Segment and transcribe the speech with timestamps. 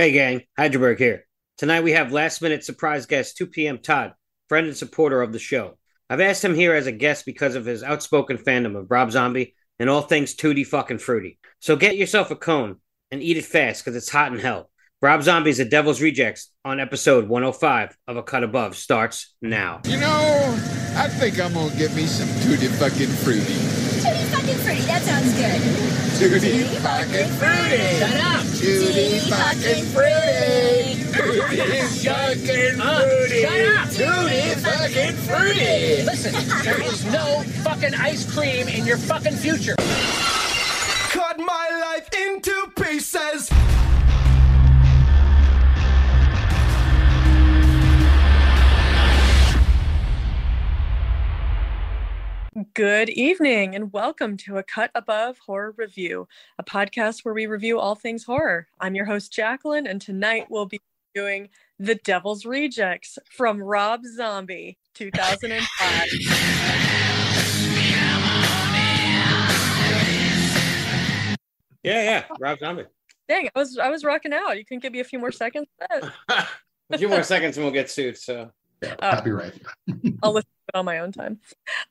[0.00, 1.26] Hey, gang, Hydraberg here.
[1.58, 3.76] Tonight we have last minute surprise guest 2 p.m.
[3.76, 4.14] Todd,
[4.48, 5.76] friend and supporter of the show.
[6.08, 9.54] I've asked him here as a guest because of his outspoken fandom of Rob Zombie
[9.78, 11.38] and all things Tutti fucking fruity.
[11.58, 12.76] So get yourself a cone
[13.10, 14.70] and eat it fast because it's hot in hell.
[15.02, 19.82] Rob Zombie's The Devil's Rejects on episode 105 of A Cut Above starts now.
[19.84, 20.58] You know,
[20.96, 23.52] I think I'm gonna get me some tutti fucking fruity.
[24.00, 25.89] Tutti fucking fruity, that sounds good.
[26.20, 27.98] Tutti fucking fruity.
[27.98, 28.44] Shut up.
[28.44, 31.04] Tutti fucking fruity.
[31.14, 33.46] Tutti fucking fruity.
[33.46, 33.88] Uh, shut up.
[33.88, 36.02] Tutti fucking fruity.
[36.04, 39.76] Listen, there is no fucking ice cream in your fucking future.
[41.08, 43.48] cut my life into pieces.
[52.74, 56.28] Good evening and welcome to a Cut Above Horror Review,
[56.58, 58.66] a podcast where we review all things horror.
[58.78, 60.78] I'm your host, Jacqueline, and tonight we'll be
[61.14, 66.08] doing The Devil's Rejects from Rob Zombie, 2005.
[71.82, 72.84] Yeah, yeah, Rob Zombie.
[73.26, 74.58] Dang, I was I was rocking out.
[74.58, 75.68] You couldn't give me a few more seconds?
[76.28, 78.18] a few more seconds and we'll get sued.
[78.18, 78.50] So,
[78.82, 79.60] Oh, Copyright.
[80.22, 81.40] I'll listen to it on my own time.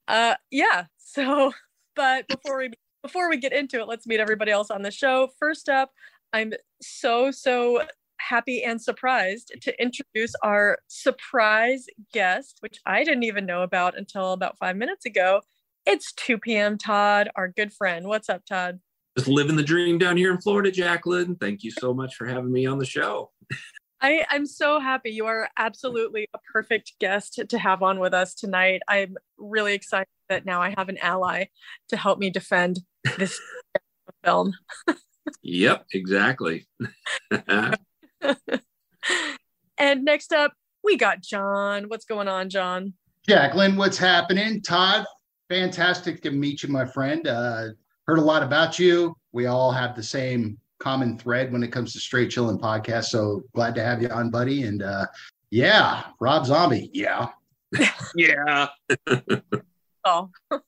[0.07, 0.85] Uh, yeah.
[0.97, 1.51] So,
[1.95, 5.29] but before we before we get into it, let's meet everybody else on the show.
[5.39, 5.91] First up,
[6.33, 7.83] I'm so so
[8.17, 14.33] happy and surprised to introduce our surprise guest, which I didn't even know about until
[14.33, 15.41] about five minutes ago.
[15.85, 16.77] It's 2 p.m.
[16.77, 18.07] Todd, our good friend.
[18.07, 18.79] What's up, Todd?
[19.17, 21.35] just living the dream down here in Florida, Jacqueline.
[21.35, 23.31] Thank you so much for having me on the show.
[24.01, 25.11] I, I'm so happy.
[25.11, 28.81] You are absolutely a perfect guest to have on with us tonight.
[28.87, 31.45] I'm really excited that now I have an ally
[31.89, 32.79] to help me defend
[33.17, 33.39] this
[34.23, 34.53] film.
[35.41, 36.67] Yep, exactly.
[39.77, 41.85] and next up, we got John.
[41.85, 42.93] What's going on, John?
[43.27, 44.61] Jacqueline, what's happening?
[44.61, 45.05] Todd,
[45.49, 47.27] fantastic to meet you, my friend.
[47.27, 47.67] Uh,
[48.07, 49.15] heard a lot about you.
[49.33, 53.05] We all have the same common thread when it comes to straight chilling podcast.
[53.05, 54.63] So glad to have you on, buddy.
[54.63, 55.05] And uh,
[55.51, 56.89] yeah, Rob Zombie.
[56.93, 57.29] Yeah.
[58.15, 58.67] yeah.
[60.05, 60.29] Oh.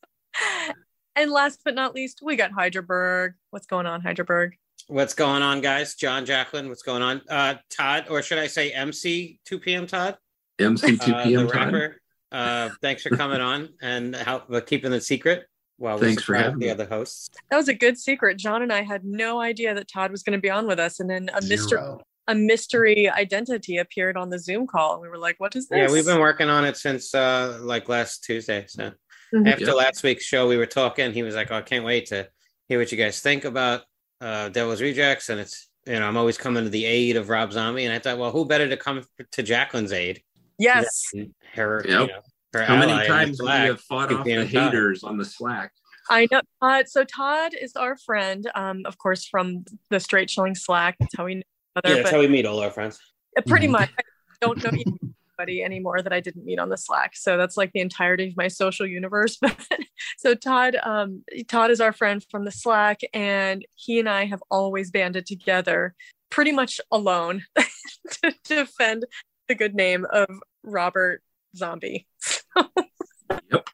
[1.16, 3.34] and last but not least, we got Hydraberg.
[3.50, 4.52] What's going on, Hydraberg?
[4.88, 5.96] What's going on, guys?
[5.96, 7.22] John, Jacqueline, what's going on?
[7.30, 9.88] Uh, Todd, or should I say MC 2 p.m.
[9.88, 10.18] Todd?
[10.60, 12.02] MC two Uh, PM the rapper.
[12.32, 15.46] Uh, thanks for coming on and help uh, keeping it secret.
[15.82, 16.72] While we Thanks for having the me.
[16.72, 17.28] other hosts.
[17.50, 18.38] That was a good secret.
[18.38, 21.00] John and I had no idea that Todd was going to be on with us,
[21.00, 21.80] and then a mystery
[22.28, 25.78] a mystery identity appeared on the Zoom call, and we were like, "What is this?"
[25.78, 28.66] Yeah, we've been working on it since uh, like last Tuesday.
[28.68, 28.92] So
[29.34, 29.52] Mhm.
[29.52, 29.74] after Yeah.
[29.74, 31.14] last week's show, we were talking.
[31.14, 32.30] He was like, "Oh, I can't wait to
[32.70, 33.82] hear what you guys think about
[34.22, 37.52] uh, Devil's Rejects." And it's you know, I'm always coming to the aid of Rob
[37.52, 40.22] Zombie, and I thought, well, who better to come to Jacqueline's aid?
[40.60, 41.06] Yes.
[41.12, 42.08] than Her, you know,
[42.54, 44.30] her How many ally in the times have Slack, we have fought 2 off the
[44.32, 44.48] p.m.
[44.48, 44.64] Todd.
[44.74, 45.72] haters on the Slack?
[46.10, 46.42] I know.
[46.62, 50.98] Todd, so Todd is our friend, um, of course, from the Straight Chilling Slack.
[51.00, 51.42] That's how we know
[51.78, 53.00] each Yeah, that's how we meet all our friends.
[53.48, 53.72] pretty Mhm.
[53.72, 54.04] much, I
[54.42, 57.16] don't know anybody anymore that I didn't meet on the Slack.
[57.16, 59.38] So that's like the entirety of my social universe.
[59.42, 59.80] But
[60.18, 64.44] so Todd, um, Todd is our friend from the Slack, and he and I have
[64.52, 65.96] always banded together,
[66.30, 67.44] pretty much alone,
[68.24, 69.06] to defend
[69.48, 70.28] the good name of
[70.64, 71.22] Robert
[71.56, 72.08] Zombie.
[72.56, 73.68] Yep.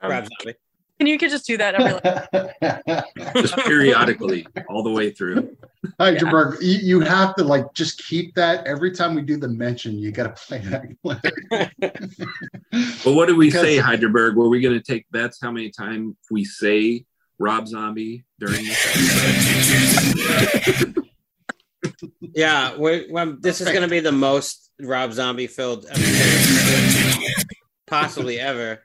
[0.00, 0.28] Um, Rob
[0.98, 1.98] Can you could just do that every
[3.42, 5.56] Just periodically, all the way through.
[6.00, 9.98] Hydraberg, you, you have to like just keep that every time we do the mention.
[9.98, 10.88] You got to play that.
[13.04, 14.34] But what do we Because- say, Hyderberg?
[14.34, 17.04] Were we going to take bets how many times we say
[17.38, 19.54] Rob Zombie during this?
[22.20, 25.86] Yeah, well, this is going to be the most Rob Zombie filled
[27.86, 28.82] possibly ever.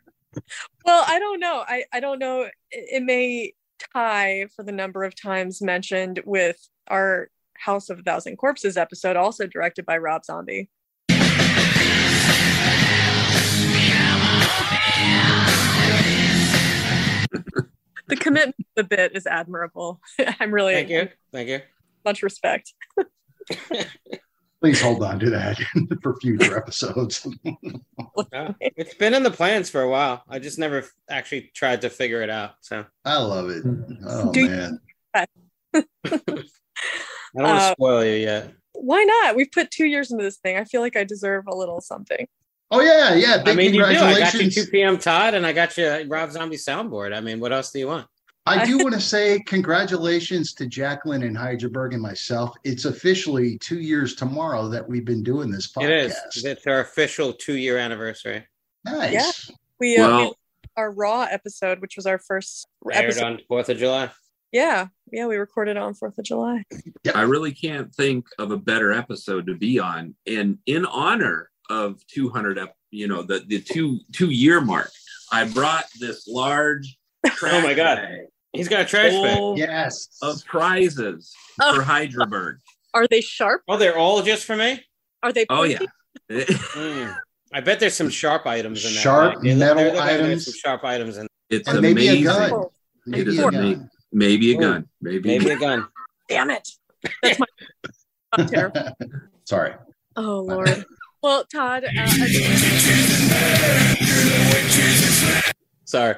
[0.85, 1.63] Well, I don't know.
[1.67, 2.41] I, I don't know.
[2.41, 3.53] It, it may
[3.93, 6.57] tie for the number of times mentioned with
[6.87, 10.69] our House of a Thousand Corpses episode, also directed by Rob Zombie.
[18.07, 20.01] the commitment to the bit is admirable.
[20.39, 21.09] I'm really Thank you.
[21.31, 21.61] Thank you.
[22.05, 22.73] Much respect.
[24.61, 25.59] Please hold on to that
[26.01, 27.27] for future episodes.
[28.31, 30.23] Yeah, it's been in the plans for a while.
[30.29, 32.51] I just never actually tried to figure it out.
[32.61, 33.63] So I love it.
[34.07, 34.79] Oh Do you- man.
[35.13, 35.25] I
[35.73, 36.45] don't want
[37.35, 38.53] to Uh, spoil you yet.
[38.73, 39.35] Why not?
[39.35, 40.57] We've put two years into this thing.
[40.57, 42.25] I feel like I deserve a little something.
[42.71, 43.37] Oh yeah, yeah.
[43.43, 43.85] Big I mean, you do.
[43.85, 44.97] I got you 2 p.m.
[44.97, 47.13] Todd, and I got you Rob Zombie soundboard.
[47.15, 48.07] I mean, what else do you want?
[48.45, 52.55] I do want to say congratulations to Jacqueline and Hyderberg and myself.
[52.63, 55.83] It's officially two years tomorrow that we've been doing this podcast.
[55.83, 55.91] It
[56.35, 56.45] is.
[56.45, 58.45] It's our official two year anniversary.
[58.85, 59.49] Nice.
[59.49, 59.55] Yeah.
[59.79, 60.33] We, uh, we-
[60.75, 63.23] our Raw episode, which was our first Aired episode.
[63.25, 64.09] on 4th of July.
[64.51, 66.63] Yeah, yeah, we recorded on Fourth of July.
[67.13, 70.13] I really can't think of a better episode to be on.
[70.27, 74.91] And in honor of 200, ep- you know, the, the two two year mark,
[75.31, 76.97] I brought this large.
[77.43, 77.99] Oh my God.
[78.53, 79.57] Trash bag He's got a trash bag.
[79.57, 80.17] Yes.
[80.21, 81.75] Of prizes Oh.
[81.75, 82.57] for Hydraberg.
[82.93, 83.63] Are they sharp?
[83.67, 84.83] Oh, they're all just for me?
[85.23, 85.45] Are they?
[85.49, 85.79] Oh yeah.
[86.29, 87.15] Mm.
[87.53, 88.99] I bet there's some sharp items in that.
[88.99, 89.43] Sharp bag.
[89.43, 90.45] They look- metal they look like there's items.
[90.45, 92.23] Some sharp items in It's And maybe a amazing.
[92.25, 92.51] gun.
[92.53, 92.71] Oh,
[93.05, 93.89] Maybe is a gun.
[94.11, 94.87] Maybe a gun.
[95.01, 95.29] Maybe.
[95.37, 95.87] Maybe a gun.
[96.29, 96.67] damn it!
[97.21, 97.45] That's my.
[98.33, 98.95] I'm terrible.
[99.45, 99.73] Sorry.
[100.15, 100.85] Oh Lord.
[101.21, 102.05] Well, Todd, uh, I
[105.85, 106.15] Sorry.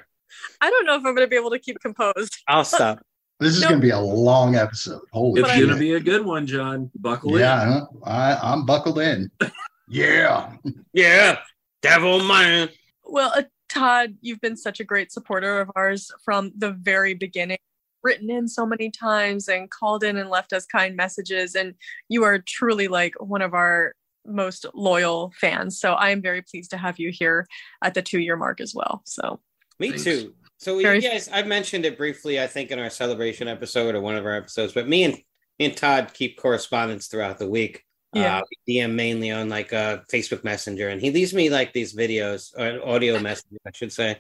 [0.62, 2.38] I don't know if I'm going to be able to keep composed.
[2.48, 3.00] I'll stop.
[3.40, 3.70] This is No.
[3.70, 5.02] going to be a long episode.
[5.12, 6.90] Holy It's gonna be a good one, John.
[6.96, 7.42] Buckle in.
[7.42, 7.82] Yeah.
[8.06, 9.30] I, I'm buckled in.
[9.90, 10.54] yeah.
[10.94, 11.40] Yeah.
[11.82, 12.70] Devil man.
[13.04, 17.58] Well, uh, Todd, you've been such a great supporter of ours from the very beginning.
[18.04, 21.74] Written in so many times and called in and left us kind messages, and
[22.08, 23.94] you are truly like one of our
[24.26, 25.80] most loyal fans.
[25.80, 27.48] So I am very pleased to have you here
[27.84, 29.02] at the two-year mark as well.
[29.06, 29.40] So
[29.80, 30.04] Me Thanks.
[30.04, 30.34] too.
[30.58, 34.02] So Very- you guys, I mentioned it briefly, I think, in our celebration episode or
[34.02, 34.74] one of our episodes.
[34.74, 35.14] But me and
[35.60, 37.84] me and Todd keep correspondence throughout the week.
[38.14, 38.38] Yeah.
[38.38, 41.94] Uh, we DM mainly on like uh, Facebook Messenger, and he leaves me like these
[41.94, 44.18] videos or audio messages, I should say.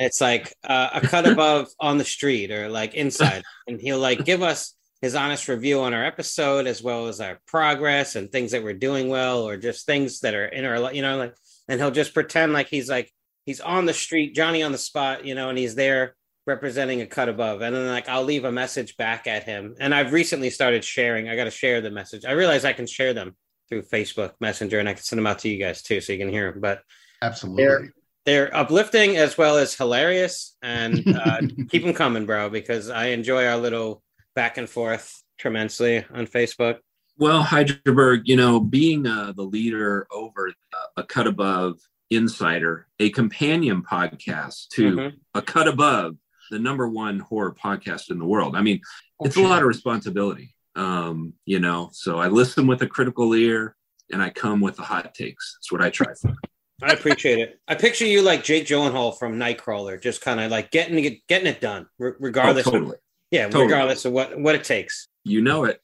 [0.00, 4.24] It's like uh, a cut above on the street or like inside, and he'll like
[4.24, 8.50] give us his honest review on our episode as well as our progress and things
[8.50, 11.34] that we're doing well or just things that are in our you know like
[11.68, 13.10] and he'll just pretend like he's like
[13.44, 16.14] he's on the street johnny on the spot you know and he's there
[16.46, 17.60] representing a cut above.
[17.60, 19.76] And then like i'll leave a message back at him.
[19.78, 21.28] And i've recently started sharing.
[21.28, 22.24] I got to share the message.
[22.24, 23.36] I realize i can share them
[23.68, 26.18] through facebook messenger and i can send them out to you guys too so you
[26.18, 26.82] can hear them but
[27.22, 27.90] Absolutely.
[28.26, 33.46] they're uplifting as well as hilarious and uh, keep them coming bro because i enjoy
[33.46, 34.02] our little
[34.34, 36.78] back and forth tremendously on facebook.
[37.16, 41.78] Well, Hyderberg, you know, being uh, the leader over uh, a cut above
[42.10, 45.12] insider, a companion podcast to Mhm.
[45.34, 46.16] a cut above
[46.50, 48.56] the number one horror podcast in the world.
[48.56, 48.80] I mean,
[49.20, 51.90] Oh, it's a lot of responsibility, um, you know.
[51.92, 53.76] So I listen with a critical ear,
[54.10, 55.54] and I come with the hot takes.
[55.56, 56.34] That's what I try for.
[56.82, 57.60] I appreciate it.
[57.68, 61.46] I picture you like Jake Gyllenhaal from Nightcrawler, just kind of like getting it, getting
[61.46, 62.66] it done, regardless.
[62.66, 62.96] Oh, of, totally.
[63.30, 63.64] yeah, Totally.
[63.64, 65.06] regardless of what what it takes.
[65.24, 65.82] You know it.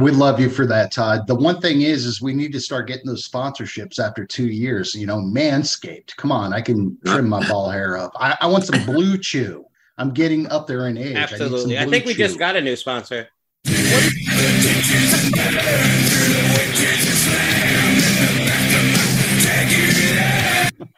[0.00, 1.26] We love you for that, Todd.
[1.26, 4.94] The one thing is, is we need to start getting those sponsorships after two years.
[4.94, 6.16] You know, Manscaped.
[6.16, 8.12] Come on, I can trim my ball hair up.
[8.16, 9.64] I, I want some Blue Chew.
[9.98, 11.16] I'm getting up there in age.
[11.16, 11.78] I, need some Absolutely.
[11.78, 13.28] I, Blue think we just got a new sponsor.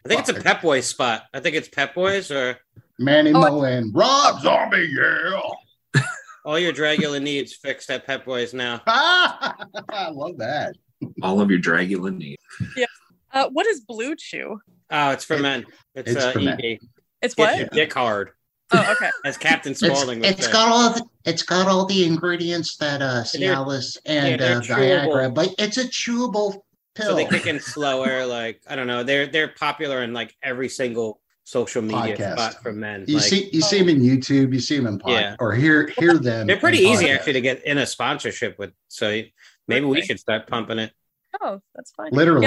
[0.09, 1.25] I think it's a Pep Boys spot.
[1.35, 2.59] I think it's Pep Boys or
[2.99, 3.41] Manny Oh.
[3.41, 4.91] Moe and Rob Zombie.
[4.93, 5.41] Yeah.
[6.49, 8.81] All your Dragula needs fixed at Pep Boys now.
[8.87, 10.75] I love that.
[11.23, 12.43] All of your Dragula needs.
[12.75, 12.87] Yeah.
[13.33, 14.59] Uh, what is Blue Chew?
[14.91, 15.67] Oh, it's for It- men.
[15.95, 16.59] It's, it's uh, for men.
[17.21, 17.59] It's Get what?
[17.59, 18.31] your dick hard,
[18.73, 19.11] Oh, okay.
[19.27, 20.53] as Captain It's, Spaulding would it's say.
[20.53, 24.61] got all the it's got all the ingredients that uh They're- Cialis and they're uh.
[24.63, 26.61] Viagra, but it's a chewable
[26.95, 27.07] pill.
[27.09, 28.25] so they kick in slower.
[28.39, 32.33] Like I don't know, they're they're popular in like every single social media Podcast.
[32.35, 33.05] spot for men.
[33.09, 35.37] you like, see you see them in YouTube, you see them in pod, Yeah.
[35.41, 36.47] or hear hear them.
[36.47, 37.15] they're pretty easy podcast.
[37.15, 38.73] actually to get in a sponsorship with.
[38.89, 39.23] So
[39.67, 40.07] maybe we Okay.
[40.09, 40.93] should start pumping it.
[41.41, 42.11] Oh, that's fine.
[42.13, 42.47] Literally.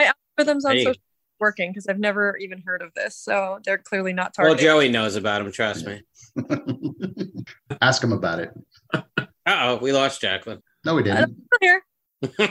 [0.00, 0.84] Yeah, algorithm's on Hey.
[0.84, 1.00] social
[1.38, 4.64] working because I've never even heard of this, so they're clearly not targeted.
[4.64, 4.78] Well.
[4.80, 5.52] Joey knows about them.
[5.52, 6.02] Trust me.
[7.80, 8.52] Ask him about it.
[8.92, 9.02] Uh
[9.46, 10.60] oh, we lost Jacqueline.
[10.84, 11.36] No, we didn't.
[11.60, 11.82] here.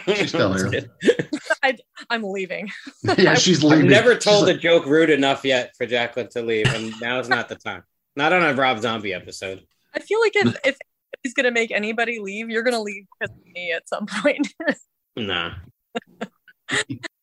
[0.05, 0.89] She's still here.
[2.09, 2.69] I'm leaving.
[3.17, 3.71] yeah, she's leaving.
[3.71, 3.89] I've leaving.
[3.89, 7.29] never She's told like, a joke rude enough yet for Jacqueline to leave, and now's
[7.29, 7.83] not the time.
[8.15, 9.65] Not on a Rob Zombie episode.
[9.95, 10.77] I feel like if if
[11.23, 14.53] he's gonna make anybody leave, you're gonna leave because of me at some point.
[15.15, 15.53] Nah.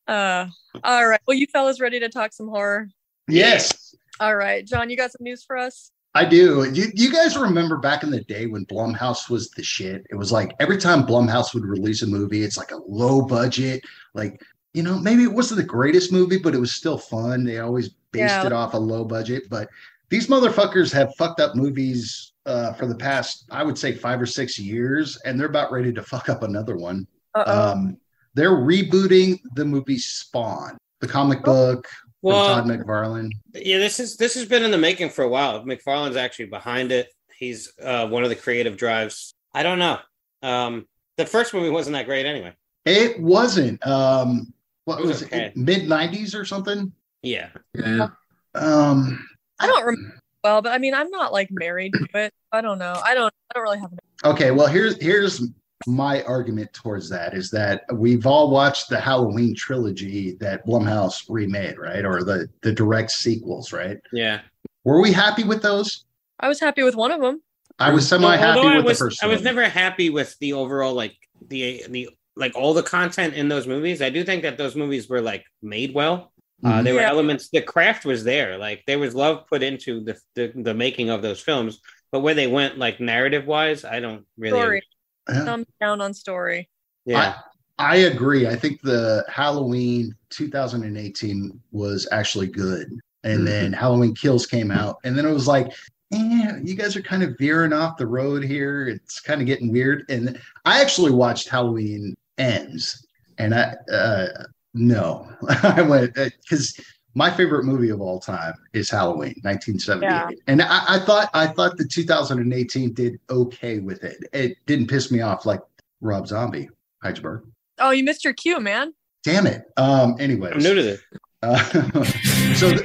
[0.06, 0.46] uh,
[0.84, 1.20] all right.
[1.26, 2.88] Well, you fellas ready to talk some horror?
[3.28, 5.92] Yes, All right, John, you got some news for us?
[6.14, 6.68] I do.
[6.72, 10.04] You, you guys remember back in the day when Blumhouse was the shit?
[10.10, 13.82] It was like every time Blumhouse would release a movie, it's like a low budget,
[14.14, 14.40] like
[14.74, 17.44] you know, maybe it wasn't the greatest movie, but it was still fun.
[17.44, 18.46] They always based Yeah.
[18.46, 19.44] it off a low budget.
[19.50, 19.68] But
[20.10, 24.26] these motherfuckers have fucked up movies uh, for the past, I would say, five or
[24.26, 27.06] six years, and they're about ready to fuck up another one.
[27.34, 27.72] Uh-oh.
[27.72, 27.96] Um,
[28.34, 30.76] they're rebooting the movie Spawn.
[31.00, 33.30] the comic book from Well, Todd McFarlane.
[33.54, 35.64] Yeah, this is this has been in the making for a while.
[35.64, 37.08] McFarlane's actually behind it.
[37.38, 39.34] He's uh, one of the creative drives.
[39.54, 39.98] I don't know.
[40.42, 40.86] Um,
[41.16, 42.54] the first movie wasn't that great anyway.
[42.84, 43.84] It wasn't.
[43.86, 44.52] Um,
[44.84, 45.46] what It was was okay.
[45.46, 45.56] it?
[45.56, 46.92] Mid '90s or something.
[47.22, 48.08] Yeah, Yeah.
[48.54, 49.26] Um,
[49.58, 52.32] I don't remember well, but I mean, I'm not like married to it.
[52.52, 53.00] I don't know.
[53.04, 53.32] I don't.
[53.50, 53.92] I don't really have.
[53.92, 55.42] An, Okay, well here's here's
[55.86, 61.78] my argument towards that is that we've all watched the Halloween trilogy that Blumhouse remade,
[61.78, 62.04] right?
[62.04, 63.98] Or the the direct sequels, right?
[64.12, 64.40] yeah.
[64.84, 66.04] Were we happy with those?
[66.38, 67.42] I was happy with one of them.
[67.78, 69.44] I was semi happy Although I with was, the first I was one.
[69.44, 71.16] never happy with the overall like
[71.48, 74.00] the the like all the content in those movies.
[74.02, 76.32] I do think that those movies were like made well.
[76.64, 76.84] Uh, Mhm.
[76.84, 77.08] there were Yeah.
[77.10, 77.48] elements.
[77.50, 78.58] The craft was there.
[78.58, 81.80] Like there was love put into the the, the making of those films.
[82.12, 84.58] But where they went like narrative wise, I don't really.
[84.58, 84.82] Story.
[85.28, 85.44] Yeah.
[85.44, 86.68] Thumbs down on story.
[87.04, 87.36] Yeah.
[87.78, 88.46] I agree.
[88.46, 92.92] I think the Halloween 2018 was actually good.
[93.24, 93.44] And Mhm.
[93.46, 94.98] then Halloween Kills came out.
[95.04, 95.72] And then it was like,
[96.12, 98.86] eh, you guys are kind of veering off the road here.
[98.88, 100.04] It's kind of getting weird.
[100.10, 103.06] And I actually watched Halloween Ends.
[103.38, 104.26] And I, uh,
[104.74, 105.30] no,
[105.62, 106.78] I went, because
[107.14, 110.08] my favorite movie of all time is Halloween 1978.
[110.08, 110.30] Yeah.
[110.46, 114.18] And I, I thought, I thought the 2018 did okay with it.
[114.32, 115.60] It didn't piss me off like
[116.00, 116.68] Rob Zombie,
[117.02, 117.44] Heidelberg.
[117.78, 118.94] Oh, you missed your cue, man.
[119.24, 119.64] Damn it.
[119.76, 120.52] Um, anyways.
[120.54, 121.00] I'm new to this.
[121.42, 121.58] Uh,
[122.54, 122.80] so th-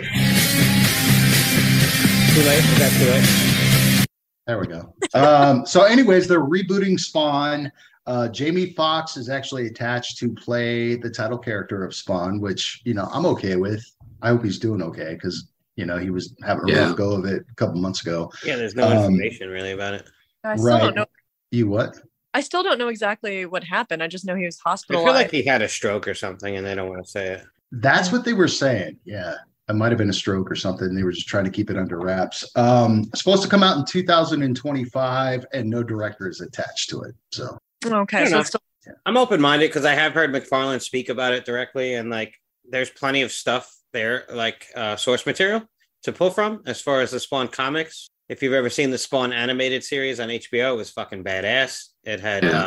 [2.36, 2.60] Too late.
[2.60, 4.06] Is that too late?
[4.48, 4.94] there we go.
[5.14, 7.72] Um, so, anyways, they're rebooting Spawn.
[8.08, 12.94] Uh, Jamie Foxx is actually attached to play the title character of Spawn, which you
[12.94, 13.90] know I'm okay with.
[14.22, 16.88] I hope he's doing okay because you know he was having a Yeah.
[16.88, 18.32] rough go of it a couple months ago.
[18.44, 20.08] Yeah, there's no Um, information really about it.
[20.44, 20.82] I still Right.
[20.82, 21.06] don't know.
[21.52, 22.00] You what?
[22.34, 24.04] I still don't know exactly what happened.
[24.04, 25.06] I just know he was I hospitalized.
[25.06, 27.46] feel like he had a stroke or something, and they don't want to say it.
[27.72, 29.00] That's what they were saying.
[29.06, 29.36] Yeah.
[29.68, 30.94] It might have been a stroke or something.
[30.94, 32.46] They were just trying to keep it under wraps.
[32.56, 37.16] Um, supposed to come out in 2025, and no director is attached to it.
[37.32, 38.40] So okay, so enough.
[38.42, 38.62] it's still,
[39.06, 42.90] I'm open minded because I have heard McFarlane speak about it directly, and like there's
[42.92, 45.64] plenty of stuff there, like uh, source material
[46.04, 48.10] to pull from as far as the Spawn comics.
[48.30, 51.86] If you've ever seen the Spawn animated series on HBO, it was fucking badass.
[52.04, 52.44] It had.
[52.44, 52.66] Yeah.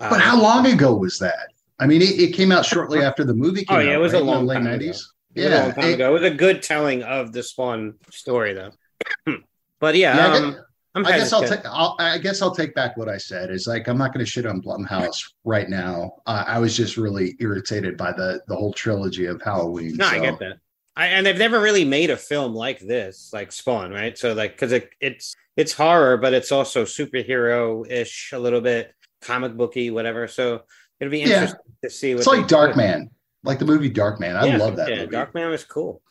[0.00, 1.48] Uh, But how long ago was that?
[1.78, 3.86] I mean, it, it came out shortly after the movie came Oh out.
[3.86, 4.22] yeah, it was right?
[4.22, 4.76] a long late time ago.
[4.86, 5.02] 90s.
[5.34, 5.62] It was a Yeah.
[5.64, 6.10] long time it- ago.
[6.10, 8.70] It was a good telling of the Spawn story, though.
[9.80, 10.60] but yeah, Yeah, I um, guess-
[10.96, 11.60] I'm I guess I'll take.
[11.64, 13.52] I'll, I guess I'll take back what I said.
[13.52, 16.14] Is like I'm not going to shit on Blumhouse right now.
[16.26, 19.96] Uh, I was just really irritated by the the whole trilogy of Halloween.
[19.96, 20.58] No, I get that.
[21.00, 24.18] I, and they've never really made a film like this, like Spawn, right?
[24.18, 28.92] So like, because it, it's it's horror, but it's also superhero ish, a little bit
[29.22, 30.28] comic booky, whatever.
[30.28, 30.60] So
[31.00, 31.36] it'll be Yeah.
[31.36, 32.14] interesting to see.
[32.14, 32.54] What It's like they do.
[32.54, 33.08] Darkman,
[33.44, 34.36] like the movie Darkman.
[34.36, 35.16] I Yeah, love that Yeah, movie.
[35.16, 36.02] Darkman was cool.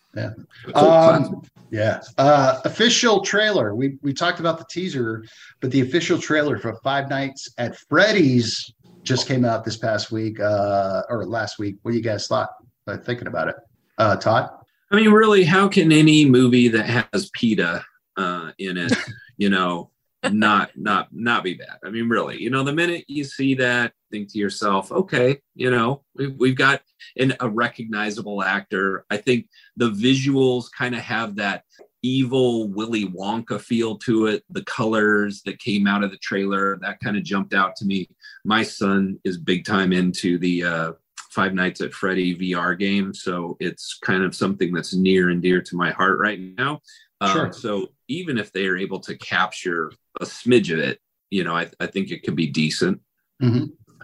[0.73, 2.01] Um, yeah.
[2.17, 3.75] Uh, official trailer.
[3.75, 5.23] We we talked about the teaser,
[5.61, 10.39] but the official trailer for Five Nights at Freddy's just came out this past week,
[10.39, 11.75] uh, or last week.
[11.83, 12.49] What do you guys thought?
[12.87, 13.55] Uh, thinking about it,
[13.99, 14.49] uh, Todd.
[14.91, 17.83] I mean, really, how can any movie that has PETA
[18.17, 18.93] uh, in it,
[19.37, 19.91] you know,
[20.23, 21.77] not not not be bad?
[21.83, 25.69] I mean, really, you know, the minute you see that, think to yourself, okay, you
[25.69, 26.81] know, we've, we've got
[27.17, 29.05] an, a recognizable actor.
[29.09, 31.63] I think the visuals kind of have that
[32.01, 34.43] evil Willy Wonka feel to it.
[34.49, 38.09] The colors that came out of the trailer that kind of jumped out to me.
[38.45, 40.91] My son is big time into the uh,
[41.29, 45.61] Five Nights at Freddy VR game, so it's kind of something that's near and dear
[45.61, 46.81] to my heart right now.
[47.21, 47.53] Um, Sure.
[47.53, 51.69] So even if they are able to capture a smidge of it, you know, I,
[51.79, 52.99] I think it could be decent.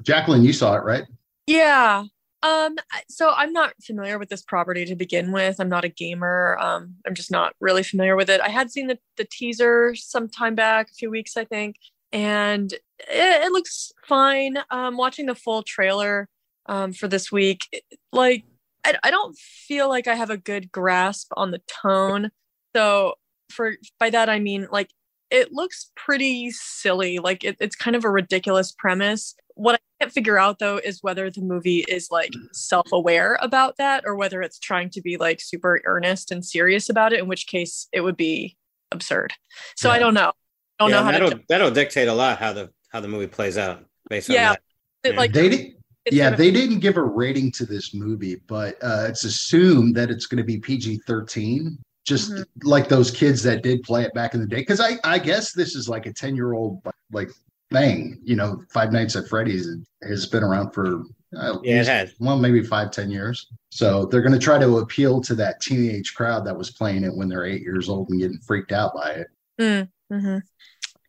[0.03, 1.05] Jacqueline, you saw it, right?
[1.47, 2.03] Yeah.
[2.43, 2.75] Um,
[3.09, 5.59] so I'm not familiar with this property to begin with.
[5.59, 6.57] I'm not a gamer.
[6.59, 8.39] Um, I'm just not really familiar with it.
[8.39, 11.77] I had seen the, the teaser some time back, a few weeks, I think,
[12.11, 14.57] and it, it looks fine.
[14.69, 16.29] Um, watching the full trailer
[16.65, 18.45] um, for this week, like,
[18.85, 22.31] I, I don't feel like I have a good grasp on the tone.
[22.75, 23.15] So
[23.51, 24.89] for by that I mean like
[25.31, 27.19] it looks pretty silly.
[27.19, 29.35] Like it, it's kind of a ridiculous premise.
[29.55, 34.03] What I can't figure out though is whether the movie is like self-aware about that
[34.05, 37.47] or whether it's trying to be like super earnest and serious about it, in which
[37.47, 38.55] case it would be
[38.91, 39.33] absurd.
[39.75, 40.31] So I don't know.
[40.79, 43.07] I don't yeah, know how that'll to that'll dictate a lot how the how the
[43.07, 44.61] movie plays out based on that.
[45.03, 45.75] it, like they did.
[46.05, 49.95] It's Yeah, gonna- they didn't give a rating to this movie, but uh, it's assumed
[49.95, 52.45] that it's going to be PG 13, just Mhm.
[52.63, 54.57] like those kids that did play it back in the day.
[54.57, 56.81] Because I, I guess this is like a 10 year old
[57.11, 57.29] like
[57.71, 58.19] thing.
[58.23, 59.67] You know, Five Nights at Freddy's
[60.07, 61.01] has been around for
[61.33, 62.13] At Yeah, it least- has.
[62.19, 63.47] Well, maybe five, ten years.
[63.71, 67.13] So they're going to try to appeal to that teenage crowd that was playing it
[67.13, 69.27] when they're eight years old and getting freaked out by it.
[69.59, 70.41] Mm, mhm.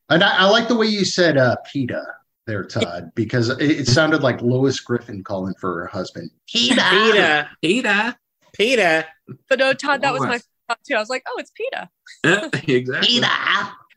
[0.08, 2.02] And I, I like the way you said uh, PETA
[2.46, 6.30] there, Todd, because it, it sounded like Lois Griffin calling for her husband.
[6.48, 7.48] PETA.
[7.62, 8.14] Peter.
[8.54, 9.06] PETA.
[9.48, 10.38] But no, Todd, that was my
[10.68, 10.94] thought too.
[10.94, 11.88] I was like, oh, it's PETA.
[12.72, 13.20] exactly.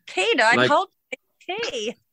[0.07, 0.89] PETA, I Like- called
[1.45, 1.95] K.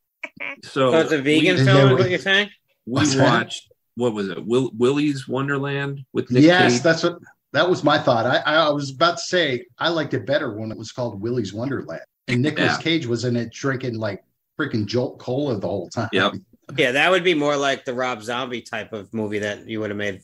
[0.64, 2.50] So, So it's a vegan we, film, is we- what you're saying?
[2.84, 3.22] we What's that?
[3.24, 4.44] watched what was it?
[4.44, 6.82] Will, Willy's Wonderland with Nick yes, Cage.
[6.82, 7.18] that's what
[7.52, 8.26] that was my thought.
[8.26, 11.54] I, I was about to say I liked it better when it was called Willy's
[11.54, 12.02] Wonderland.
[12.28, 12.82] And Nicolas Yeah.
[12.82, 14.22] Cage was in it drinking like
[14.58, 16.08] freaking Jolt Cola the whole time.
[16.12, 16.34] Yep.
[16.76, 19.90] Yeah, that would be more like the Rob Zombie type of movie that you would
[19.90, 20.22] have made.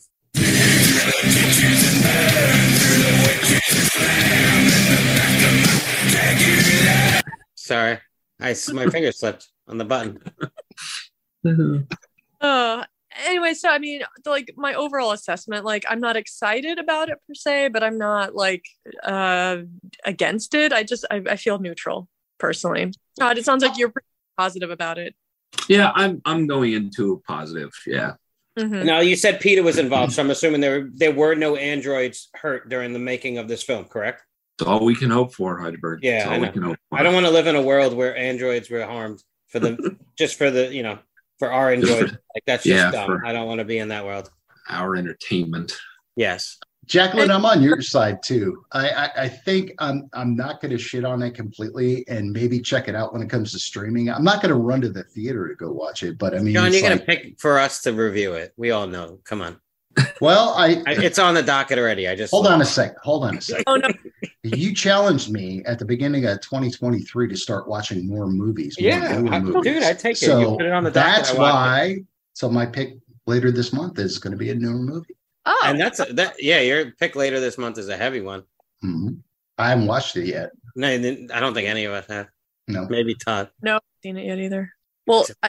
[7.54, 7.98] Sorry,
[8.40, 10.18] I s- my finger slipped on the button.
[12.40, 12.84] Uh,
[13.26, 17.34] anyway, so I mean, like my overall assessment, like I'm not excited about it per
[17.34, 18.64] se, but I'm not like
[19.04, 19.58] uh
[20.04, 20.72] against it.
[20.72, 22.08] I just I, I feel neutral
[22.38, 22.92] personally.
[23.18, 25.14] Todd, it sounds like you're pretty positive about it.
[25.68, 27.70] Yeah, I'm I'm going into a positive.
[27.86, 28.14] Yeah.
[28.58, 28.84] Mhm.
[28.84, 32.68] Now you said Peter was involved, so I'm assuming there there were no androids hurt
[32.68, 34.22] during the making of this film, correct?
[34.58, 36.00] It's all we can hope for, Heidelberg.
[36.02, 36.98] Yeah, It's all I we can hope for.
[36.98, 40.36] I don't want to live in a world where androids were harmed for the just
[40.36, 40.98] for the you know
[41.38, 42.18] for our Just for- enjoyment.
[42.34, 43.22] Like that's just yeah, dumb.
[43.24, 44.30] I don't want to be in that world.
[44.68, 45.76] our entertainment.
[46.16, 46.58] Yes.
[46.86, 48.64] Jacqueline, I'm on your side too.
[48.72, 52.60] I, I, I think I'm I'm not going to shit on it completely, and maybe
[52.60, 54.10] check it out when it comes to streaming.
[54.10, 56.54] I'm not going to run to the theater to go watch it, but I mean,
[56.54, 58.52] John, you're gonna pick for us to review it.
[58.56, 59.20] We all know.
[59.24, 59.60] Come on,
[60.20, 62.08] well, I, I, it's on the docket already.
[62.08, 62.96] I just hold on a sec.
[62.98, 63.62] Hold on a sec.
[63.68, 63.88] Oh no,
[64.42, 68.76] You challenged me at the beginning of 2023 to start watching more movies.
[68.80, 69.62] more Yeah, I- movies.
[69.72, 70.22] dude, I take it.
[70.22, 71.40] You So put it on the docket, that's watch it.
[71.40, 71.96] why.
[72.32, 72.94] So my pick
[73.26, 75.14] later this month is going to be a newer movie.
[75.44, 76.42] Oh, And that's a, that.
[76.42, 78.44] Yeah, your pick later this month is a heavy one.
[78.84, 79.18] Mhm.
[79.58, 80.50] I haven't watched it yet.
[80.76, 82.28] No, I don't think any of us have.
[82.68, 82.86] No.
[82.88, 83.50] Maybe Todd.
[83.60, 84.72] no, seen it yet either.
[85.06, 85.48] Well, I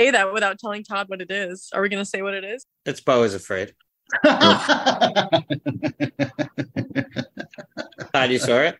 [0.00, 1.68] say that without telling Todd what it is.
[1.72, 2.64] Are we gonna say what it is?
[2.86, 3.74] It's Beau is afraid.
[4.24, 5.44] Todd,
[8.30, 8.78] you saw it?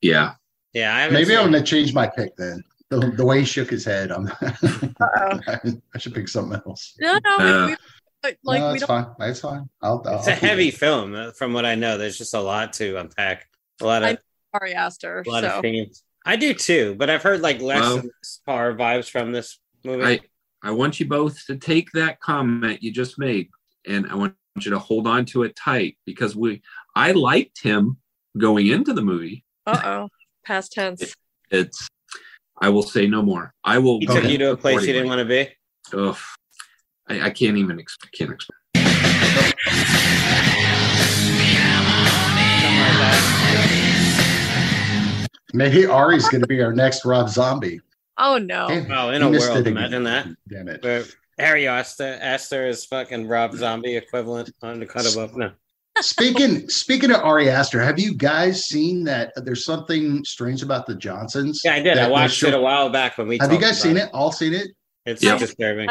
[0.00, 0.34] Yeah.
[0.72, 2.62] Yeah, I Maybe I'm going to change my pick then.
[2.90, 4.28] The, the way he shook his head, I'm.
[4.40, 6.94] I should pick something else.
[7.00, 7.76] No, no, we- Uh, we,
[8.24, 9.16] but, like no, we it's don't.
[9.18, 9.28] fine.
[9.30, 9.68] It's fine.
[9.82, 10.74] I'll, I'll, It's a I'll keep heavy it.
[10.74, 11.98] film, uh, from what I know.
[11.98, 13.46] There's just a lot to unpack.
[13.80, 14.18] A lot of I'm
[14.54, 15.22] Ari Aster.
[15.26, 16.02] a lot So of themes.
[16.24, 18.10] I do too, but I've heard like less Well- than
[18.46, 20.04] horror vibes from this movie.
[20.04, 20.20] I
[20.62, 23.48] I want you both to take that comment you just made
[23.86, 26.62] and I want you to hold on to it tight because we
[26.96, 27.98] I liked him
[28.38, 29.44] going into the movie.
[29.66, 30.08] uh oh,
[30.46, 31.14] past tense.
[31.50, 31.86] It's
[32.58, 33.52] I will say no more.
[33.64, 35.48] I will he took you to a place you didn't want to be.
[35.92, 36.16] Ugh.
[37.08, 39.64] I, I can't even ex- I can't explain.
[45.52, 47.80] Maybe Ari's going to be our next Rob Zombie.
[48.18, 48.66] Oh no.
[48.68, 50.02] Damn, Oh, in he a world, it again.
[50.04, 50.26] that.
[50.48, 50.82] Damn it.
[50.82, 51.04] Where
[51.38, 55.36] Ari Aster, Aster is fucking Rob Zombie equivalent on the cut above.
[55.36, 55.52] No.
[56.00, 60.94] Speaking speaking of Ari Aster, have you guys seen that there's something strange about the
[60.96, 61.60] Johnsons?
[61.64, 61.98] Yeah, I did.
[61.98, 64.14] I watched it a while back when we Have you talked guys seen about it?
[64.14, 64.68] All seen it?
[65.06, 65.38] It's Yeah.
[65.38, 65.88] disturbing.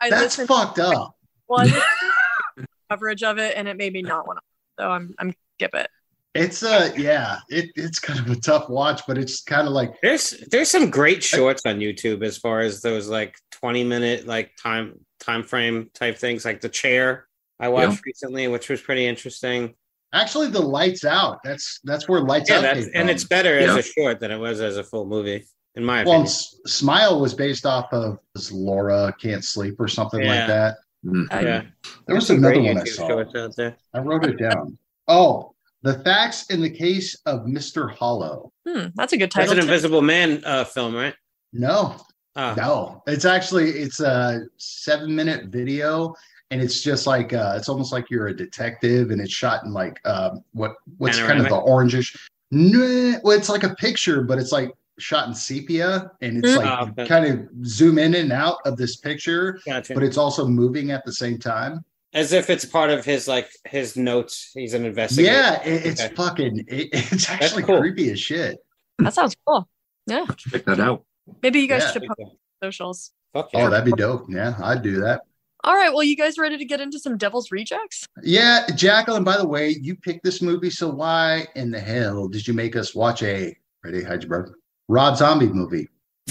[0.00, 1.14] I- I That's listened fucked up.
[1.46, 1.68] one
[2.90, 4.82] coverage of it, and it made me not want to.
[4.82, 5.88] So I'm I'm skip it.
[6.34, 9.92] It's uh yeah, it, it's kind of a tough watch, but it's kind of like
[10.00, 14.52] There's there's some great shorts on YouTube as far as those like 20 minute like
[14.62, 17.26] time time frame type things like the chair
[17.58, 19.74] I watched recently, which was pretty interesting.
[20.14, 21.40] actually the lights out.
[21.44, 22.62] That's that's where lights Yeah, out.
[22.62, 25.44] that's and it's better as a short than it was as a full movie,
[25.76, 26.26] in my well, opinion.
[26.26, 28.18] S- Smile was based off of
[28.52, 30.28] Laura Can't Sleep or something Yeah.
[30.38, 30.76] like that.
[31.06, 31.26] Mhm.
[31.30, 31.62] Yeah,
[32.06, 33.06] There was Some another great one I saw.
[33.08, 33.76] shorts out there.
[33.94, 34.76] I wrote it down.
[35.08, 37.90] Oh, the facts in the case of Mr.
[37.94, 38.52] Hollow.
[38.68, 39.54] Hmm, that's a good title.
[39.54, 39.72] That's an too.
[39.72, 41.14] Invisible Man uh, film, right?
[41.52, 41.96] No,
[42.36, 46.14] Oh, no, it's actually it's a seven minute video,
[46.52, 49.72] and it's just like uh, it's almost like you're a detective, and it's shot in
[49.72, 52.16] like um, what what's kind of the orangish.
[52.52, 54.70] No, well, it's like a picture, but it's like
[55.00, 56.56] shot in sepia, and it's Mm.
[56.58, 57.06] like Oh, okay.
[57.08, 59.94] kind of zoom in and out of this picture, gotcha.
[59.94, 61.84] but it's also moving at the same time.
[62.12, 64.50] As if it's part of his like his notes.
[64.54, 65.32] He's an investigator.
[65.32, 66.14] Yeah, it, it's Okay.
[66.14, 66.64] fucking.
[66.68, 67.78] It, it's actually cool.
[67.80, 68.58] creepy as shit.
[68.98, 69.68] That sounds cool.
[70.06, 71.04] Yeah, Check that out.
[71.42, 71.92] maybe you guys Yeah.
[71.92, 73.12] should post socials.
[73.32, 73.66] Fuck yeah.
[73.66, 74.26] Oh, that'd be dope.
[74.28, 75.22] Yeah, I'd do that.
[75.62, 78.06] All right, well, you guys ready to get into some Devil's Rejects?
[78.22, 82.48] Yeah, Jacqueline, by the way, you picked this movie, so why in the hell did
[82.48, 84.52] you make us watch a ready, Heidelberg?
[84.90, 85.88] Rob Zombie movie?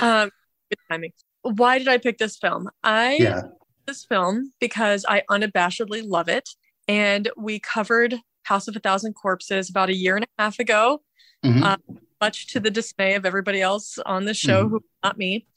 [0.00, 0.30] Um,
[0.70, 1.12] good timing.
[1.42, 2.68] Why did I pick this film?
[2.82, 3.42] I Yeah.
[3.86, 6.48] this film because I unabashedly love it.
[6.88, 11.02] And we covered House of a Thousand Corpses about a year and a half ago,
[11.44, 11.62] Mhm.
[11.62, 11.76] uh,
[12.20, 14.70] much to the dismay of everybody else on the show, Mhm.
[14.70, 15.46] who not me.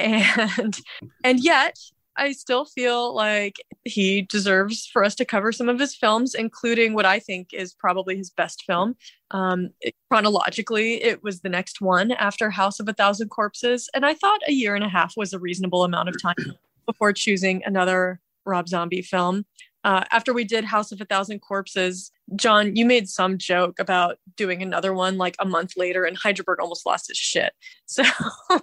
[0.00, 0.80] And
[1.24, 1.76] and yet
[2.18, 6.92] I still feel like he deserves for us to cover some of his films, including
[6.94, 8.96] what I think is probably his best film.
[9.30, 14.04] Um, it- chronologically, it was the next one after House of a Thousand Corpses, and
[14.04, 16.34] I thought a year and a half was a reasonable amount of time
[16.86, 19.44] before choosing another Rob Zombie film.
[19.88, 24.18] Uh, after we did House of a Thousand Corpses, John, you made some joke about
[24.36, 27.54] doing another one like a month later, and Heidelberg almost lost his shit.
[27.86, 28.02] So,
[28.50, 28.58] uh,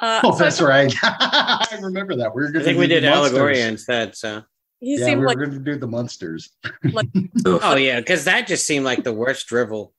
[0.00, 0.94] Oh, so I that's thought right.
[1.02, 2.32] I remember that.
[2.32, 4.14] We were I going think we did Allegoria instead.
[4.14, 4.44] So,
[4.78, 6.50] he Yeah, seemed we were like going to do the monsters.
[7.44, 9.94] oh yeah, because that just seemed like the worst drivel.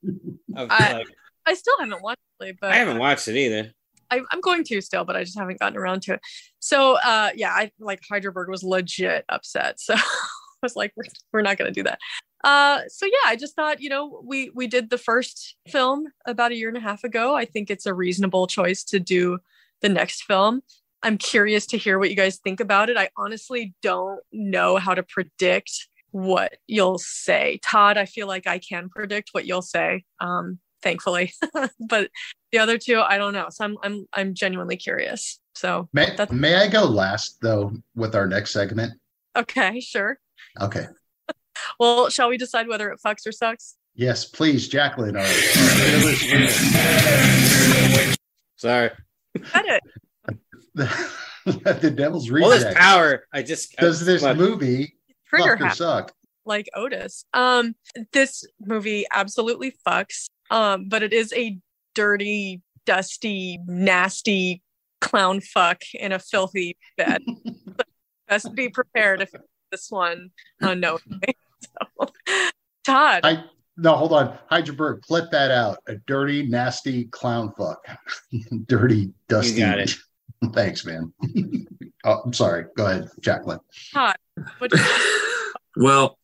[0.56, 1.08] Of, I- like,
[1.45, 3.73] I still haven't watched it, but I haven't watched it either.
[4.10, 6.21] I, I'm going to still, but I just haven't gotten around to it.
[6.60, 9.80] So uh yeah, I like Heidelberg was legit upset.
[9.82, 10.04] So I
[10.63, 11.99] was like, we're, we're not gonna do that.
[12.43, 16.52] Uh so yeah, I just thought, you know, we we did the first film about
[16.52, 17.36] a year and a half ago.
[17.36, 19.39] I think it's a reasonable choice to do
[19.82, 20.62] the next film.
[21.04, 22.97] I'm curious to hear what you guys think about it.
[22.97, 27.60] I honestly don't know how to predict what you'll say.
[27.62, 30.06] Todd, I feel like I can predict what you'll say.
[30.21, 31.34] Um, thankfully.
[31.80, 32.10] but
[32.52, 33.47] the other two, I don't know.
[33.49, 35.39] So I'm I'm I'm genuinely curious.
[35.56, 38.93] So May, may I go last, though, with our next segment?
[39.36, 40.19] okay, sure.
[40.62, 40.86] Okay.
[41.79, 43.75] Well, shall we decide whether it fucks or sucks?
[43.95, 45.15] Yes, please, Jacqueline.
[45.15, 48.13] Our, our fearless winner.
[48.58, 48.89] Sorry.
[49.53, 49.82] Got it.
[51.82, 52.77] the Devil's All this Reject.
[52.77, 53.25] power.
[53.32, 54.38] I just Does this What?
[54.38, 54.95] movie
[55.27, 56.13] Trigger fuck or suck?
[56.45, 57.25] like Otis.
[57.34, 57.75] Um,
[58.12, 60.25] this movie absolutely fucks.
[60.51, 61.58] Um, but it is a
[61.95, 64.62] dirty, dusty, nasty
[65.01, 67.21] clown fuck in a filthy bed.
[67.65, 67.88] But
[68.27, 69.29] best be prepared if
[69.73, 70.29] this one
[70.62, 71.19] unknowingly.
[71.97, 72.07] So,
[72.83, 73.45] Todd, I
[73.77, 74.38] no, hold on.
[74.49, 75.77] Heidelberg, clip that out.
[75.88, 77.79] A dirty, nasty clown fuck.
[78.67, 79.59] dirty, dusty.
[79.59, 79.95] got it.
[80.53, 81.13] Thanks, man.
[82.03, 82.65] oh, I'm sorry.
[82.75, 83.59] Go ahead, Jacqueline.
[83.93, 84.15] Todd,
[84.59, 86.19] what do you well,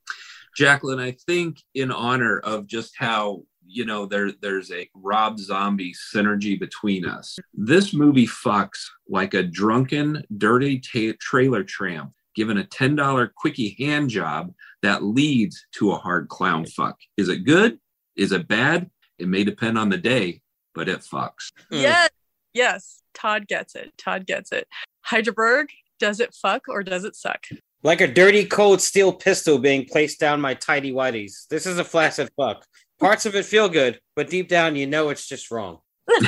[0.58, 5.94] Jacqueline, I think in honor of just how you know there there's a Rob Zombie
[6.14, 7.40] synergy between us.
[7.54, 13.76] This movie fucks like a drunken, dirty ta- trailer tramp given a ten dollar quickie
[13.80, 16.98] hand job that leads to a hard clown fuck.
[17.18, 17.80] Is it good?
[18.16, 18.90] Is it bad?
[19.18, 20.42] It may depend on the day,
[20.74, 21.52] but it fucks.
[21.72, 21.82] Mm.
[21.82, 22.10] Yes,
[22.54, 23.02] yes.
[23.14, 23.92] Todd gets it.
[23.98, 24.68] Todd gets it.
[25.02, 27.46] Heidelberg, does it fuck or does it suck?
[27.84, 31.48] like a dirty cold steel pistol being placed down my tidy whities.
[31.50, 32.66] This is a flaccid fuck.
[33.00, 35.80] Parts of it feel good, but deep down you know it's just wrong.
[36.08, 36.28] That's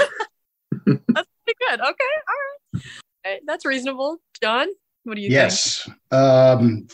[0.86, 1.80] pretty good.
[1.80, 2.84] Okay, all right.
[3.24, 4.18] All right, That's reasonable.
[4.42, 4.68] John,
[5.04, 5.34] what do you think?
[5.34, 5.90] yes.
[6.12, 6.88] Um.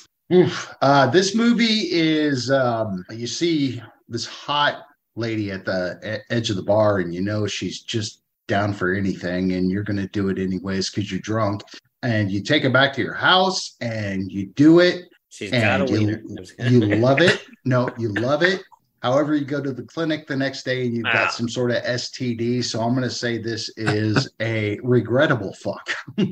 [0.82, 4.84] Uh, this movie is um, you see this hot
[5.16, 8.94] lady at the e- edge of the bar, and you know she's just down for
[8.94, 11.64] anything, and you're going to do it anyways because you're drunk.
[12.04, 15.84] And you take her back to your house, and you do it, She's got a
[16.60, 17.46] and you, you love it.
[17.66, 18.64] No, you love it.
[19.04, 21.14] However, you go to the clinic the next day and you've Wow.
[21.14, 21.32] got ah.
[21.32, 22.64] some sort of STD.
[22.64, 25.90] So I'm going to say this is a regrettable fuck.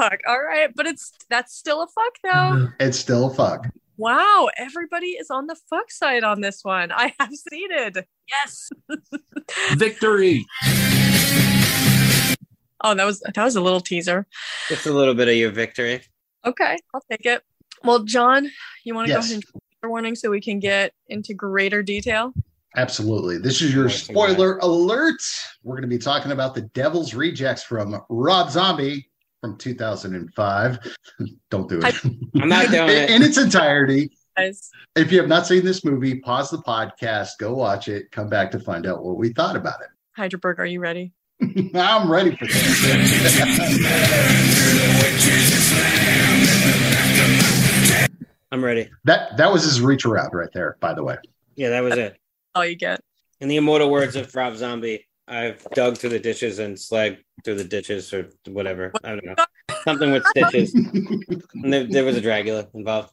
[0.00, 0.18] Fuck.
[0.26, 2.68] All right, but it's that's still a fuck though.
[2.80, 3.66] It's still a fuck.
[3.98, 6.90] Wow, everybody is on the fuck side on this one.
[6.90, 8.04] I have seated.
[8.28, 8.70] Yes.
[9.76, 10.44] Victory!
[12.84, 14.26] Oh, that was that was a little teaser.
[14.68, 16.02] Just a little bit of your victory.
[16.44, 17.42] Okay, I'll take it.
[17.84, 18.50] Well, John,
[18.84, 19.24] you want to Yes.
[19.24, 22.32] go ahead and trigger warning so we can get into greater detail?
[22.76, 23.38] Absolutely.
[23.38, 25.20] This is your spoiler alert.
[25.62, 30.78] We're going to be talking about the Devil's Rejects from Rob Zombie from 2005.
[31.50, 31.94] Don't do it.
[32.40, 33.10] I'm not doing in, it.
[33.10, 34.10] in its entirety.
[34.96, 38.50] If you have not seen this movie, pause the podcast, go watch it, come back
[38.52, 39.88] to find out what we thought about it.
[40.16, 41.12] Heidelberg, are you ready?
[41.74, 42.62] I'm ready for this.
[48.52, 48.88] I'm ready.
[49.04, 51.16] that that was his reach around right there, by the way.
[51.56, 52.16] Yeah, that was it.
[52.54, 53.00] All you get.
[53.40, 57.54] In the immortal words of Rob Zombie, I've dug through the ditches and slagged through
[57.56, 58.92] the ditches or whatever.
[59.02, 59.34] I don't know.
[59.84, 60.74] Something with stitches.
[60.74, 63.10] And there, there was a Dragula involved.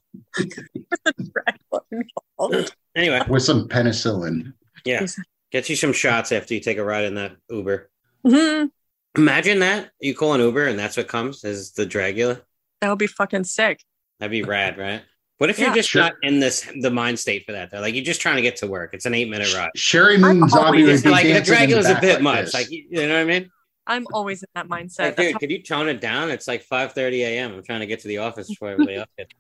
[2.95, 4.54] Anyway, With some penicillin.
[4.86, 5.06] yeah.
[5.52, 7.89] Get you some shots after you take a ride in that Uber.
[8.25, 8.69] Mhm.
[9.17, 9.89] Imagine that.
[9.99, 12.41] You call an Uber and that's what comes is the Dragula.
[12.82, 13.84] That would be fucking sick.
[14.19, 15.02] That'd be rad, right?
[15.39, 16.02] What if you're just Sure.
[16.04, 17.80] not in this the mind state for that though?
[17.80, 18.93] Like you're just trying to get to work.
[18.93, 19.71] It's an eight minute ride.
[19.78, 22.45] Sheri Moon Zombie would It's be like the dancing in Dragula's a bit like much.
[22.45, 22.54] this.
[22.54, 23.49] Like you you know what I mean?
[23.88, 24.99] I'm always in that mindset.
[24.99, 26.30] Like, dude, how- could you tone it down?
[26.30, 27.54] It's like five thirty a.m.
[27.56, 29.34] I'm trying to get to the office before everybody else gets.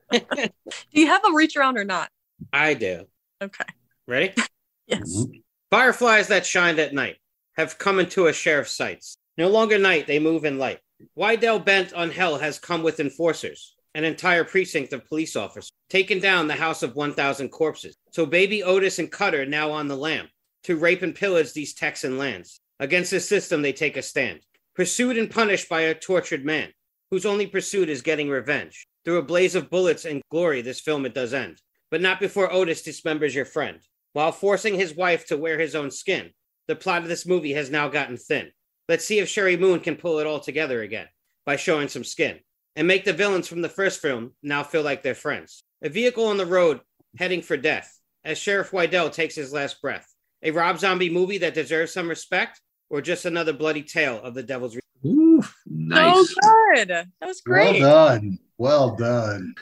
[0.93, 2.09] do you have a reach around or not?
[2.53, 3.05] I do.
[3.41, 3.65] Okay.
[4.07, 4.33] Ready?
[4.87, 5.01] Yes.
[5.17, 5.43] Mhm.
[5.69, 7.17] Fireflies that shined at night
[7.57, 9.17] have come into a sheriff's sights.
[9.37, 10.79] No longer night, they move in light.
[11.15, 16.19] Wydell bent on hell has come with enforcers, an entire precinct of police officers, taken
[16.19, 17.95] down the house of 1,000 corpses.
[18.11, 20.27] So baby Otis and Cutter now on the lam
[20.63, 22.59] to rape and pillage these Texan lands.
[22.79, 24.41] Against the system, they take a stand.
[24.75, 26.69] Pursued and punished by a tortured man,
[27.11, 28.85] whose only pursuit is getting revenge.
[29.03, 31.61] Through a blaze of bullets and glory, this film it does end.
[31.91, 33.79] But not before Otis dismembers your friend.
[34.13, 36.31] While forcing his wife to wear his own skin,
[36.67, 38.51] the plot of this movie has now gotten thin.
[38.87, 41.07] Let's see if Sheri Moon can pull it all together again
[41.45, 42.39] by showing some skin
[42.75, 45.63] and make the villains from the first film now feel like they're friends.
[45.81, 46.81] A vehicle on the road
[47.17, 50.07] heading for death as Sheriff Wydell takes his last breath.
[50.43, 54.43] A Rob Zombie movie that deserves some respect or just another bloody tale of the
[54.43, 54.75] devil's.
[54.75, 56.29] Re- Ooh, nice.
[56.29, 56.35] So
[56.75, 56.89] good.
[56.89, 57.81] That was great.
[57.81, 58.39] Well done.
[58.57, 59.55] Well done.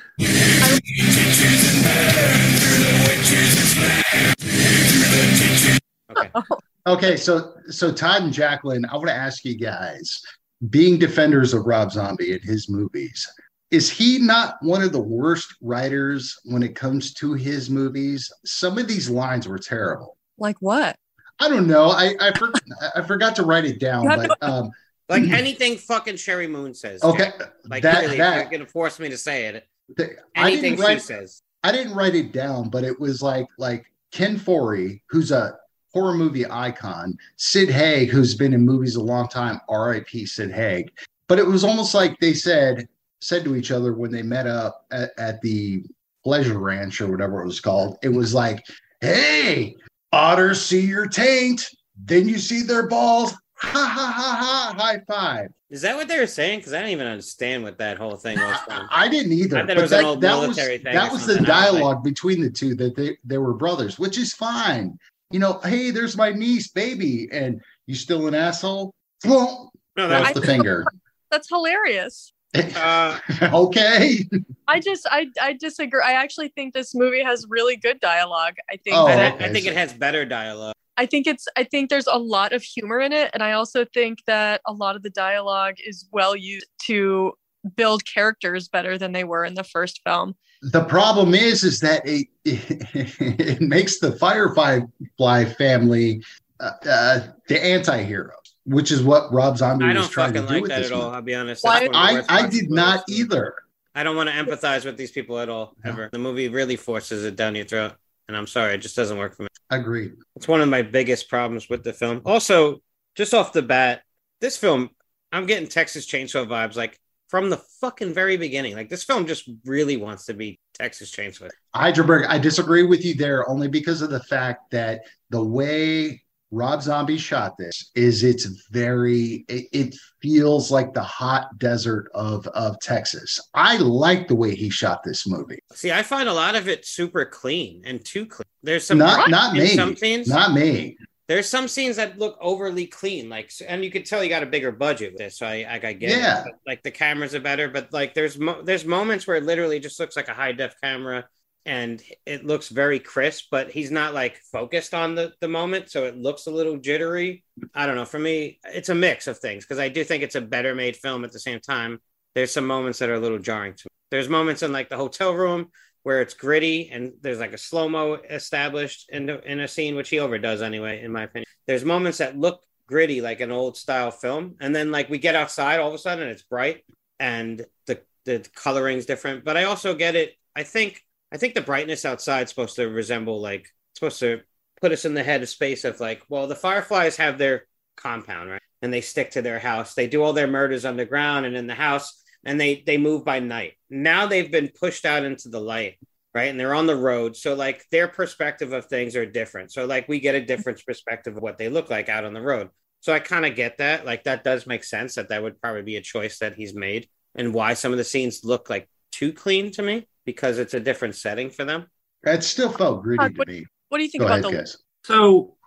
[6.11, 6.29] okay.
[6.35, 6.43] Oh.
[6.87, 10.21] Okay, so so Todd and Jacqueline, I want to ask you guys,
[10.69, 13.27] being defenders of Rob Zombie and his movies,
[13.71, 18.31] is he not one of the worst writers when it comes to his movies?
[18.45, 20.17] Some of these lines were terrible.
[20.37, 20.95] Like what?
[21.39, 21.89] I don't know.
[21.89, 22.51] I I, for,
[22.95, 24.71] I forgot to write it down, but um,
[25.09, 27.03] Like anything fucking Sheri Moon says.
[27.03, 27.53] okay, Jack.
[27.69, 29.67] Like that really, if that you're gonna force me to say it,
[29.97, 31.01] th- I anything didn't she write.
[31.01, 31.41] says.
[31.63, 35.57] I didn't write it down, but it was like like Ken Foree, who's a
[35.97, 40.27] horror movie icon, Sid Haig, who's been in movies a long time, R.I.P.
[40.27, 40.91] Sid Haig.
[41.27, 42.87] But it was almost like they said
[43.19, 45.83] said to each other when they met up at, at the
[46.23, 47.97] Pleasure Ranch or whatever it was called.
[48.03, 48.63] It was like,
[49.01, 49.75] "Hey,
[50.13, 51.67] otters see your taint,
[52.05, 53.33] then you see their balls.
[53.55, 54.75] Ha ha ha ha!
[54.77, 56.59] High five." Is that what they were saying?
[56.59, 58.57] Because I didn't even understand what that whole thing was.
[58.91, 59.57] I didn't either.
[59.57, 62.39] I thought it but was that, was thing that was the was like- dialogue between
[62.39, 64.97] the two that they they were brothers, which is fine.
[65.31, 68.93] You know, hey, there's my niece, baby, and you still an asshole.
[69.25, 70.85] Well, No, that's that, the finger.
[71.31, 72.31] That's hilarious.
[72.55, 74.25] uh, okay.
[74.67, 76.01] I just I I disagree.
[76.03, 78.55] I actually think this movie has really good dialogue.
[78.71, 79.45] I think Oh, that okay.
[79.45, 80.73] I think it has better dialogue.
[80.95, 83.85] I think it's I think there's a lot of humor in it and I also
[83.85, 87.33] think that a lot of the dialogue is well used to
[87.75, 90.35] build characters better than they were in the first film.
[90.61, 96.23] The problem is, is that it it, makes the Firefly family
[96.59, 98.33] uh, uh, the anti-hero,
[98.65, 100.77] which is what Rob Zombie I was don't trying to fucking do like with that
[100.83, 101.03] this at all.
[101.03, 101.15] movie.
[101.15, 101.63] I'll be honest.
[101.63, 103.21] Why- That's one of the I I did not movie.
[103.21, 103.55] either.
[103.95, 105.75] I don't want to empathize with these people at all.
[105.83, 105.91] No.
[105.91, 106.09] Ever.
[106.11, 107.93] The movie really forces it down your throat,
[108.27, 109.49] and I'm sorry, it just doesn't work for me.
[109.69, 110.13] Agreed.
[110.35, 112.21] It's one of my biggest problems with the film.
[112.25, 112.81] Also,
[113.15, 114.03] just off the bat,
[114.39, 114.91] this film,
[115.31, 118.75] I'm getting Texas Chainsaw vibes like from the fucking very beginning.
[118.75, 121.49] Like this film just really wants to be Texas Chainsaw.
[121.75, 126.81] Hydraberg, I disagree with you there only because of the fact that the way Rob
[126.81, 132.79] Zombie shot this is it's very it, it feels like the hot desert of of
[132.79, 133.39] Texas.
[133.53, 135.59] I like the way he shot this movie.
[135.73, 138.45] See, I find a lot of it super clean and too clean.
[138.63, 139.67] There's some Not not me.
[139.75, 140.29] some scenes.
[140.29, 140.95] Not me.
[141.27, 144.47] There's some scenes that look overly clean, like, and you could tell you got a
[144.47, 145.37] bigger budget with this.
[145.37, 146.45] So I, I, I get Yeah.
[146.45, 146.53] it.
[146.65, 149.99] Like the cameras are better, but like there's mo- there's moments where it literally just
[149.99, 151.27] looks like a high def camera,
[151.65, 153.47] and it looks very crisp.
[153.51, 157.43] But he's not like focused on the the moment, so it looks a little jittery.
[157.75, 158.05] I don't know.
[158.05, 160.95] For me, it's a mix of things because I do think it's a better made
[160.95, 161.25] film.
[161.25, 161.99] At the same time,
[162.35, 163.89] there's some moments that are a little jarring to me.
[164.11, 165.71] There's moments in like the hotel room
[166.07, 169.93] where it's gritty and there's like a slow mo established in the, in a scene,
[169.93, 171.45] which he overdoes anyway, in my opinion.
[171.65, 175.35] There's moments that look gritty, like an old style film, and then like we get
[175.35, 176.85] outside, all of a sudden it's bright
[177.19, 179.43] and the the coloring's different.
[179.43, 180.35] But I also get it.
[180.55, 184.39] I think I think the brightness outside is supposed to resemble like supposed to
[184.79, 187.67] put us in the head of space of like, well, the Fireflies have their
[187.97, 188.61] compound, right?
[188.81, 189.93] And they stick to their house.
[189.93, 193.39] They do all their murders underground and in the house, and they they move by
[193.39, 193.73] night.
[193.91, 195.97] Now they've been pushed out into the light,
[196.33, 196.49] right?
[196.49, 197.35] And they're on the road.
[197.35, 199.71] So like their perspective of things are different.
[199.71, 202.41] So like we get a different perspective of what they look like out on the
[202.41, 202.69] road.
[203.01, 204.05] So I kind of get that.
[204.05, 207.07] Like that does make sense that that would probably be a choice that he's made
[207.35, 210.79] and why some of the scenes look like too clean to me because it's a
[210.79, 211.85] different setting for them.
[212.23, 213.65] It still felt gritty Uh, to me.
[213.89, 214.77] What do you think Go about ahead, the guys.
[215.03, 215.57] So,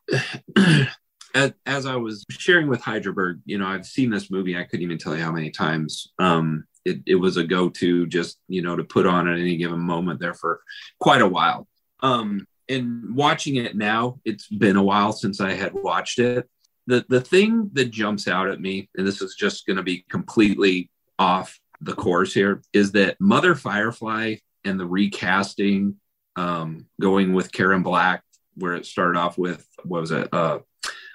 [1.35, 4.57] as, as I was sharing with Hydraberg, you know, I've seen this movie.
[4.57, 6.12] I couldn't even tell you how many times.
[6.19, 9.81] Um, it, it was a go-to just you know to put on at any given
[9.81, 10.61] moment there for
[10.99, 11.69] quite a while.
[12.01, 16.49] Um and watching it now it's been a while since i had watched it.
[16.87, 20.05] The the thing that jumps out at me and this is just going to be
[20.09, 25.97] completely off the course here is that mother firefly and the recasting
[26.37, 28.23] um going with karen black
[28.57, 30.59] where it started off with what was it uh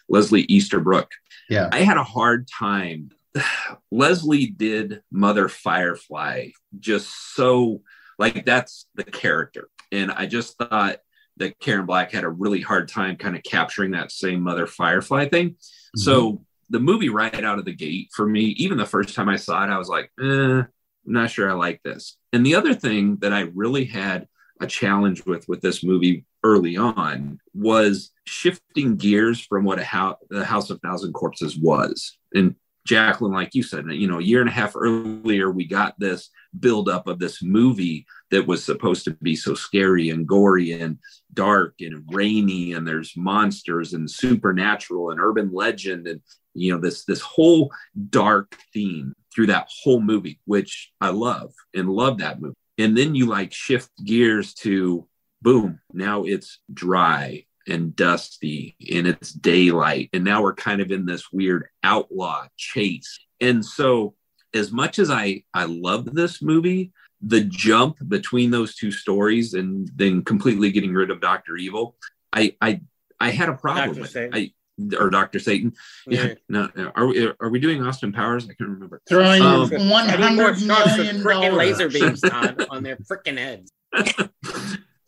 [0.09, 1.09] leslie easterbrook.
[1.49, 1.69] Yeah.
[1.71, 3.11] i had a hard time
[3.91, 7.81] leslie did mother firefly just so
[8.17, 9.69] like that's the character.
[9.91, 10.97] And i just thought
[11.37, 15.27] that karen black had a really hard time kind of capturing that same mother firefly
[15.29, 15.55] thing.
[15.97, 19.35] So the movie right out of the gate for me even the first time i
[19.35, 20.67] saw it i was like eh, i'm
[21.05, 22.17] not sure i like this.
[22.33, 24.27] And the other thing that i really had
[24.61, 30.17] a challenge with with this movie early on was shifting gears from what a house
[30.29, 32.17] the house of thousand corpses was.
[32.33, 35.99] And jacqueline like you said you know a year and a half earlier we got
[35.99, 40.97] this buildup of this movie that was supposed to be so scary and gory and
[41.33, 46.21] dark and rainy and there's monsters and supernatural and urban legend and
[46.53, 47.71] you know this this whole
[48.09, 52.55] dark theme through that whole movie which i love and love that movie.
[52.77, 55.07] And then you like shift gears to
[55.41, 61.05] boom now it's dry and dusty and it's daylight and now we're kind of in
[61.05, 64.13] this weird outlaw chase and so
[64.53, 69.89] as much as i i love this movie the jump between those two stories and
[69.95, 71.95] then completely getting rid of dr evil
[72.33, 72.79] i i
[73.19, 74.01] i had a problem Dr.
[74.01, 74.35] with Satan.
[74.37, 74.51] it
[74.93, 75.73] I, or dr satan
[76.07, 76.33] yeah, Yeah.
[76.49, 76.91] no no.
[76.95, 80.35] are we are we doing austin powers i can't remember Throwing Um, one I need
[80.35, 83.71] more hundred shots of million freaking laser beams Todd, on their freaking heads.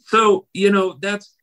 [0.07, 1.33] so you know that's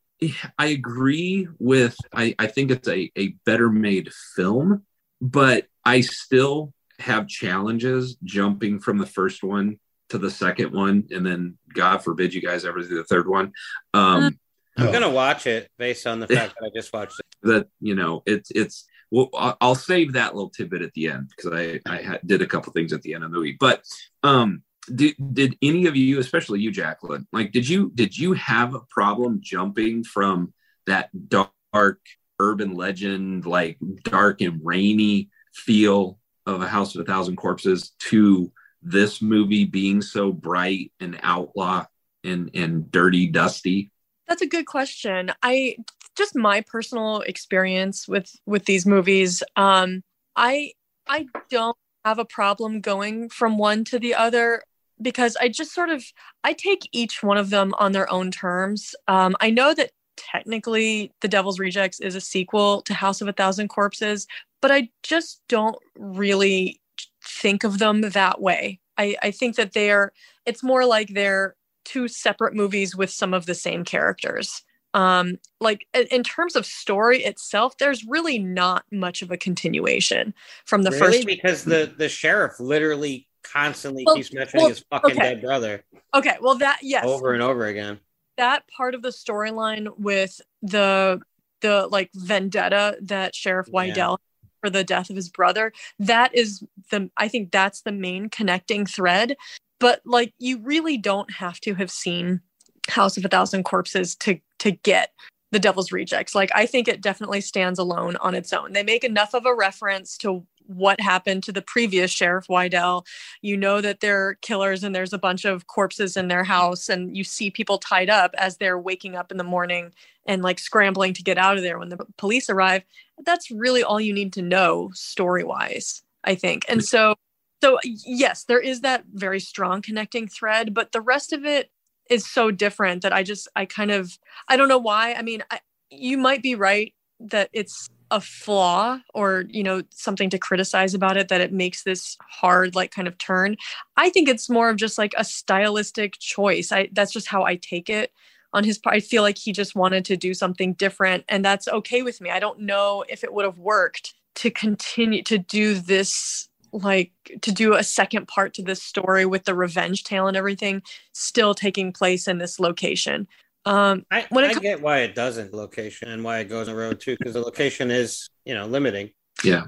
[0.59, 4.83] i agree with i i think it's a a better made film
[5.21, 11.27] but i still have challenges jumping from the first one to the second one and
[11.27, 13.53] then god forbid you guys ever do the third one.
[13.93, 14.39] Um
[14.77, 17.27] I'm gonna watch it based on the fact that I just watched it.
[17.49, 21.31] that you know it's it's well I'll, I'll save that little tidbit at the end
[21.35, 23.85] because i i did a couple things at the end of the movie but
[24.23, 24.63] um
[24.95, 28.81] did, did any of you especially you jacqueline like did you did you have a
[28.91, 30.53] problem jumping from
[30.87, 32.01] that dark
[32.39, 38.53] urban legend like dark and rainy feel of a house of a thousand corpses to
[38.83, 41.85] this movie being so bright and outlaw
[42.23, 43.91] and and dirty dusty
[44.29, 45.33] That's a good question.
[45.43, 45.77] I
[46.17, 49.43] just my personal experience with with these movies.
[49.57, 50.03] Um,
[50.37, 50.73] I
[51.07, 54.63] I don't have a problem going from one to the other
[55.01, 56.05] because I just sort of
[56.43, 58.95] I take each one of them on their own terms.
[59.09, 63.33] Um, I know that technically The Devil's Rejects is a sequel to House of a
[63.33, 64.27] Thousand Corpses,
[64.63, 66.81] but I just don't really
[67.23, 68.81] think of them that way.
[68.97, 70.13] I, I think that they're
[70.47, 74.63] it's more like they're two separate movies with some of the same characters.
[74.95, 80.35] Um, like in- in terms of story itself, there's really not much of a continuation
[80.65, 81.13] from the really?
[81.13, 81.27] first.
[81.27, 85.21] because the the sheriff literally constantly Well- keeps mentioning well, his fucking okay.
[85.21, 88.01] dead brother Okay, well that yes, over and over again.
[88.37, 91.21] that part of the storyline with the
[91.61, 93.73] the like vendetta that Sheriff Yeah.
[93.95, 94.19] Wydell
[94.61, 98.87] for the death of his brother, that is the I think that's the main connecting
[98.87, 99.37] thread.
[99.81, 102.41] But like you really don't have to have seen
[102.89, 105.13] House of a Thousand Corpses to to get
[105.53, 106.35] the Devil's Rejects.
[106.35, 108.73] Like I think it definitely stands alone on its own.
[108.73, 113.05] They make enough of a reference to what happened to the previous Sheriff Wydell
[113.43, 117.17] you know that they're killers and there's a bunch of corpses in their house and
[117.17, 119.93] you see people tied up as they're waking up in the morning
[120.27, 122.83] and like scrambling to get out of there when the police arrive.
[123.25, 126.65] That's really all you need to know story wise i think.
[126.69, 127.15] And so
[127.63, 131.71] so yes there is that very strong connecting thread but the rest of it
[132.11, 135.15] is so different that i just i kind of i don't know why.
[135.15, 140.31] I mean I, you might be right that it's a flaw or you know something
[140.31, 143.57] to criticize about it that it makes this hard like kind of turn.
[143.97, 146.71] I think it's more of just like a stylistic choice.
[146.73, 148.13] I that's just how i take it
[148.53, 148.97] on his part.
[148.97, 152.31] I feel like he just wanted to do something different and that's okay with me.
[152.31, 157.53] I don't know if it would have worked to continue to do this like to
[157.53, 160.83] do a second part to this story with the revenge tale and everything
[161.13, 163.29] still taking place in this location
[163.67, 166.75] um I, When I com- get why it doesn't location and why it goes on
[166.75, 169.11] the road too, because the location is you know limiting.
[169.43, 169.65] yeah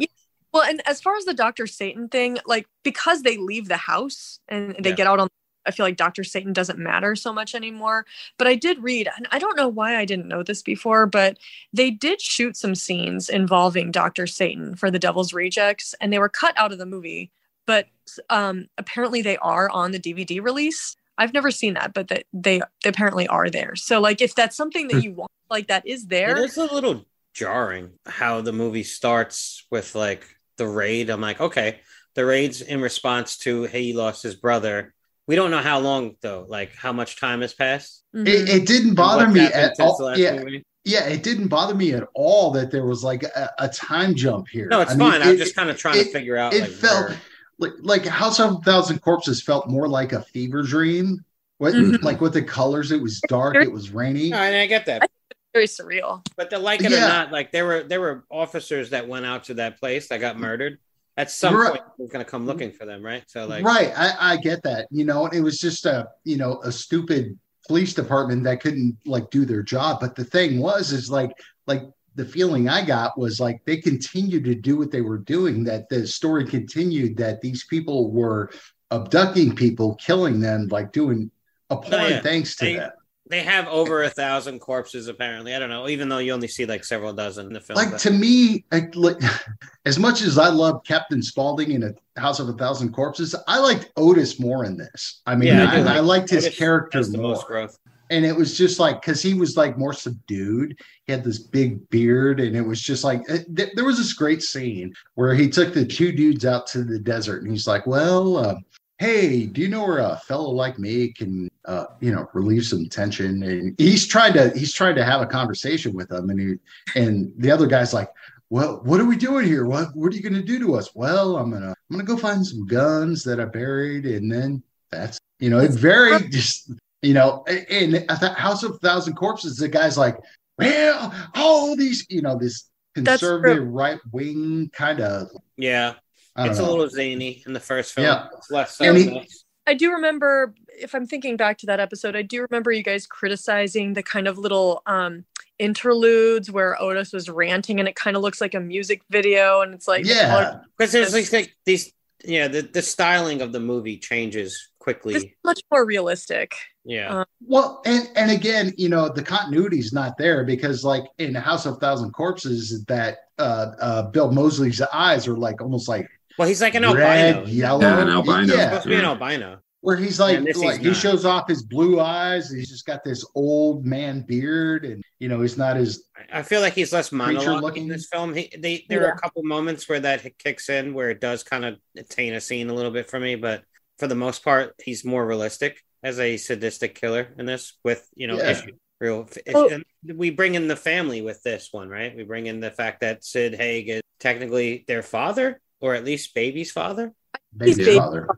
[0.53, 1.67] Well, and as far as the Dr.
[1.67, 4.97] Satan thing, like because they leave the house and they Yeah.
[4.97, 5.29] get out on
[5.69, 6.23] I feel like Dr.
[6.23, 8.07] Satan doesn't matter so much anymore.
[8.39, 11.39] But I did read, and I don't know why I didn't know this before, but
[11.73, 14.29] they did shoot some scenes involving Dr.
[14.29, 17.31] Satan for the Devil's Rejects, and they were cut out of the movie
[17.67, 17.89] but
[18.31, 20.95] um, apparently they are on the DVD release.
[21.19, 23.75] I've never seen that, but that they, they apparently are there.
[23.77, 26.37] So like, if that's something that you want, like that is there.
[26.37, 27.05] It is a little
[27.35, 30.25] jarring how the movie starts with like
[30.57, 31.11] the raid.
[31.11, 31.81] I'm like, okay,
[32.15, 34.95] the raid's in response to hey, he lost his brother.
[35.27, 38.03] We don't know how long though, like how much time has passed.
[38.15, 38.29] Mhm.
[38.29, 39.99] It, it didn't bother me at since the all.
[40.03, 40.63] last Yeah, movie.
[40.85, 44.49] yeah, it didn't bother me at all that there was like a, a time jump
[44.49, 44.69] here.
[44.71, 45.23] No, it's I mean, fine.
[45.23, 46.55] I'm it- just kind of trying it- to figure out.
[46.55, 47.19] it like, felt where-
[47.59, 51.25] like like House of a Thousand Corpses felt more like a fever dream.
[51.59, 52.03] What Mhm.
[52.03, 52.93] like with the colors?
[52.93, 53.57] It was dark.
[53.57, 54.31] It was rainy.
[54.31, 55.09] No, and I get that,
[55.55, 56.25] Very surreal.
[56.37, 59.45] but the like it or not, like there were there were officers that went out
[59.45, 60.79] to that place that got murdered.
[61.19, 61.71] At some Right.
[61.71, 63.25] point, we're gonna come looking for them, right?
[63.27, 64.87] So like, right, I, I get that.
[64.91, 69.31] You know, it was just a you know a stupid police department that couldn't like
[69.31, 69.99] do their job.
[70.01, 71.31] But the thing was, is like
[71.67, 71.83] like
[72.17, 75.63] the feeling I got was like they continued to do what they were doing.
[75.65, 77.17] That the story continued.
[77.19, 78.51] That these people were
[78.91, 81.31] abducting people, killing them, like doing
[81.71, 82.21] oh, appalling yeah.
[82.23, 82.91] things to They- them.
[83.29, 85.55] they have over a thousand corpses apparently.
[85.55, 87.77] I don't know, even though you only see like several dozen in the film.
[87.77, 89.19] like but- to me I, like
[89.85, 93.59] as much as i love captain spaulding in a house of a thousand corpses i
[93.59, 96.57] liked otis more in this i mean Yeah, I I, do I, liked his Otis
[96.59, 97.77] character the more most growth.
[98.11, 100.79] And it was just like because he was like more subdued.
[101.07, 104.43] He had this big beard and it was just like th- there was this great
[104.43, 108.37] scene where he took the two dudes out to the desert and he's like well
[108.37, 108.55] uh,
[108.99, 112.89] hey do you know where a fellow like me can uh, you know relieve some
[112.89, 113.43] tension?
[113.43, 117.33] And he's trying to he's trying to have a conversation with them and he and
[117.39, 118.11] the other guy's like
[118.51, 119.67] well what are we doing here?
[119.67, 120.95] What what are you going to do to us?
[120.95, 125.19] Well i'm gonna i'm gonna go find some guns that i buried and then that's
[125.41, 126.71] you know it very just
[127.07, 130.17] you know in a th- house of a thousand corpses the guy's like
[130.59, 135.95] well all these you know this conservative right wing kind of Yeah,
[136.35, 138.07] I it's a little zany in the first film.
[138.07, 138.29] Yeah.
[138.37, 138.93] It's less so.
[138.95, 139.29] He-
[139.69, 143.05] I do remember, if I'm thinking back to that episode, I do remember you guys
[143.05, 145.25] criticizing the kind of little um,
[145.59, 149.75] interludes where Otis was ranting, and it kind of looks like a music video, and
[149.75, 151.93] it's like yeah Because there's like, like these,
[152.25, 155.37] yeah, the, the styling of the movie changes this is quickly.
[155.45, 156.55] much more realistic.
[156.87, 161.05] Yeah, uh, Well, and and again, you know, the continuity is not there because, like
[161.19, 166.09] in House of Thousand Corpses, that uh, uh, Bill Moseley's eyes are like almost like
[166.39, 167.51] well, he's like an red, albino.
[167.51, 168.55] yellow, Yeah, an albino.
[168.55, 169.59] Yeah, supposed to be an albino.
[169.81, 172.51] where he's like, And like he shows off his blue eyes.
[172.51, 176.61] He's just got this old man beard, and you know, he's not as I feel
[176.61, 177.85] like he's less monologue looking.
[177.85, 178.35] in this film.
[178.35, 181.65] He, they, there are a couple moments where that kicks in, where it does kind
[181.65, 181.79] of
[182.09, 183.65] taint a scene a little bit for me, but
[183.99, 188.27] for the most part, he's more realistic as a sadistic killer in this, with you
[188.29, 188.51] know Yeah.
[188.53, 189.29] issue, real.
[189.45, 189.57] Issue.
[189.57, 189.69] Oh.
[189.69, 189.85] And
[190.19, 192.17] we bring in the family with this one, right?
[192.17, 196.35] We bring in the fact that Sid Haig is technically their father, or at least
[196.35, 197.13] baby's father.
[197.57, 198.29] baby's baby- father.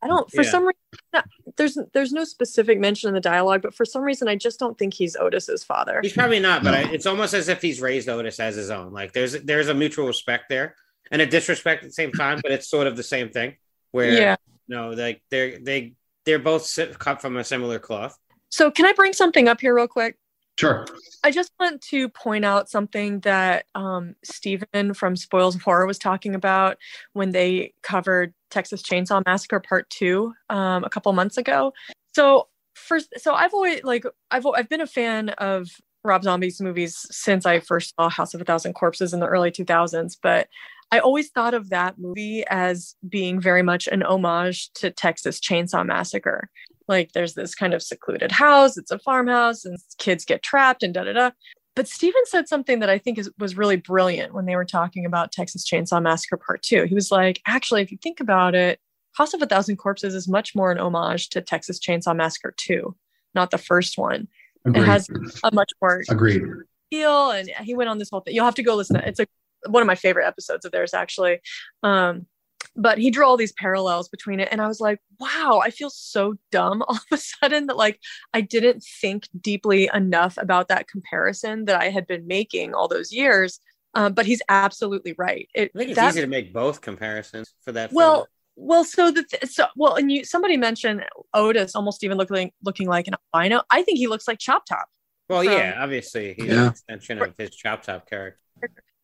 [0.00, 0.50] I don't, for Yeah.
[0.50, 4.36] some reason, there's there's no specific mention in the dialogue, but for some reason, I
[4.36, 5.98] just don't think he's Otis's father.
[6.02, 6.78] He's probably not, but No.
[6.78, 8.92] I, it's almost as if he's raised Otis as his own.
[8.92, 10.76] Like there's there's a mutual respect there
[11.10, 13.56] and a disrespect at the same time, but it's sort of the same thing.
[13.90, 14.36] Where Yeah.
[14.68, 15.94] no, like they're they
[16.28, 18.18] they're both cut from a similar cloth.
[18.50, 20.18] So, can I bring something up here real quick?
[20.58, 20.86] Sure.
[21.24, 25.98] I just want to point out something that um, Stephen from Spoils of Horror was
[25.98, 26.76] talking about
[27.14, 31.72] when they covered Texas Chainsaw Massacre Part Two um, a couple months ago.
[32.14, 35.68] So first, so I've always like I've I've been a fan of
[36.04, 39.50] Rob Zombie's movies since I first saw House of a Thousand Corpses in the early
[39.50, 40.48] 2000s, but
[40.90, 45.84] I always thought of that movie as being very much an homage to Texas Chainsaw
[45.84, 46.50] Massacre
[46.88, 50.94] like there's this kind of secluded house it's a farmhouse and kids get trapped and
[50.94, 51.30] da da da
[51.78, 55.06] but Steven said something that I think is, was really brilliant when they were talking
[55.06, 56.86] about Texas Chainsaw Massacre Part Two.
[56.86, 58.80] He was like, actually, if you think about it,
[59.12, 62.96] House of a Thousand Corpses is much more an homage to Texas Chainsaw Massacre Two,
[63.32, 64.26] not the first one.
[64.64, 64.82] Agreed.
[64.82, 65.08] It has
[65.44, 66.42] a much more Agreed.
[66.90, 68.34] feel, and he went on this whole thing.
[68.34, 68.96] You'll have to go listen.
[68.96, 69.10] To it.
[69.10, 69.26] It's a
[69.66, 71.40] one of my favorite episodes of theirs, actually.
[71.82, 72.26] Um,
[72.74, 75.90] but he drew all these parallels between it and i was like wow i feel
[75.90, 77.98] so dumb all of a sudden that like
[78.34, 83.12] i didn't think deeply enough about that comparison that i had been making all those
[83.12, 83.60] years
[83.94, 87.54] um, but he's absolutely right it, I think it's that- easy to make both comparisons
[87.62, 87.92] for that.
[87.92, 88.26] well film.
[88.56, 91.04] well so the th- so well and you somebody mentioned
[91.34, 94.86] otis almost even looking looking like an albino i think he looks like chop top
[95.28, 96.62] well, from- yeah, obviously he's Yeah.
[96.62, 98.40] an extension of his chop top character.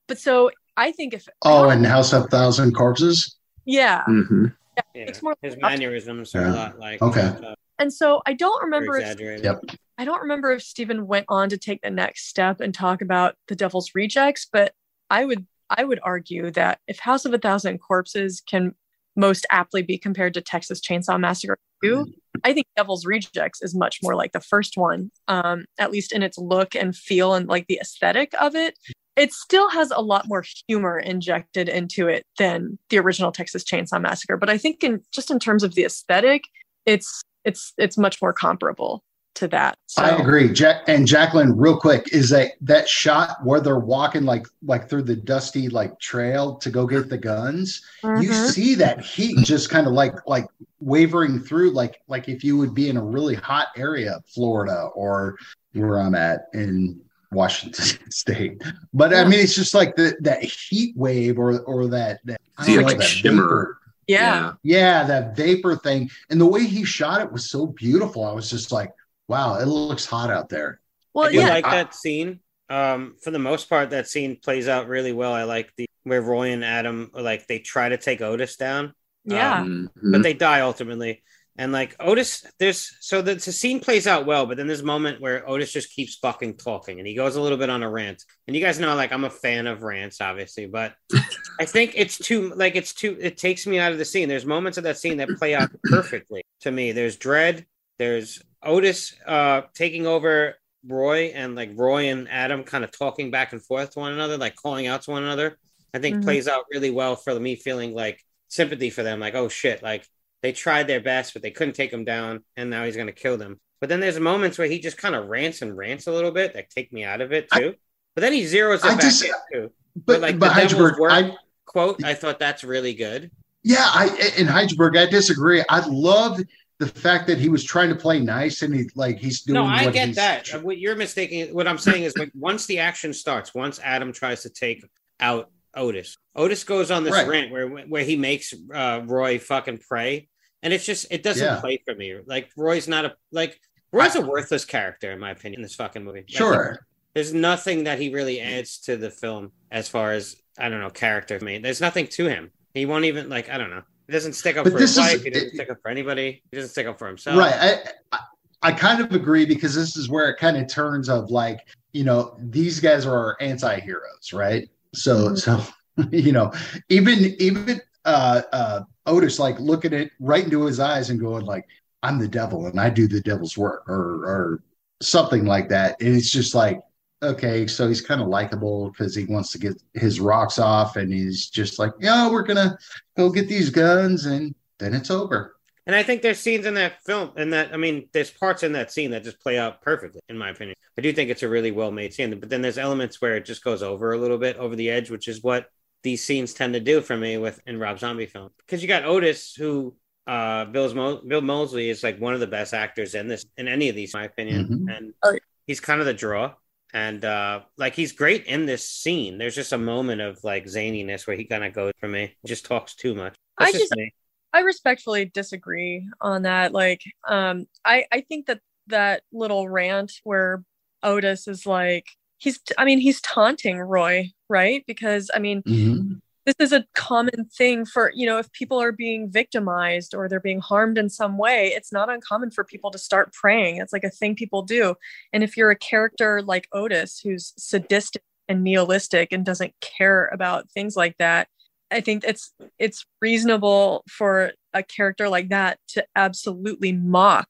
[0.09, 3.37] But so i think if Oh, and House of Thousand Corpses.
[3.65, 4.47] yeah hmm
[4.77, 7.33] Yeah, It's more his like- mannerisms are a lot like Okay.
[7.41, 9.19] Chop and so i don't remember if.
[9.43, 9.61] Yep.
[9.97, 13.37] I don't remember if Stephen went on to take the next step and talk about
[13.47, 14.73] the Devil's Rejects, but
[15.09, 18.75] I would I would argue that if House of a Thousand Corpses can
[19.15, 22.13] most aptly be compared to Texas Chainsaw Massacre 2.
[22.43, 26.25] I think Devil's Rejects is much more like the first one, um, at least in
[26.25, 28.77] its look and feel and like the aesthetic of it.
[29.17, 34.01] It still has a lot more humor injected into it than the original Texas Chainsaw
[34.01, 36.45] Massacre, but I think in just in terms of the aesthetic,
[36.85, 39.05] it's it's it's much more comparable
[39.35, 39.75] to that.
[39.87, 40.03] So.
[40.03, 40.53] I agree.
[40.53, 45.03] Jack and Jacqueline, real quick, is that that shot where they're walking like like through
[45.03, 47.83] the dusty like trail to go get the guns.
[48.03, 48.51] You Mhm.
[48.51, 50.47] see that heat just kind of like like
[50.81, 55.37] wavering through like like if you would be in a really hot area, Florida or
[55.73, 57.01] where I'm at in
[57.35, 58.63] Washington State.
[58.93, 62.65] But I mean, it's just like the that heat wave or or that that I
[62.65, 63.43] See, don't like know, that shimmer.
[63.43, 63.79] vapor.
[64.07, 64.53] yeah.
[64.63, 66.11] Yeah, that vapor thing.
[66.31, 68.25] And the way he shot it was so beautiful.
[68.25, 68.93] I was just like,
[69.29, 70.81] wow, it looks hot out there.
[71.13, 71.49] Well, I yeah.
[71.49, 72.41] like I- that scene.
[72.71, 75.35] Um, for the most part, that scene plays out really well.
[75.35, 79.63] I like the where Roy and Adam like they try to take Otis down, yeah.
[79.63, 79.89] Mhm.
[80.03, 81.23] but they die ultimately.
[81.57, 84.85] And like Otis, there's so the, the scene plays out well, but then there's a
[84.85, 87.89] moment where Otis just keeps fucking talking, and he goes a little bit on a
[87.91, 88.25] rant.
[88.49, 90.95] And you guys know, like I'm a fan of rants, obviously, but
[91.61, 93.17] I think it's too like it's too.
[93.21, 94.29] It takes me out of the scene.
[94.29, 96.91] There's moments of that scene that play out perfectly to me.
[96.91, 97.67] There's Dread.
[98.01, 100.57] There's Otis uh taking over
[100.89, 104.37] Roy, and like Roy and Adam kind of talking back and forth to one another,
[104.39, 105.57] like calling out to one another.
[105.95, 106.25] I think Mhm.
[106.25, 109.21] plays out really well for me feeling like sympathy for them.
[109.21, 110.05] Like, oh shit, like
[110.45, 113.39] they tried their best, but they couldn't take him down, and now he's gonna kill
[113.39, 113.59] them.
[113.81, 116.53] But then there's moments where he just kind of rants and rants a little bit
[116.53, 117.75] that take me out of it too.
[118.15, 119.73] but then he zeroes it I back just- too.
[120.07, 121.35] But, like, but the Heidelberg, work- I
[121.65, 123.31] Quote, I thought that's really good.
[123.63, 125.65] Yeah, I in Heidelberg, I disagree.
[125.71, 126.39] I love
[126.79, 129.55] the fact that he was trying to play nice and he like he's doing.
[129.55, 130.53] No, I get that.
[130.55, 134.13] Uh, What you're mistaking, what I'm saying is like once the action starts, once Adam
[134.13, 134.85] tries to take
[135.21, 137.27] out Otis, Otis goes on this Right.
[137.27, 140.29] rant where where he makes uh, Roy fucking pray,
[140.65, 141.61] and it's just it doesn't Yeah.
[141.61, 142.17] play for me.
[142.27, 143.61] Like Roy's not a like
[143.93, 146.21] Roy's a worthless character in my opinion in this fucking movie.
[146.21, 146.87] Like, Sure.
[147.15, 150.91] there's nothing that he really adds to the film as far as I don't know
[150.91, 152.51] character I mean, There's nothing to him.
[152.75, 153.83] He won't even like I don't know.
[154.09, 155.23] He doesn't stick up But for his is- wife.
[155.23, 156.43] He doesn't stick up for anybody.
[156.51, 157.39] He doesn't stick up for himself.
[157.39, 157.55] Right.
[157.55, 158.19] I, I
[158.63, 161.61] I kind of agree because this is where it kind of turns of like
[161.93, 164.69] you know these guys are our anti-heroes, right?
[164.95, 165.39] So Mhm.
[165.39, 165.63] so
[166.11, 166.53] you know
[166.89, 171.67] even even uh uh Otis like looking at right into his eyes and going like
[172.03, 174.63] I'm the devil and I do the devil's work or or
[175.03, 176.01] something like that.
[176.01, 176.81] And it's just like
[177.23, 181.13] okay, so he's kind of likable because he wants to get his rocks off and
[181.13, 182.77] he's just like, yeah, we're gonna
[183.17, 185.57] go get these guns and then it's over.
[185.87, 188.73] And I think there's scenes in that film, and that I mean, there's parts in
[188.73, 190.77] that scene that just play out perfectly, in my opinion.
[190.97, 193.45] I do think it's a really well made scene, but then there's elements where it
[193.45, 195.71] just goes over a little bit, over the edge, which is what
[196.05, 198.51] these scenes tend to do for me with in Rob Zombie film.
[198.59, 199.97] Because you got Otis, who
[200.29, 203.67] uh Bill's Mo- Bill Moseley is like one of the best actors in this in
[203.67, 204.97] any of these, in my opinion, Mhm.
[204.97, 205.39] and Oh, yeah.
[205.67, 206.55] he's kind of the draw.
[206.93, 209.37] And uh like he's great in this scene.
[209.39, 212.65] There's just a moment of like zaniness where he kind of goes for me, just
[212.67, 213.35] talks too much.
[213.59, 214.15] I That's just- me.
[214.53, 216.73] I respectfully disagree on that.
[216.73, 220.63] Like, um, I I think that that little rant where
[221.03, 222.07] Otis is like,
[222.39, 224.85] he's, I mean, he's taunting Roy, right?
[224.87, 226.21] Because I mean, Mhm.
[226.47, 230.41] this is a common thing for you know if people are being victimized or they're
[230.41, 234.05] being harmed in some way it's not uncommon for people to start praying it's like
[234.05, 234.95] a thing people do
[235.33, 240.71] and if you're a character like otis who's sadistic and nihilistic and doesn't care about
[240.71, 241.49] things like that
[241.91, 247.49] i think it's it's reasonable for a character like that to absolutely mock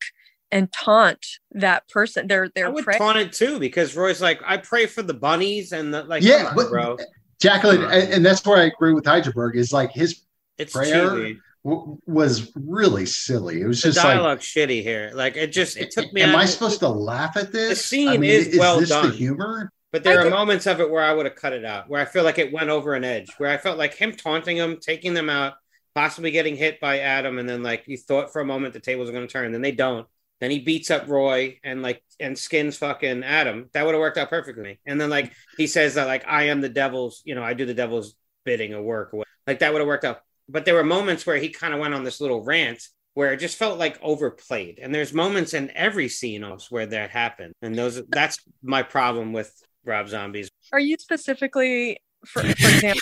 [0.53, 4.41] and taunt that person they're they're I would praying taunt it too because Roy's like,
[4.45, 6.23] I pray for the bunnies and the like.
[6.23, 6.97] Yeah, come on, but- bro,
[7.41, 9.57] Jacqueline, and, and that's where I agree with Heidelberg.
[9.57, 10.23] Is like his
[10.57, 11.35] it's prayer
[11.65, 13.61] w- was really silly.
[13.61, 15.11] It was The just like, dialogue's shitty here.
[15.15, 16.23] Like it just it took me.
[16.23, 17.71] am out I supposed to laugh at this?
[17.71, 19.11] The scene is is well this done.
[19.11, 19.73] The humor.
[19.91, 21.89] But there I are did- moments of it where I would have cut it out,
[21.89, 24.57] where I feel like it went over an edge, where I felt like him taunting
[24.57, 25.55] them, taking them out,
[25.95, 29.09] possibly getting hit by Adam, and then like you thought for a moment the tables
[29.09, 30.07] are going to turn, then they don't.
[30.41, 33.71] Then he beats up Roy and like and skins fucking Adam.
[33.73, 34.81] That would have worked out perfectly.
[34.87, 37.67] And then like he says that like I am the devil's, you know, I do
[37.67, 38.15] the devil's
[38.45, 39.25] bidding or work or.
[39.47, 40.21] Like that would have worked out.
[40.49, 42.83] But there were moments where he kind of went on this little rant
[43.15, 44.79] where it just felt like overplayed.
[44.81, 47.55] And there's moments in every scene else where that happened.
[47.63, 49.55] And those that's my problem with
[49.85, 50.49] Rob Zombies.
[50.73, 53.01] are you specifically for, for example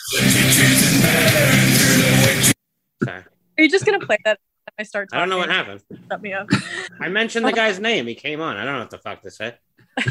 [3.04, 3.22] Sorry.
[3.58, 5.82] are you just gonna play that if i start I don't know what happened.
[6.10, 6.48] Shut me up
[7.00, 8.06] I mentioned the guy's name.
[8.06, 8.56] He came on.
[8.56, 9.54] I don't know what the fuck to say.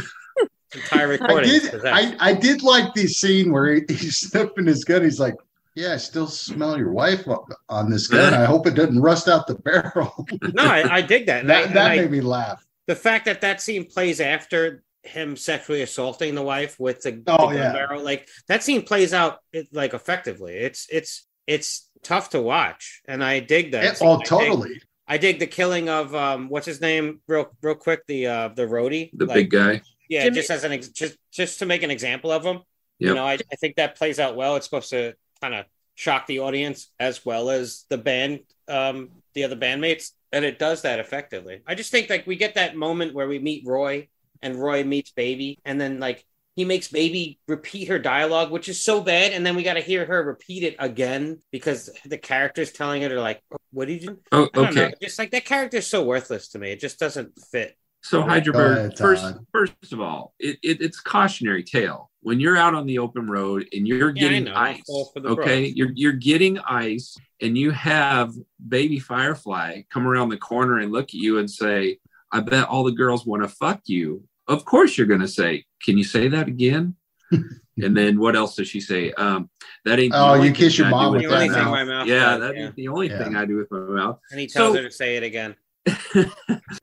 [0.73, 1.49] Entire I recording.
[1.49, 1.85] is did.
[1.85, 5.03] I, I did like the scene where he, he's sniffing his gun.
[5.03, 5.35] He's like,
[5.75, 7.25] yeah, I still smell your wife
[7.69, 8.33] on this gun.
[8.33, 10.25] I hope it doesn't rust out the barrel.
[10.53, 11.41] No, I, I dig that.
[11.41, 12.65] And I- that and I- made me laugh.
[12.87, 17.49] the fact that that scene plays after him sexually assaulting the wife with the, Oh,
[17.49, 17.73] the gun yeah.
[17.73, 20.53] barrel, like that scene plays out it, like effectively.
[20.55, 23.83] It's it's it's tough to watch, and I dig that.
[23.83, 24.07] Yeah, scene.
[24.07, 24.81] oh, I dig- totally.
[25.07, 28.63] I dig the killing of um what's his name real real quick the uh the
[28.67, 29.81] roadie The like, big guy.
[30.09, 32.59] yeah Jimmy- just as an ex- just just to make an example of him
[32.99, 36.27] you know I, I think that plays out well it's supposed to kind of shock
[36.27, 38.39] the audience as well as the band
[38.69, 42.55] um the other bandmates and it does that effectively I just think like we get
[42.55, 44.07] that moment where we meet Roy
[44.41, 46.23] and Roy meets Baby and then like
[46.55, 49.81] he makes Baby repeat her dialogue which is so bad and then we got to
[49.81, 54.03] hear her repeat it again because the character's telling her to like oh, what did
[54.03, 54.81] you Oh, I don't know.
[54.83, 54.93] okay.
[55.01, 56.71] Just like that character's so worthless to me.
[56.71, 57.75] It just doesn't fit.
[58.03, 62.09] So Go Hydraberg, first first of all, it, it it's cautionary tale.
[62.21, 65.29] When you're out on the open road and you're Yeah, getting ice, All for the
[65.29, 65.75] okay, bros.
[65.75, 68.33] you're you're getting ice, and you have
[68.67, 71.99] baby Firefly come around the corner and look at you and say,
[72.31, 75.65] "I bet all the girls want to fuck you." Of course, you're going to say,
[75.83, 76.95] "Can you say that again?"
[77.31, 79.11] and then what else does she say?
[79.13, 79.49] Um,
[79.85, 80.13] that ain't.
[80.15, 81.71] Oh, you kiss your I mom with The with only that mouth.
[81.71, 82.71] my mouth Yeah, does, that yeah.
[82.75, 83.23] the only Yeah.
[83.23, 84.19] thing I do with my mouth.
[84.31, 85.55] And he tells So- her to say it again.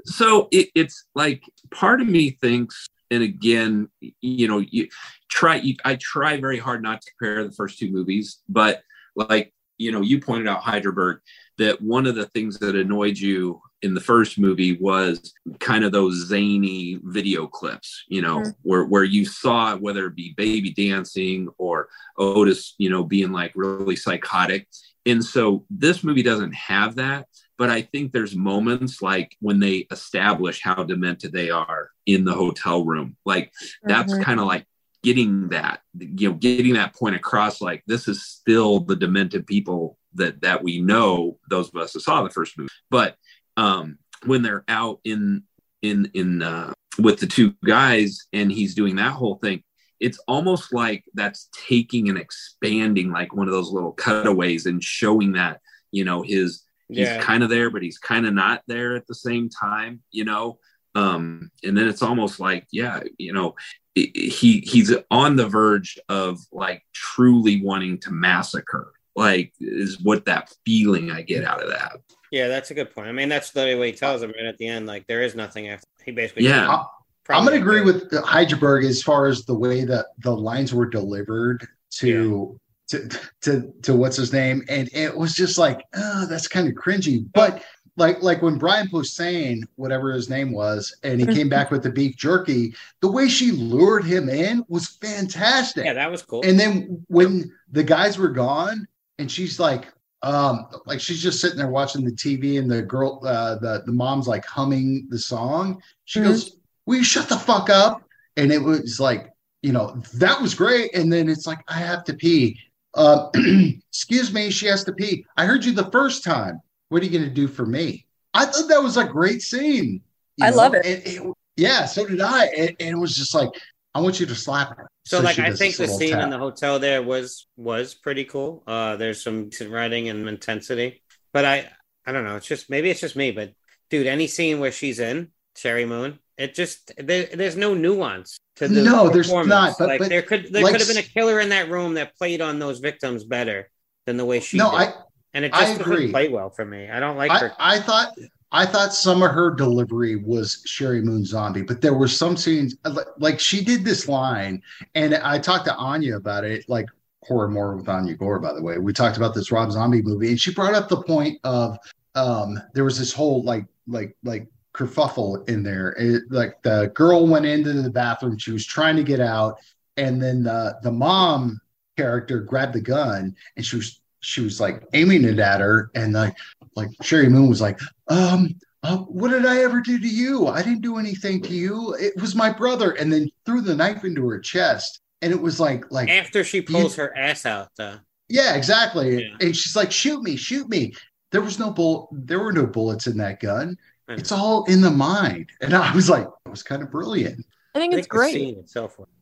[0.05, 3.89] so it, it's like part of me thinks and again
[4.21, 4.89] you know you
[5.31, 8.83] try you, i try very hard not to compare the first two movies but
[9.15, 11.19] like you know you pointed out hyderberg
[11.57, 15.93] that one of the things that annoyed you in the first movie was kind of
[15.93, 18.55] those zany video clips you know Mhm.
[18.63, 23.53] where where you saw whether it be baby dancing or otis you know being like
[23.55, 24.67] really psychotic
[25.07, 27.27] and so this movie doesn't have that
[27.57, 32.33] but I think there's moments like when they establish how demented they are in the
[32.33, 33.17] hotel room.
[33.27, 33.53] Like
[33.83, 34.23] that's Mhm.
[34.23, 34.65] kind of like
[35.03, 37.61] getting that, you know, getting that point across.
[37.61, 41.39] Like this is still the demented people that that we know.
[41.51, 43.17] Those of us that saw the first movie, but
[43.57, 45.43] um, when they're out in
[45.83, 49.63] in in uh, with the two guys and he's doing that whole thing.
[50.01, 55.33] It's almost like that's taking and expanding like one of those little cutaways and showing
[55.33, 57.21] that, you know, his he's Yeah.
[57.21, 60.59] kind of there but he's kind of not there at the same time you know
[60.95, 63.55] um and then it's almost like yeah you know
[63.97, 70.01] i- i- he he's on the verge of like truly wanting to massacre like is
[70.03, 71.93] what that feeling i get out of that
[72.31, 73.09] Yeah, that's a good point.
[73.09, 74.87] I mean, that's the way he tells him right at the end.
[74.87, 75.87] Like there is nothing after.
[76.05, 76.45] He basically.
[76.45, 76.69] Yeah.
[76.69, 76.85] I-
[77.31, 80.85] I'm going to agree with Heidelberg as far as the way that the lines were
[80.85, 81.67] delivered
[82.01, 82.59] to
[82.89, 83.09] to,
[83.43, 87.25] to to what's his name, and it was just like, oh, that's kind of cringy.
[87.33, 87.63] But
[87.99, 91.91] like like when Brian Posehn, whatever his name was, and he came back with the
[91.91, 95.85] beef jerky, the way she lured him in was fantastic.
[95.85, 96.43] Yeah, that was cool.
[96.45, 98.87] And then when the guys were gone,
[99.19, 99.93] and she's like,
[100.23, 103.93] um, like she's just sitting there watching the TV, and the girl, uh, the the
[103.93, 105.83] mom's like humming the song.
[106.05, 106.25] She Mhm.
[106.25, 108.03] goes, "Will you shut the fuck up?"
[108.37, 109.33] And it was like,
[109.63, 110.95] you know, that was great.
[110.95, 112.57] And then it's like, I have to pee.
[112.95, 113.29] Uh,
[113.91, 115.25] excuse me, she has to pee.
[115.37, 116.61] I heard you the first time.
[116.89, 118.07] What are you going to do for me?
[118.35, 120.03] I thought that was a great scene.
[120.37, 120.87] you I love it.
[120.87, 122.47] And it- yeah, so did I.
[122.47, 123.49] And, and it was just like,
[123.95, 124.89] I want you to slap her.
[125.05, 128.25] So, like, I think the this little scene in the hotel there was was pretty
[128.25, 128.63] cool.
[128.67, 131.69] Uh, there's some writing and intensity, but I
[132.07, 132.37] I don't know.
[132.37, 133.55] It's just maybe it's just me, but
[133.91, 138.69] dude, any scene where she's in Sheri Moon, it just there, there's no nuance to
[138.69, 139.49] the No, there's performance.
[139.49, 141.71] not, but- like but, there could there like could have been a killer in that
[141.71, 143.69] room that played on those victims better
[144.07, 144.81] than the way she no, did.
[144.81, 144.95] I
[145.35, 146.89] and it just doesn't play well for me.
[146.89, 147.53] I don't like I, her.
[147.59, 148.17] I thought
[148.51, 152.77] I thought some of her delivery was Sheri Moon Zombie, but there were some scenes
[152.85, 154.63] like- like she did this line,
[154.95, 156.87] and I talked to Anya about it, like
[157.23, 158.79] horror more with Anya Gore, by the way.
[158.79, 161.79] We talked about this Rob Zombie movie, and she brought up the point of
[162.15, 165.95] um there was this whole like like like kerfuffle in there.
[165.99, 169.59] It, like the girl went into the bathroom, she was trying to get out,
[169.99, 171.61] and then the the mom
[171.99, 176.13] character grabbed the gun and she was she was like aiming it at her, and
[176.13, 176.37] like
[176.77, 180.47] like Sheri Moon was like, um, uh, what did I ever do to you?
[180.49, 181.95] I didn't do anything to you.
[181.99, 185.61] It was my brother, and then threw the knife into her chest, and it was
[185.61, 187.99] like like After she pulls her ass out, though.
[188.29, 189.23] yeah, exactly.
[189.23, 189.37] Yeah.
[189.41, 190.93] And she's like, shoot me, shoot me.
[191.31, 192.09] There was no bull.
[192.13, 193.77] There were no bullets in that gun.
[194.17, 195.51] It's all in the mind.
[195.61, 197.45] And I was like, it was kind of brilliant.
[197.75, 198.33] I think I it's think great.
[198.33, 198.67] scene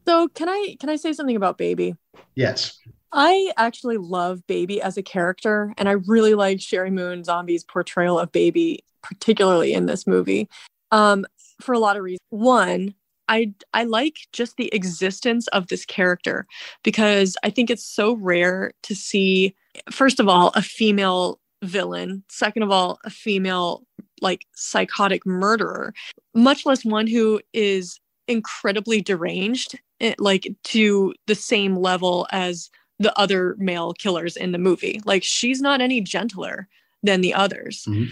[0.06, 1.94] So can I can I say something about Baby?
[2.34, 2.78] Yes.
[3.18, 8.18] I actually love Baby as a character, and I really like Sheri Moon Zombie's portrayal
[8.18, 10.50] of Baby, particularly in this movie,
[10.92, 11.24] um,
[11.62, 12.20] for a lot of reasons.
[12.28, 12.94] One,
[13.26, 16.46] I I like just the existence of this character
[16.84, 19.54] because I think it's so rare to see
[19.90, 23.82] first of all a female villain, second of all a female
[24.20, 25.94] like psychotic murderer,
[26.34, 27.98] much less one who is
[28.28, 34.58] incredibly deranged eh, like to the same level as the other male killers in the
[34.58, 35.00] movie.
[35.04, 36.68] Like she's not any gentler
[37.02, 37.84] than the others.
[37.86, 38.08] Mhm.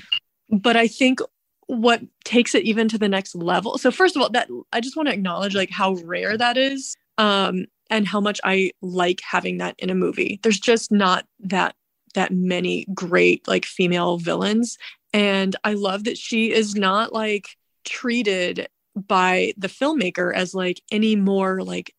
[0.50, 1.20] But I think
[1.66, 3.78] what takes it even to the next level.
[3.78, 6.94] So first of all, that I just want to acknowledge like how rare that is
[7.16, 10.40] um and how much I like having that in a movie.
[10.42, 11.74] There's just not that
[12.14, 14.76] that many great like female villains
[15.12, 21.16] and I love that she is not like treated by the filmmaker as like any
[21.16, 21.94] more like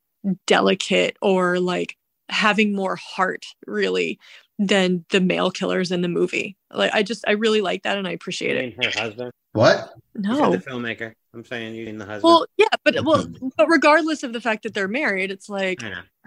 [0.47, 1.97] delicate or like
[2.29, 4.19] having more heart really
[4.57, 6.55] than the male killers in the movie.
[6.73, 8.83] Like I just I really like that and I appreciate it.
[8.83, 9.31] her husband?
[9.53, 9.93] What?
[10.15, 10.51] You No.
[10.51, 11.13] said the filmmaker.
[11.33, 12.23] I'm saying you mean the husband.
[12.23, 13.25] Well, yeah, but well,
[13.57, 15.81] but regardless of the fact that they're married, it's like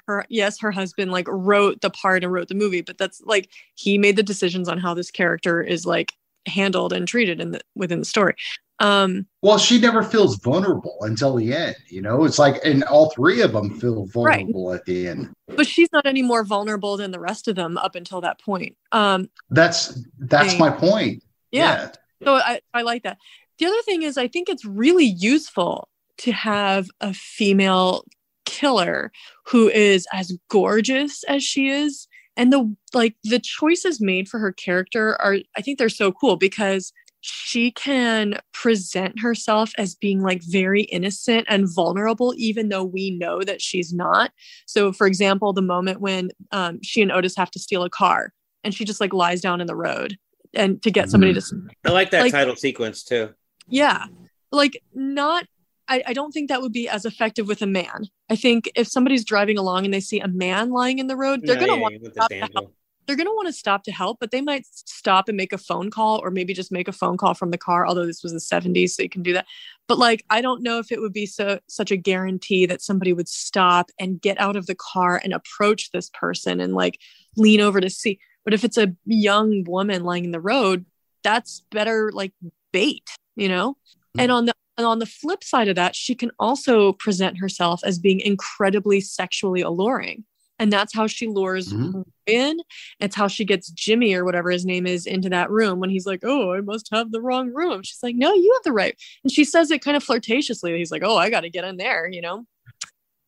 [0.07, 3.51] her yes, her husband like wrote the part and wrote the movie, but that's like
[3.75, 6.13] he made the decisions on how this character is like
[6.47, 8.35] handled and treated in the within the story.
[8.81, 11.77] Um Well, she never feels vulnerable until the end.
[11.89, 14.41] You know, it's like, and all three of them feel Right.
[14.47, 15.31] vulnerable at the end.
[15.57, 18.77] but she's not any more vulnerable than the rest of them up until that point.
[18.93, 20.59] Um That's that's Thing.
[20.61, 21.23] my point.
[21.51, 21.91] yeah.
[22.25, 23.19] So I, I like that.
[23.59, 28.05] The other thing is, I think it's really useful to have a female
[28.45, 29.13] killer
[29.47, 32.09] who is as gorgeous as she is.
[32.37, 36.37] And the like the choices made for her character are I think they're so cool
[36.37, 43.11] because she can present herself as being like very innocent and vulnerable, even though we
[43.11, 44.31] know that she's not.
[44.67, 48.33] So, for example, the moment when um, she and Otis have to steal a car
[48.65, 50.17] and she just like lies down in the road
[50.55, 51.43] and to get somebody to
[51.85, 53.31] I like that Like- title sequence too.
[53.69, 54.07] yeah.
[54.51, 55.45] Like not
[55.91, 58.05] I, I don't think that would be as effective with a man.
[58.29, 61.41] I think if somebody's driving along and they see a man lying in the road,
[61.43, 62.69] they're No, gonna yeah, want with to
[63.09, 63.17] the stop to damsel.
[63.17, 63.17] help.
[63.17, 65.91] They're gonna want to stop to help, but they might stop and make a phone
[65.91, 68.41] call or maybe just make a phone call from the car, although this was the
[68.41, 69.47] 70s, so you can do that.
[69.89, 73.13] But like I don't know if it would be so such a guarantee that somebody
[73.13, 76.99] would stop and get out of the car and approach this person and like
[77.37, 78.19] lean over to see.
[78.45, 80.87] But if it's a young woman lying in the road,
[81.23, 82.33] that's better like
[82.73, 83.05] bait,
[83.37, 83.77] you know?
[84.19, 87.81] And on the and on the flip side of that, she can also present herself
[87.85, 90.25] as being incredibly sexually alluring.
[90.61, 92.05] And that's how she lures Mhm.
[92.29, 92.59] In.
[93.01, 96.07] It's how she gets Jimmy or whatever his name is into that room when he's
[96.07, 97.83] like, Oh, I must have the wrong room.
[97.83, 98.97] She's like, No, you have the right.
[99.25, 100.77] And she says it kind of flirtatiously.
[100.77, 102.45] He's like, Oh, I got to get in there, you know?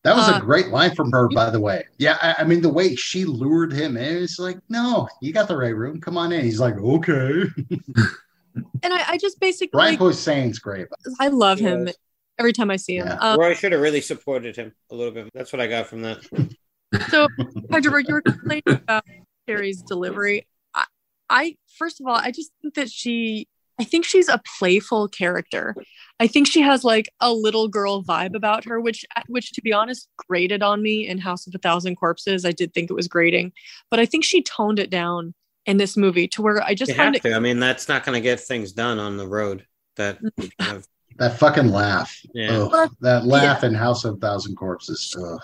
[0.03, 1.85] That was Uh, a great line from her, by the way.
[1.99, 5.47] Yeah, I, I mean the way she lured him in, it's like, no, you got
[5.47, 6.01] the right room.
[6.01, 6.43] Come on in.
[6.43, 7.43] He's like, okay.
[8.83, 10.87] And I, I just basically, Brian Posehn's great.
[11.21, 11.95] I love him Yes.
[12.37, 13.07] every time I see him.
[13.07, 13.15] Yeah.
[13.15, 15.29] Um, Roy should have really supported him a little bit.
[15.33, 16.19] That's what I got from that.
[17.09, 17.27] So,
[17.71, 19.05] Hydraberg, you were complaining about
[19.47, 20.47] Carrie's delivery.
[20.73, 20.85] I,
[21.29, 23.47] I, first of all, I just think that she,
[23.79, 25.75] I think she's a playful character.
[26.19, 29.73] I think she has like a little girl vibe about her, which, which to be
[29.73, 32.45] honest, grated on me in House of a Thousand Corpses.
[32.45, 33.53] I did think it was grating,
[33.89, 35.33] but I think she toned it down
[35.65, 37.29] in this movie to where I just You found have it.
[37.29, 37.35] to.
[37.35, 39.65] I mean, that's not going to get things done on the road.
[39.95, 40.47] That mm-hmm.
[40.59, 40.87] kind of,
[41.17, 42.15] That fucking laugh.
[42.33, 42.67] yeah.
[42.71, 45.15] Ugh, that laugh in House of a Thousand Corpses.
[45.19, 45.41] Ugh.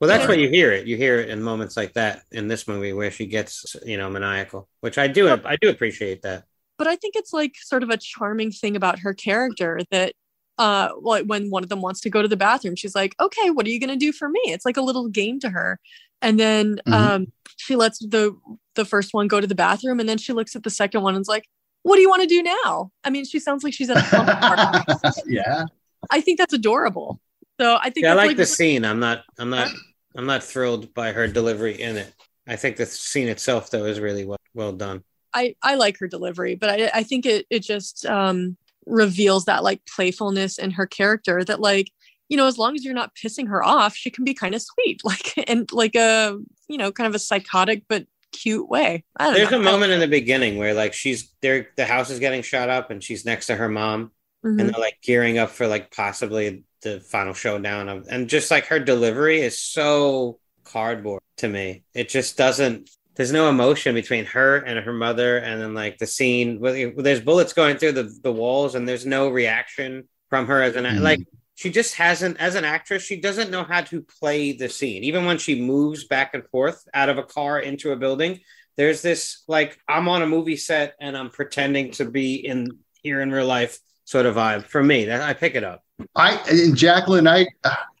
[0.00, 0.36] Well, that's Sorry.
[0.36, 0.86] where you hear it.
[0.86, 4.10] You hear it in moments like that in this movie where she gets, you know,
[4.10, 5.28] maniacal, which I do.
[5.30, 6.44] I do appreciate that.
[6.78, 10.12] but I think it's like sort of a charming thing about her character that
[10.58, 13.50] uh like when one of them wants to go to the bathroom she's like okay
[13.50, 15.80] what are you going to do for me it's like a little game to her
[16.22, 16.92] and then Mhm.
[16.92, 18.36] um she lets the
[18.76, 21.16] the first one go to the bathroom and then she looks at the second one
[21.16, 21.48] and is like
[21.82, 24.04] what do you want to do now i mean she sounds like she's at a
[24.04, 25.64] slumber yeah.
[26.12, 27.20] i think that's adorable
[27.60, 28.84] so i think Yeah, I that's like the scene.
[28.84, 29.22] I'm not.
[29.38, 29.70] I'm not.
[30.16, 32.12] I'm not thrilled by her delivery in it.
[32.46, 35.02] I think the scene itself, though, is really well well done.
[35.32, 39.64] I I like her delivery, but I I think it it just um reveals that
[39.64, 41.90] like playfulness in her character that like
[42.28, 44.62] you know as long as you're not pissing her off, she can be kind of
[44.62, 46.36] sweet, like and like a
[46.68, 49.04] you know kind of a psychotic but cute way.
[49.16, 49.60] I don't There's know.
[49.60, 52.90] a moment in the beginning where like she's there, the house is getting shot up,
[52.90, 54.10] and she's next to her mom,
[54.44, 54.60] Mhm.
[54.60, 58.66] and they're like gearing up for like possibly the final showdown of, and just like
[58.66, 61.82] her delivery is so cardboard to me.
[61.94, 62.88] It just doesn't.
[63.16, 66.60] There's no emotion between her and her mother, and then like the scene.
[66.60, 70.76] where there's bullets going through the the walls, and there's no reaction from her as
[70.76, 71.00] an Mhm.
[71.00, 71.20] like.
[71.56, 75.04] She just hasn't, as an actress, she doesn't know how to play the scene.
[75.04, 78.40] Even when she moves back and forth out of a car into a building,
[78.76, 83.20] there's this like I'm on a movie set and I'm pretending to be in here
[83.20, 85.04] in real life sort of vibe for me.
[85.04, 85.83] That I pick it up.
[86.16, 87.46] I and Jacqueline, I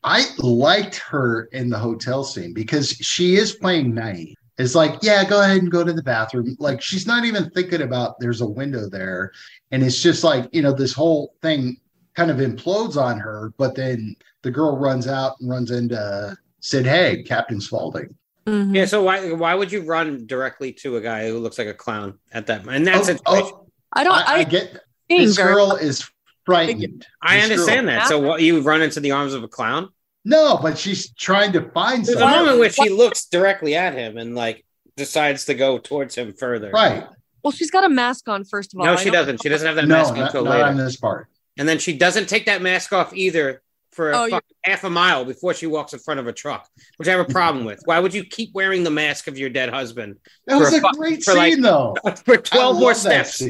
[0.02, 4.34] I liked her in the hotel scene because she is playing naive.
[4.58, 6.56] It's like, yeah, go ahead and go to the bathroom.
[6.60, 9.32] Like she's not even thinking about there's a window there.
[9.72, 11.76] And it's just like, you know, this whole thing
[12.14, 16.86] kind of implodes on her, but then the girl runs out and runs into said,
[16.86, 18.14] Hey, Captain Spaulding.
[18.46, 18.76] Mhm.
[18.76, 21.74] Yeah, so why why would you run directly to a guy who looks like a
[21.74, 22.66] clown at that?
[22.68, 23.20] And that's Oh, it.
[23.26, 24.12] oh, I don't.
[24.12, 26.08] I, I, I get being this very- girl is
[26.46, 27.06] frightened.
[27.22, 28.08] I This girl- understand that.
[28.08, 29.88] So what you run into the arms of a clown?
[30.24, 32.38] No, but she's trying to find There's a something.
[32.40, 34.64] moment where she looks directly at him and like
[34.96, 36.70] decides to go towards him further.
[36.70, 37.04] Right.
[37.42, 38.86] Well, she's got a mask on first of all.
[38.86, 39.42] No, I she don't- doesn't.
[39.42, 40.64] She doesn't have that No, mask on not, until not later.
[40.64, 41.28] on this part.
[41.58, 43.62] And then she doesn't take that mask off either
[43.94, 47.08] for Oh, you- half a mile before she walks in front of a truck, which
[47.08, 47.80] I have a problem with.
[47.84, 50.16] Why would you keep wearing the mask of your dead husband
[50.46, 51.94] That was a a fu- great for like- scene, though.
[52.24, 53.40] for 12 more steps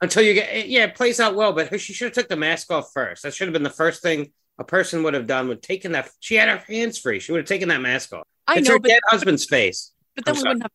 [0.00, 2.70] until you get yeah, it plays out well, but she should have took the mask
[2.70, 3.22] off first.
[3.22, 6.10] That should have been the first thing a person would have done with taking that
[6.20, 7.18] she had her hands free.
[7.20, 8.26] She would have taken that mask off.
[8.46, 9.92] I it's know, her but, dead husband's face.
[10.14, 10.54] but then I'm we sorry.
[10.54, 10.72] wouldn't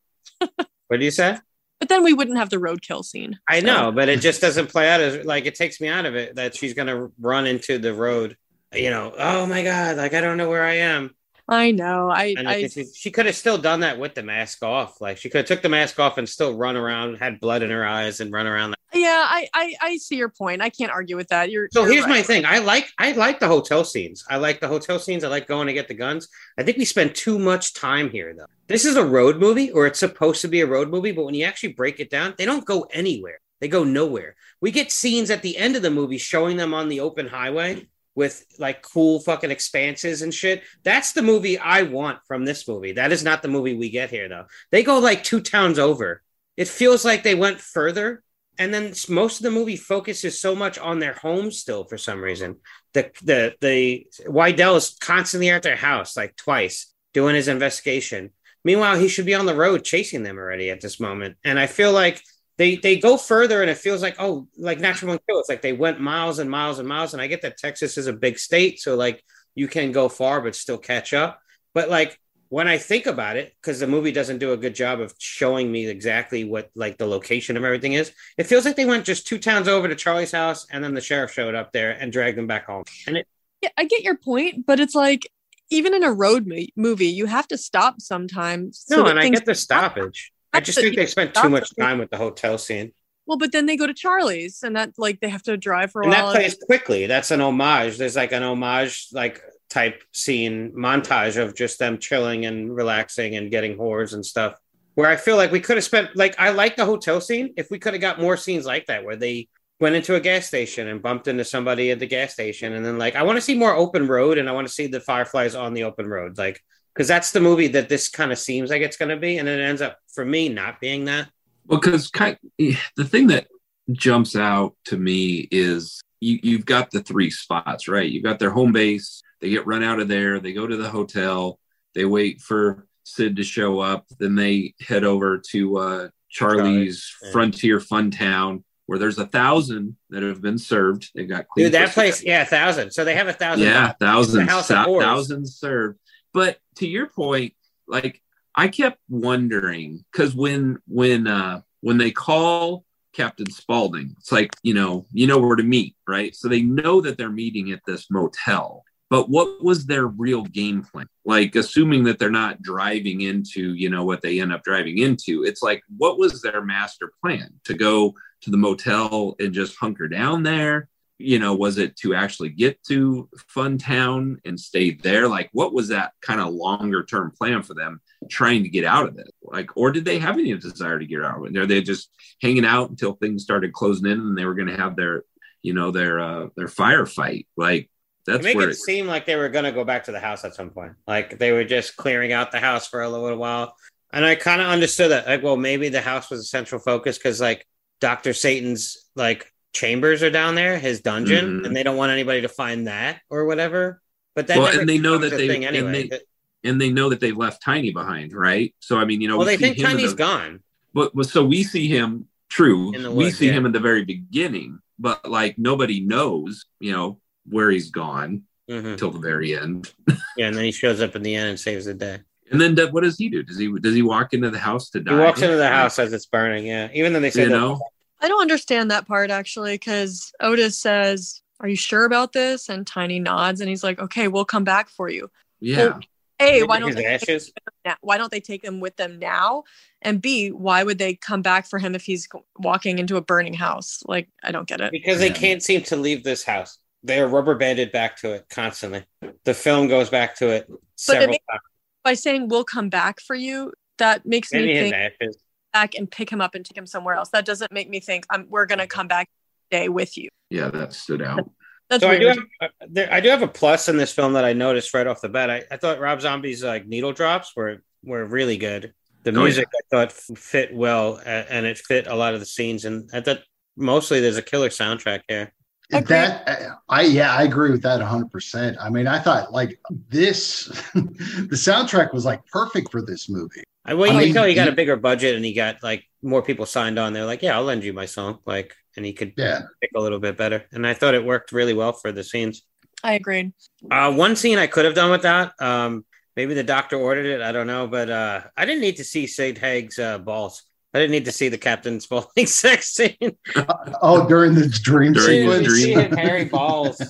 [0.60, 0.68] have.
[0.88, 1.38] What do you say?
[1.80, 3.40] But then we wouldn't have the roadkill scene.
[3.48, 6.06] I So- know, but it just doesn't play out as like it takes me out
[6.06, 8.36] of it that she's gonna run into the road.
[8.74, 11.15] You know, oh my god, like I don't know where I am.
[11.49, 12.11] I know.
[12.11, 12.36] I.
[12.38, 15.01] I she, she could have still done that with the mask off.
[15.01, 17.72] Like she could have took the mask off and still run around, had blood in
[17.72, 18.76] her eyes, and run around.
[18.93, 19.26] yeah.
[19.28, 19.74] I, I.
[19.82, 20.61] I see your point.
[20.61, 21.49] I can't argue with that.
[21.49, 21.67] You're.
[21.72, 22.45] So you're here's my thing.
[22.45, 24.24] I like I like the hotel scenes.
[24.30, 25.24] I like the hotel scenes.
[25.24, 26.28] I like going to get the guns.
[26.55, 28.45] I think we spend too much time here though.
[28.67, 31.34] This is a road movie, or it's supposed to be a road movie, but when
[31.34, 33.39] you actually break it down, they don't go anywhere.
[33.59, 34.36] They go nowhere.
[34.61, 37.88] We get scenes at the end of the movie showing them on the open highway
[38.20, 40.61] with like cool fucking expanses and shit.
[40.84, 42.91] That's the movie I want from this movie.
[42.91, 44.47] That is not the movie we get here though.
[44.72, 46.22] They go like two towns over.
[46.57, 48.22] It feels like they went further
[48.57, 52.22] and then most of the movie focuses so much on their home still for some
[52.22, 52.57] reason.
[52.93, 58.32] The the the Wydell is constantly at their house like twice doing his investigation.
[58.65, 61.38] Meanwhile, he should be on the road chasing them already at this moment.
[61.45, 62.22] And I feel like
[62.60, 65.39] they they go further and it feels like oh like natural Born kill.
[65.39, 67.14] It's like they went miles and miles and miles.
[67.14, 69.24] And I get that Texas is a big state, so like
[69.55, 71.39] you can go far but still catch up.
[71.74, 74.99] But like when I think about it, because the movie doesn't do a good job
[74.99, 78.86] of showing me exactly what like the location of everything is, it feels like they
[78.86, 81.91] went just two towns over to Charlie's house, and then the sheriff showed up there
[81.91, 82.84] and dragged them back home.
[83.07, 83.28] And it,
[83.62, 85.32] Yeah, I get your point, but it's like
[85.70, 88.86] even in a road mo- movie, you have to stop sometimes.
[88.89, 90.34] no, that and I get the stoppage.
[90.54, 92.93] I just think they spent too much time with the hotel scene,
[93.26, 96.04] Well, but then they go to Charlie's, and that like they have to drive for
[96.04, 96.34] a and that while.
[96.34, 97.06] plays quickly.
[97.06, 97.97] That's an homage.
[97.97, 103.52] There's like an homage, like type scene montage of just them chilling and relaxing and
[103.52, 104.56] getting whores and stuff.
[104.95, 107.54] Where I feel like we could have spent, like, I like the hotel scene.
[107.56, 109.47] If we could have got more scenes like that, where they
[109.80, 112.97] went into a gas station and bumped into somebody at the gas station, and then
[112.97, 115.56] like, I want to see more open road, and I want to see the fireflies
[115.56, 116.60] on the open road, like,
[116.94, 119.48] because that's the movie that this kind of seems like it's going to be, and
[119.48, 121.30] it ends up for me not being that.
[121.66, 123.48] Well, because kind the thing that
[123.92, 128.10] jumps out to me is you you've got the three spots, right?
[128.10, 129.22] You've got their home base.
[129.42, 130.40] They get run out of there.
[130.40, 131.60] They go to the hotel.
[131.96, 134.06] They wait for Sid to show up.
[134.20, 137.32] Then they head over to uh, Charlie's yeah.
[137.32, 141.10] Frontier Fun Town, where there's a thousand that have been served.
[141.16, 142.92] They got clean Dude, that place, yeah, a thousand.
[142.92, 143.66] So they have a thousand.
[143.66, 146.00] Yeah, thousands, of thousands served.
[146.34, 147.54] But to your point,
[147.88, 148.22] like
[148.56, 154.74] I kept wondering because when when uh when they call Captain Spaulding, it's like you
[154.74, 156.36] know you know where to meet, right?
[156.36, 158.84] So they know that they're meeting at this motel.
[159.10, 161.08] But what was their real game plan?
[161.26, 165.44] Like, assuming that they're not driving into, you know, what they end up driving into,
[165.44, 170.08] it's like, what was their master plan to go to the motel and just hunker
[170.08, 170.90] down there?
[171.20, 175.74] You know was it to actually get to fun town and stay there like what
[175.74, 179.30] was that kind of longer term plan for them trying to get out of it
[179.43, 182.09] like or did they have any desire to get out of it are they just
[182.41, 185.24] hanging out until things started closing in and they were going to have their
[185.61, 187.89] you know their uh their firefight like
[188.26, 190.45] that's make where it seem like they were going to go back to the house
[190.45, 190.93] at some point.
[191.07, 193.74] Like they were just clearing out the house for a little while.
[194.11, 195.28] And I kind of understood that.
[195.28, 197.67] Like, well, maybe the house was a central focus because, like,
[198.01, 198.34] Dr.
[198.34, 201.65] Satan's, like, chambers are down there, his dungeon, Mhm.
[201.65, 204.01] and they don't want anybody to find that or whatever.
[204.36, 206.07] But that Well, and they know that they- thing and anyway.
[206.07, 206.20] they-
[206.63, 209.47] and they know that they've left tiny behind right so i mean you know well,
[209.47, 210.59] we they see think Tiny's the- gone.
[210.93, 213.53] but, but so we see him true the we see yeah.
[213.53, 218.91] him in the very beginning but like nobody knows you know where he's gone Mhm.
[218.91, 219.89] until the very end
[220.36, 222.20] Yeah, and then he shows up in the end and saves the day.
[222.51, 224.99] and then what does he do does he does he walk into the house to
[224.99, 226.65] die He walks into the house as it's burning.
[226.65, 227.80] Yeah, even though they say you know
[228.22, 232.86] I don't understand that part actually because Otis says "Are you sure about this?" And
[232.86, 235.97] Tiny nods, and he's like, "Okay, we'll come back for you." Yeah.
[236.41, 237.51] A, why don't they take ashes?
[237.84, 239.63] now- why don't they take him with them now?
[240.01, 243.53] And B, why would they come back for him if he's walking into a burning
[243.55, 244.01] house?
[244.05, 244.91] Like, I don't get it.
[244.93, 245.34] Because they Yeah.
[245.34, 246.78] can't seem to leave this house.
[247.03, 249.03] They are rubber banded back to it constantly.
[249.43, 251.61] The film goes back to it several makes- times.
[252.05, 255.38] By saying we'll come back for you, that makes Maybe me think ashes.
[255.74, 257.30] Back and pick him up and take him somewhere else.
[257.30, 259.30] That doesn't make me think I'm, we're gonna come back
[259.72, 260.30] today with you.
[260.49, 261.49] Yeah, that stood out.
[261.89, 264.34] That's so I do, have, uh, there, I do have a plus in this film
[264.34, 265.49] that I noticed right off the bat.
[265.49, 268.93] I, I thought Rob Zombie's like needle drops were were really good.
[269.24, 272.45] The Oh, music I thought fit well, uh, and it fit a lot of the
[272.45, 272.86] scenes.
[272.86, 273.39] And I thought
[273.76, 275.51] mostly there's a killer soundtrack here.
[275.91, 276.07] Agreed.
[276.07, 278.78] That I yeah, I agree with that 100%.
[278.80, 283.63] I mean, I thought like this the soundtrack was like perfect for this movie.
[283.90, 285.82] I, well, I you can tell he got he- a bigger budget, and he got
[285.84, 287.14] like more people signed on.
[287.14, 289.62] They're like, "Yeah, I'll lend you my song," like, and he could Yeah.
[289.82, 290.66] pick a little bit better.
[290.72, 292.64] And I thought it worked really well for the scenes.
[293.04, 293.54] I agreed.
[293.90, 295.54] Uh, one scene I could have done with that.
[295.62, 297.42] Um, maybe the doctor ordered it.
[297.42, 300.64] I don't know, but uh, I didn't need to see Sid Haig's uh, balls.
[300.94, 303.16] I didn't need to see the captain's Spaulding sex scene.
[304.02, 305.68] Oh, during the dream During the sequence.
[305.68, 305.96] dream.
[306.00, 307.02] Seeing hairy balls.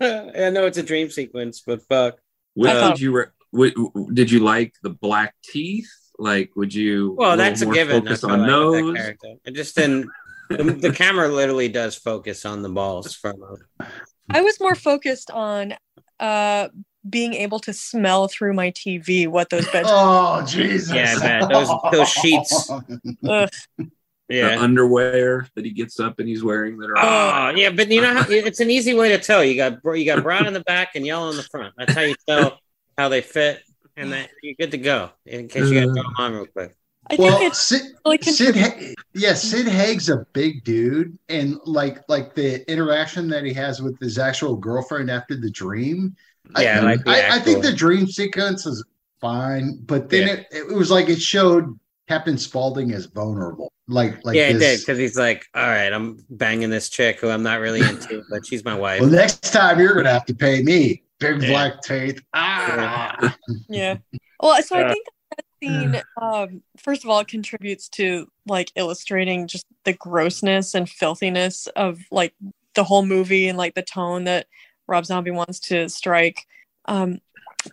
[0.00, 2.18] I know it's a dream sequence, but fuck.
[2.54, 3.72] What I thought- did you re- what,
[4.14, 5.88] did you like the black teeth?
[6.18, 7.14] Like, would you?
[7.18, 8.02] Well, a that's a given.
[8.02, 8.96] Focus on why I like that those.
[8.96, 9.34] character.
[9.46, 10.10] I just didn't.
[10.50, 13.86] The, the camera literally does focus on the balls for a.
[14.30, 15.74] I was more focused on
[16.20, 16.68] uh
[17.08, 19.88] being able to smell through my TV what those beds.
[19.90, 20.92] Oh Jesus!
[20.92, 21.48] Yeah, I bet.
[21.50, 22.70] Those- those sheets.
[23.28, 23.48] Ugh.
[23.78, 23.88] The
[24.36, 24.60] Yeah.
[24.60, 27.52] underwear that he gets up and he's wearing that are.
[27.52, 29.42] Oh, yeah, but you know how it's an easy way to tell.
[29.44, 31.72] You got you got brown in the back and yellow in the front.
[31.78, 32.58] That's how you tell
[32.98, 33.62] how they fit,
[33.96, 35.10] and that you're good to go.
[35.24, 36.76] In case you got to throw them on real quick.
[37.10, 38.86] I think Well, it's Sid, really Sid contributes.
[38.86, 43.80] Ha- yeah, Sid Haig's a big dude, and like like the interaction that he has
[43.80, 46.14] with his actual girlfriend after the dream.
[46.58, 48.84] Yeah, I, like I, I think the dream sequence is
[49.20, 50.34] fine, but then Yeah.
[50.34, 51.78] it, it was like it showed
[52.08, 53.72] Captain Spaulding as vulnerable.
[53.86, 57.30] Like like yeah, it did because he's like, "All right, I'm banging this chick who
[57.30, 60.34] I'm not really into, but she's my wife." Well, next time you're gonna have to
[60.34, 61.04] pay me.
[61.20, 61.48] Big Yeah.
[61.48, 62.22] black teeth.
[62.32, 63.36] Ah.
[63.68, 63.98] Yeah.
[64.40, 65.06] Well, so I think
[65.36, 70.88] that scene, um, first of all, it contributes to like illustrating just the grossness and
[70.88, 72.34] filthiness of like
[72.74, 74.46] the whole movie and like the tone that
[74.86, 76.46] Rob Zombie wants to strike.
[76.84, 77.20] Um,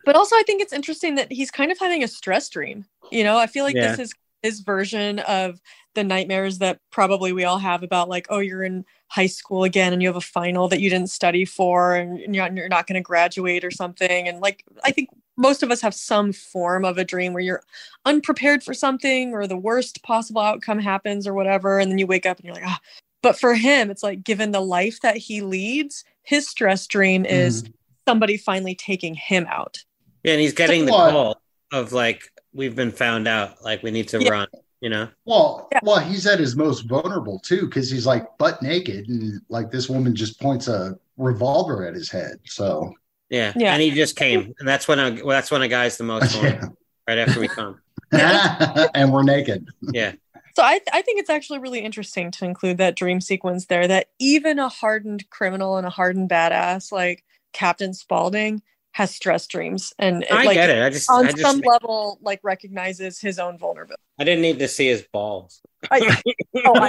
[0.04, 2.86] but also, I think it's interesting that he's kind of having a stress dream.
[3.12, 5.62] You know, I feel like this is his version of
[5.96, 9.94] the nightmares that probably we all have about like, oh, you're in high school again
[9.94, 12.96] and you have a final that you didn't study for and you're you're not going
[12.96, 14.28] to graduate or something.
[14.28, 17.64] And like, I think most of us have some form of a dream where you're
[18.06, 21.80] unprepared for something or the worst possible outcome happens or whatever.
[21.80, 22.80] And then you wake up and you're like, ah.
[23.22, 27.64] But for him, it's like, given the life that he leads, his stress dream is
[28.08, 29.84] somebody finally taking him out.
[30.24, 31.42] Yeah, and he's getting the call
[31.72, 32.22] of like,
[32.54, 33.64] "We've been found out.
[33.64, 34.30] Like, we need to Yeah.
[34.30, 34.48] run."
[34.82, 35.08] You know?
[35.26, 35.80] Well, Yeah.
[35.84, 39.90] well, he's at his most vulnerable too, because he's like butt naked, and like this
[39.90, 42.40] woman just points a revolver at his head.
[42.46, 42.94] So
[43.30, 43.54] Yeah.
[43.56, 43.74] Yeah.
[43.74, 46.32] And he just came, and that's when a well, that's when a guy's the most
[46.36, 47.80] vulnerable, right after we come.
[48.12, 49.68] and we're naked.
[49.82, 50.14] Yeah.
[50.56, 54.08] So I, I think it's actually really interesting to include that dream sequence there that
[54.20, 58.62] even a hardened criminal and a hardened badass like Captain Spaulding
[58.96, 60.82] has stress dreams and it, I like get it.
[60.82, 64.02] I just, on I just, some level like recognizes his own vulnerability.
[64.18, 65.62] I didn't need to see his balls.
[65.92, 66.22] I,
[66.66, 66.80] oh,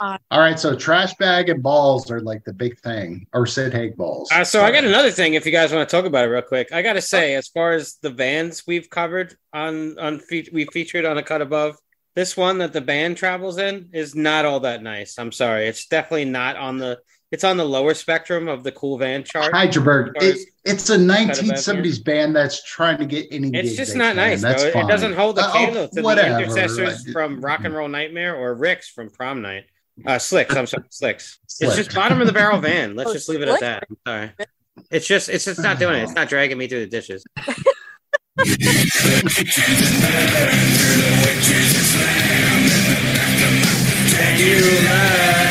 [0.00, 3.74] I, All right, so trash bag and balls are like the big thing, or Sid
[3.74, 4.30] Haig balls.
[4.32, 5.34] Uh, so I got another thing.
[5.34, 7.48] If you guys want to talk about it real quick, I got to say, as
[7.48, 11.76] far as the vans we've covered on on fe- we featured on a cut above,
[12.16, 15.18] this one that the band travels in is not all that nice.
[15.18, 16.98] I'm sorry, it's definitely not on the.
[17.30, 19.52] It's on the lower spectrum of the cool van chart.
[19.52, 20.12] Hydraberg.
[20.22, 23.50] It, it's a band 1970s band that's trying to get any.
[23.56, 24.16] It's just not can.
[24.16, 24.68] nice, That's though.
[24.68, 24.84] It- fine.
[24.86, 26.30] It doesn't hold a Uh, oh, to whatever.
[26.36, 29.64] the intercessors I- from Rock and Roll Nightmare or Rick's from Prom Night.
[30.06, 31.38] Uh, Slicks, I'm sorry, Slicks.
[31.60, 32.94] It's just bottom of the barrel van.
[32.96, 33.84] Let's Oh, just leave it at that.
[33.90, 34.32] I'm sorry.
[34.90, 36.04] It's just, it's just not doing it.
[36.04, 37.24] It's not dragging me through the dishes.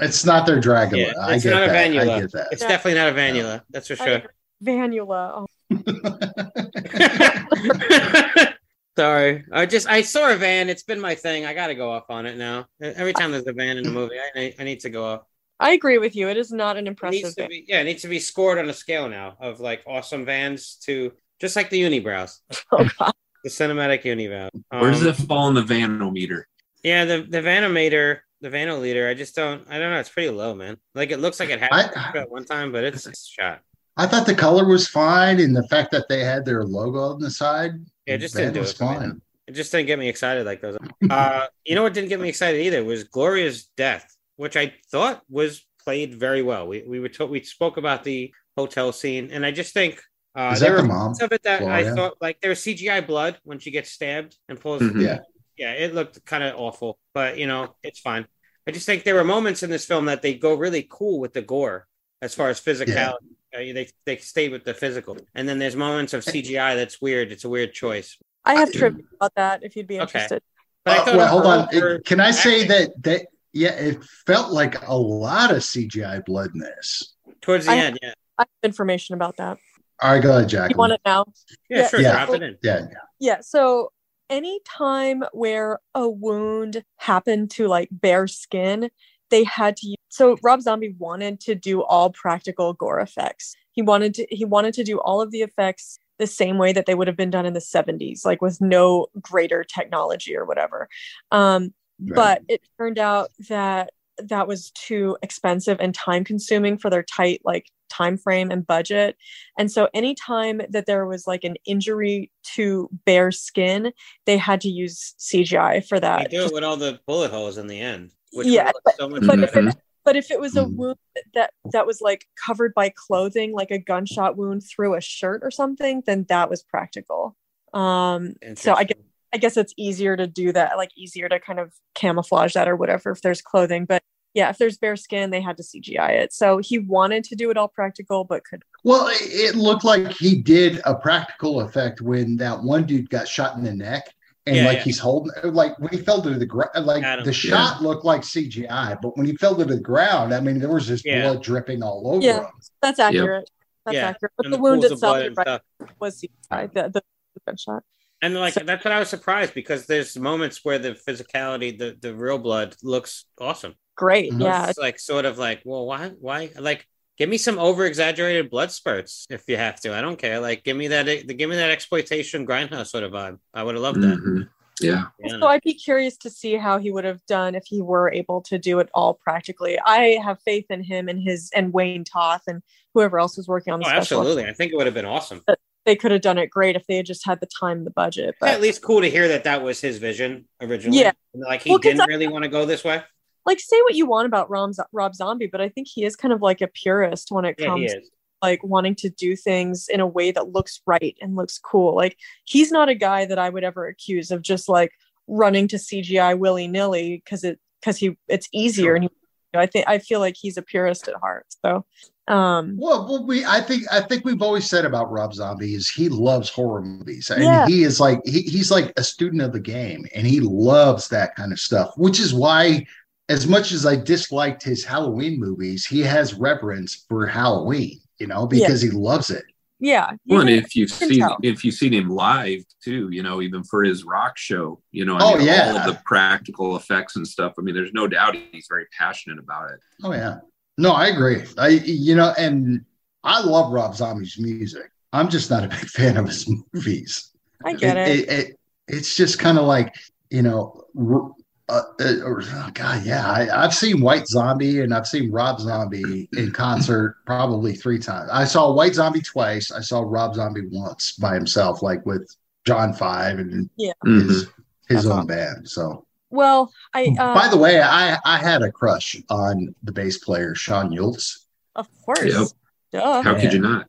[0.00, 1.08] It's not their Dragula.
[1.08, 1.76] Yeah, I it's get not a that.
[1.76, 1.88] I
[2.20, 2.48] get that.
[2.52, 3.64] It's definitely not a vanilla.
[3.70, 4.22] That's for sure.
[4.64, 5.44] Vanula.
[5.44, 5.46] Oh,
[8.98, 10.68] Sorry, I just I saw a van.
[10.68, 11.46] It's been my thing.
[11.46, 12.66] I got to go off on it now.
[12.80, 15.22] Every time there's a van in a movie, I, I need to go off.
[15.58, 16.28] I agree with you.
[16.28, 17.22] It is not an It impressive.
[17.22, 19.82] needs to be yeah, it needs to be scored on a scale now of like
[19.86, 22.40] awesome vans to just like the unibrows,
[22.72, 23.12] Oh, God.
[23.42, 24.50] the cinematic unibrow.
[24.68, 26.42] Where does Um, it fall in the vanometer?
[26.84, 29.08] Yeah, the the Vanometer the Vano leader.
[29.08, 29.64] I just don't.
[29.70, 29.98] I don't know.
[30.00, 30.76] It's pretty low, man.
[30.94, 33.60] Like it looks like it I- happened at one time, but it's, it's shot.
[33.96, 37.20] I thought the color was fine, and the fact that they had their logo on
[37.20, 37.72] the side,
[38.06, 39.20] Yeah, it just didn't do was it for fine.
[39.46, 40.76] It just didn't get me excited like those.
[41.10, 45.22] Uh, you know what didn't get me excited either was Gloria's death, which I thought
[45.28, 46.66] was played very well.
[46.68, 50.00] We we were to- we spoke about the hotel scene, and I just think
[50.34, 51.14] uh, Is there that were the mom?
[51.20, 54.58] of it that I thought like there was CGI blood when she gets stabbed and
[54.58, 54.80] pulls.
[54.80, 55.02] Mhm.
[55.02, 55.18] Yeah.
[55.62, 58.26] Yeah, it looked kind of awful, but you know it's fine.
[58.66, 61.32] I just think there were moments in this film that they go really cool with
[61.32, 61.86] the gore
[62.20, 63.30] as far as physicality.
[63.54, 67.30] Uh, they they stay with the physical, and then there's moments of CGI that's weird.
[67.32, 68.18] It's a weird choice.
[68.44, 70.02] I have trivia about that if you'd be Okay.
[70.02, 70.42] interested.
[70.84, 71.68] But Uh, thought well, hold on.
[71.76, 73.20] overall, Can I say acting- that that
[73.52, 77.14] yeah, it felt like a lot of CGI blood in this.
[77.40, 79.58] towards the I- end, yeah, I have information about that.
[80.00, 80.70] All right, go ahead, Jack.
[80.70, 81.24] You want it now?
[81.68, 81.88] yeah, Yeah.
[81.88, 82.12] sure, Yeah.
[82.24, 82.58] drop it in.
[82.62, 82.86] Yeah,
[83.20, 83.40] Yeah.
[83.42, 83.92] So
[84.32, 88.90] any time where a wound happened to like bare skin,
[89.30, 93.54] they had to use, so Rob Zombie wanted to do all practical gore effects.
[93.72, 96.86] He wanted to he wanted to do all of the effects the same way that
[96.86, 100.88] they would have been done in the 70s, like with no greater technology or whatever.
[101.30, 101.74] Um,
[102.04, 102.16] Right.
[102.16, 103.92] but it turned out that
[104.28, 109.16] that was too expensive and time consuming for their tight like time frame and budget
[109.58, 113.92] and so anytime that there was like an injury to bare skin
[114.24, 117.58] they had to use cgi for They that do it with all the bullet holes
[117.58, 120.40] in the end, which Yeah, would look so much but if it, but if it
[120.40, 120.76] was a Mhm.
[120.76, 120.96] wound
[121.34, 125.50] that that was like covered by clothing like a gunshot wound through a shirt or
[125.50, 127.36] something then that was practical
[127.74, 128.96] um so i guess
[129.34, 132.76] I guess it's easier to do that, like easier to kind of camouflage that or
[132.76, 133.86] whatever if there's clothing.
[133.86, 134.02] But
[134.34, 136.32] yeah, if there's bare skin, they had to CGI it.
[136.32, 140.12] So he wanted to do it all practical, but could Well, it- it looked like
[140.12, 144.12] he did a practical effect when that one dude got shot in the neck.
[144.44, 144.82] And Yeah, like yeah.
[144.84, 147.24] he's holding, like when he fell to the ground, like Adam.
[147.24, 150.68] the shot looked like CGI, but when he fell to the ground, I mean, there
[150.68, 151.22] was just Yeah.
[151.22, 152.40] blood dripping all over Yeah.
[152.40, 152.46] him.
[152.80, 153.48] that's accurate.
[153.86, 154.32] That's Yeah, accurate.
[154.36, 155.60] But And the, the wound itself blood you're and right,
[156.00, 156.66] was CGI.
[156.74, 157.02] The, the
[157.46, 157.84] gunshot.
[158.20, 161.96] And like So- that's what I was surprised because there's moments where the physicality, the
[162.00, 163.74] the real blood looks awesome.
[163.96, 164.32] Great.
[164.32, 164.42] Mhm.
[164.42, 164.68] Yeah.
[164.68, 166.86] It's like sort of like, well, why why like
[167.18, 169.94] give me some over exaggerated blood spurts if you have to.
[169.94, 170.40] I don't care.
[170.40, 171.04] Like give me that
[171.36, 173.38] give me that exploitation grindhouse sort of vibe.
[173.52, 174.18] I would have loved that.
[174.18, 174.48] Mhm.
[174.80, 175.04] Yeah.
[175.18, 175.46] to be So.
[175.46, 178.58] I'd be curious to see how he would have done if he were able to
[178.58, 179.78] do it all practically.
[179.84, 182.62] I have faith in him and his and Wayne Toth and
[182.94, 184.20] whoever else was working on the Oh, special.
[184.20, 184.46] absolutely.
[184.46, 185.44] I think it would have been awesome.
[185.84, 187.90] They could have done it great if they had just had the time, and the
[187.90, 188.36] budget.
[188.40, 191.00] But At least cool to hear that that was his vision originally.
[191.00, 191.12] Yeah.
[191.34, 193.02] Like he Well, 'cause didn't I- really want to go this way.
[193.46, 196.32] Like say what you want about Rob, Rob Zombie, but I think he is kind
[196.32, 198.10] of like a purist when it Yeah, he comes is.
[198.40, 201.94] like wanting to do things in a way that looks right and looks cool.
[201.96, 204.92] Like he's not a guy that I would ever accuse of just like
[205.28, 209.10] running to CGI willy nilly because it because he it's easier and he,
[209.54, 211.46] I think I feel like he's a purist at heart.
[211.64, 211.84] So
[212.28, 215.88] um Well, well, we I think I think we've always said about Rob Zombie is
[215.88, 217.66] he loves horror movies, and Yeah.
[217.66, 221.34] he is like he, he's like a student of the game, and he loves that
[221.34, 221.92] kind of stuff.
[221.96, 222.86] Which is why,
[223.32, 227.98] as much as I disliked his Halloween movies, he has reverence for Halloween.
[228.18, 228.66] You know, Yeah.
[228.66, 229.44] because he loves it.
[229.80, 230.12] yeah.
[230.26, 231.36] Well, and if you've seen tell.
[231.42, 235.16] if you've seen him live too, you know, even for his rock show, you know,
[235.16, 235.70] I Oh, mean, yeah.
[235.70, 237.54] all of the practical effects and stuff.
[237.58, 239.80] I mean, there's no doubt he's very passionate about it.
[240.04, 240.36] Oh yeah,
[240.78, 241.42] no, I agree.
[241.58, 242.84] I you know, and
[243.24, 244.88] I love Rob Zombie's music.
[245.12, 247.30] I'm just not a big fan of his movies.
[247.64, 248.08] I get it.
[248.20, 248.56] it, it
[248.86, 249.92] it's just kind of like
[250.30, 251.30] you know r-
[251.68, 255.60] uh, uh, or, oh god yeah I, i've seen white zombie and i've seen rob
[255.60, 260.66] zombie in concert probably three times i saw white zombie twice i saw rob zombie
[260.70, 262.28] once by himself like with
[262.66, 263.92] john five and Yeah.
[264.04, 264.48] His,
[264.88, 265.26] his own awesome.
[265.28, 269.92] band so Well, I uh, by the way i i had a crush on the
[269.92, 271.38] bass player sean Yseult.
[271.76, 272.24] of course.
[272.34, 272.48] Yep.
[272.92, 273.22] Duh.
[273.22, 273.86] How could you not?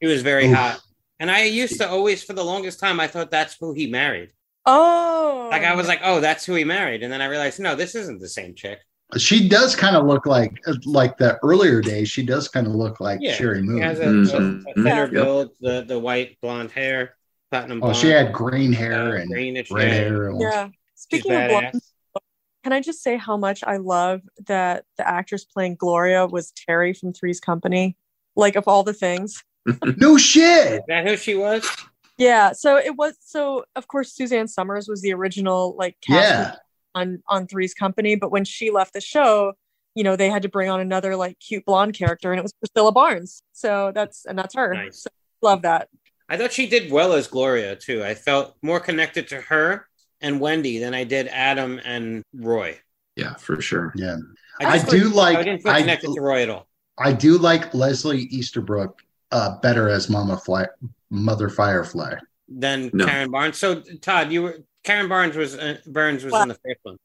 [0.00, 0.54] He was very Oof.
[0.54, 0.80] hot.
[1.18, 4.32] And I used to always, for the longest time, I thought that's who he married.
[4.66, 5.48] Oh.
[5.50, 7.02] Like I was like, oh, that's who he married.
[7.02, 8.80] And then I realized, no, this isn't the same chick.
[9.16, 10.52] she does kind of look like
[10.84, 13.98] like the earlier days she does kind of look like Yeah, Sheri He moon has
[13.98, 14.64] a, Mhm.
[14.66, 15.10] a, a thinner Yep.
[15.10, 17.16] build, the, the white blonde hair,
[17.50, 17.96] platinum oh blonde.
[17.96, 20.30] she had green hair uh, and greenish red hair.
[20.30, 20.68] hair Yeah.
[20.94, 21.50] Speaking of badass.
[21.50, 21.80] blonde,
[22.62, 26.92] can I just say how much I love that the actress playing Gloria was Terry
[26.92, 27.96] from Three's Company?
[28.36, 29.42] Like of all the things.
[29.96, 31.68] no shit Is that who she was?
[32.20, 32.52] Yeah.
[32.52, 36.54] So it was so of course Suzanne Somers was the original like cast yeah
[36.94, 39.52] on on Three's Company, but when she left the show,
[39.94, 42.52] you know, they had to bring on another like cute blonde character and it was
[42.52, 43.42] Priscilla Barnes.
[43.52, 44.74] So that's and that's her.
[44.74, 45.02] Nice.
[45.04, 45.10] So,
[45.42, 45.88] love that.
[46.28, 48.04] I thought she did well as Gloria too.
[48.04, 49.88] I felt more connected to her
[50.20, 52.78] and Wendy than I did Adam and Roy.
[53.16, 53.92] Yeah, for sure.
[53.96, 54.16] Yeah,
[54.60, 56.66] I just do feel- like- I didn't feel I- connected to Roy at all.
[56.98, 59.00] I do like Leslie Easterbrook
[59.32, 60.66] uh, better as Mama Fly,
[61.10, 62.14] Mother Firefly.
[62.48, 63.06] Than No.
[63.06, 63.58] Karen Barnes.
[63.58, 66.96] So Todd, you were Karen Barnes was uh, Burns was in the first one.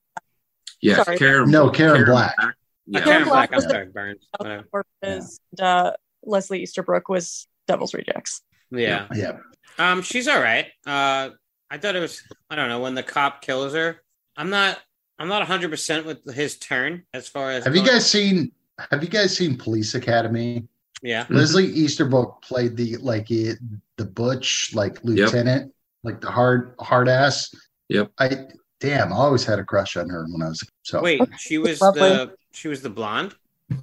[0.81, 1.17] Yeah, Sorry.
[1.17, 1.51] Karen.
[1.51, 2.33] No, Karen Black.
[2.39, 2.51] Uh,
[2.87, 3.01] Yeah.
[3.01, 3.51] Karen Black Black.
[3.51, 4.27] I'm was sorry, Burns.
[4.37, 4.63] Whatever.
[4.71, 8.41] Corpus, and, uh, Leslie Easterbrook was Devil's Rejects.
[8.71, 9.07] Yeah.
[9.13, 9.37] Yeah,
[9.77, 10.65] Um, she's all right.
[10.85, 11.29] Uh,
[11.69, 12.21] I thought it was.
[12.49, 14.01] I don't know when the cop kills her.
[14.37, 14.79] I'm not.
[15.19, 17.63] I'm not 100 percent with his turn as far as.
[17.63, 18.51] have you guys seen?
[18.91, 20.67] Have you guys seen Police Academy?
[21.05, 21.25] Yeah.
[21.25, 21.35] Mhm.
[21.35, 25.71] Leslie Easterbrook played the like the butch like lieutenant,
[26.03, 27.53] like the hard hard ass.
[27.89, 28.11] Yep.
[28.19, 28.45] I
[28.79, 31.01] damn, I always had a crush on her when I was so.
[31.01, 32.33] Wait, she was the.
[32.53, 33.35] She was the blonde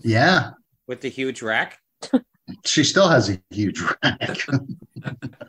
[0.02, 0.50] yeah,
[0.86, 1.78] with the huge rack.
[2.64, 4.38] she still has a huge rack.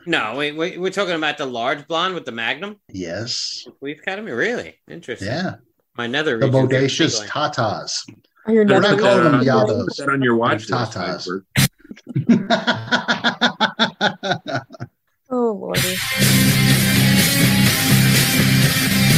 [0.06, 2.80] No, wait, wait, we're talking about the large blonde with the Magnum.
[2.92, 5.28] yes, Police Academy, really interesting.
[5.28, 5.54] yeah,
[5.96, 8.02] My nether the bodacious tatas.
[8.46, 9.86] Are your We're not calling them Yados.
[9.86, 11.28] Put that on your watch tatas.
[12.28, 14.66] Piper.
[15.30, 15.96] Oh lordy.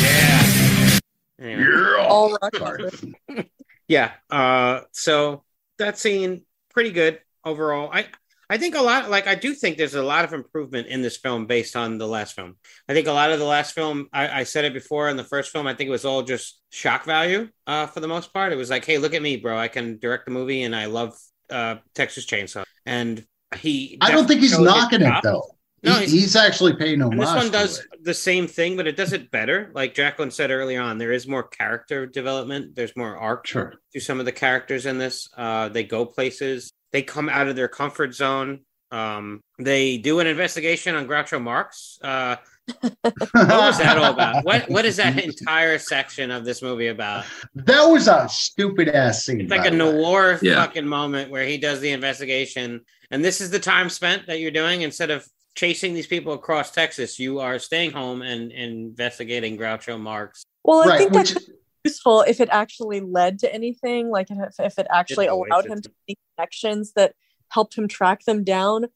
[0.02, 0.98] Yeah.
[1.38, 1.66] Anyway.
[2.08, 2.90] All rock Sorry.
[3.88, 4.12] Yeah.
[4.30, 5.44] Uh, so
[5.78, 7.90] that scene pretty good overall.
[7.92, 8.06] I
[8.48, 11.16] I think a lot like I do think there's a lot of improvement in this
[11.16, 12.56] film based on the last film.
[12.88, 15.24] I think a lot of the last film, I, I said it before in the
[15.24, 18.52] first film, I think it was all just shock value uh, for the most part.
[18.52, 19.58] It was like, hey, look at me, bro.
[19.58, 21.14] I can direct the movie and I love
[21.50, 22.64] uh, Texas Chainsaw.
[22.84, 23.24] And
[23.56, 25.44] he I don't think he's knocking it showed though.
[25.82, 27.20] No, he's- he's, actually paying homage.
[27.20, 28.02] This one does it.
[28.02, 29.70] the same thing, but it does it better.
[29.74, 32.74] Like Jacqueline said earlier on, there is more character development.
[32.74, 33.74] There's more arc Sure.
[33.92, 35.28] to some of the characters in this.
[35.36, 36.72] Uh, they go places.
[36.92, 38.60] They come out of their comfort zone.
[38.90, 41.98] Um, they do an investigation on Groucho Marx.
[42.02, 42.36] Uh,
[42.82, 42.92] what
[43.32, 44.44] was that all about?
[44.44, 47.24] What What is that entire section of this movie about?
[47.54, 49.40] That was a stupid ass scene.
[49.42, 49.92] It's like a the way.
[49.92, 50.56] noir Yeah.
[50.56, 52.80] fucking moment where he does the investigation,
[53.10, 56.70] and this is the time spent that you're doing instead of chasing these people across
[56.70, 57.18] Texas.
[57.18, 60.44] You are staying home and, and investigating Groucho Marx.
[60.64, 61.42] Well, I Right, think that which could
[61.84, 65.80] useful if it actually led to anything, like if, if it actually It's allowed him
[65.80, 67.14] to make connections that
[67.48, 68.86] helped him track them down.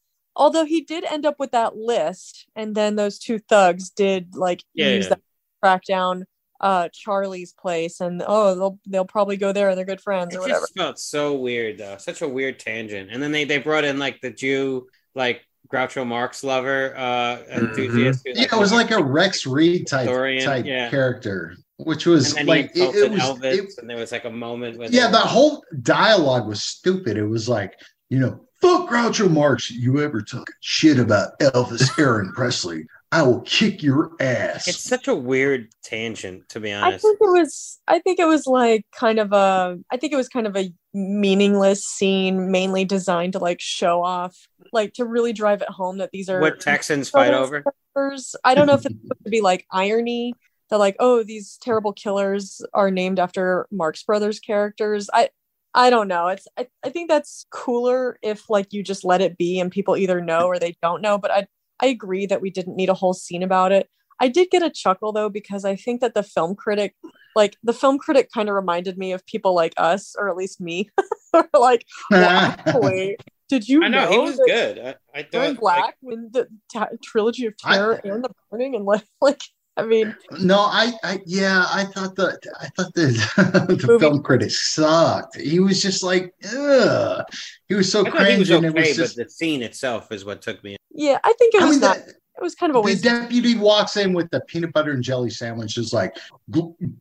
[0.41, 4.65] Although he did end up with that list, and then those two thugs did like
[4.75, 5.09] Yeah, use yeah.
[5.11, 5.23] that to
[5.63, 6.25] track down
[6.61, 10.39] uh Charlie's place, and oh, they'll they'll probably go there and they're good friends It
[10.39, 10.61] or whatever.
[10.61, 13.11] just felt so weird though, such a weird tangent.
[13.13, 15.43] And then they they brought in like the Jew, like
[15.73, 18.23] Groucho Marx lover, uh, enthusiast.
[18.27, 20.91] who, Yeah, it was like a Rex Reed type Historian, type yeah.
[20.91, 23.21] character, which was and like it, it was.
[23.21, 27.17] Elvis, it- and there was like a moment with yeah, the whole dialogue was stupid.
[27.17, 27.79] It was like,
[28.11, 29.71] you know, fuck Groucho Marx.
[29.71, 32.87] You ever took a shit about Elvis Aaron Presley?
[33.13, 34.69] I will kick your ass.
[34.69, 37.05] It's such a weird tangent, to be honest.
[37.05, 40.17] I think it was I think it was like kind of a I think it
[40.17, 44.37] was kind of a meaningless scene mainly designed to like show off
[44.73, 47.65] like to really drive it home that these are What Texans fight over?
[47.97, 48.37] characters.
[48.45, 50.33] I don't know if it's supposed to be like irony
[50.71, 55.11] that like oh these terrible killers are named after Marx Brothers characters.
[55.13, 55.31] I
[55.75, 56.29] I don't know.
[56.29, 59.97] It's I, I think that's cooler if like you just let it be and people
[59.97, 61.19] either know or they don't know.
[61.19, 61.47] But I
[61.81, 63.89] I agree that we didn't need a whole scene about it.
[64.21, 66.95] I did get a chuckle though because I think that the film critic,
[67.35, 70.61] like the film critic, kind of reminded me of people like us, or at least
[70.61, 70.91] me.
[71.55, 73.17] like, well, actually,
[73.49, 74.79] did you I know, know, he was good.
[74.79, 78.31] I, I Burn thought Black like, when the ta- trilogy of I- terror and the
[78.51, 79.43] burning and like, like
[79.77, 83.07] I mean, No, I, I, yeah, I thought the, I thought the,
[83.79, 85.41] the Movie- film critic sucked.
[85.41, 87.25] He was just like, ugh.
[87.69, 89.17] He was so I thought he was cringe, and it okay, was just.
[89.17, 90.77] but the scene itself is what took me.
[90.91, 91.97] yeah, I think it was I was mean, not.
[92.07, 93.05] the, It was kind of a the waste.
[93.05, 96.15] deputy walks in with the peanut butter and jelly sandwich, is like,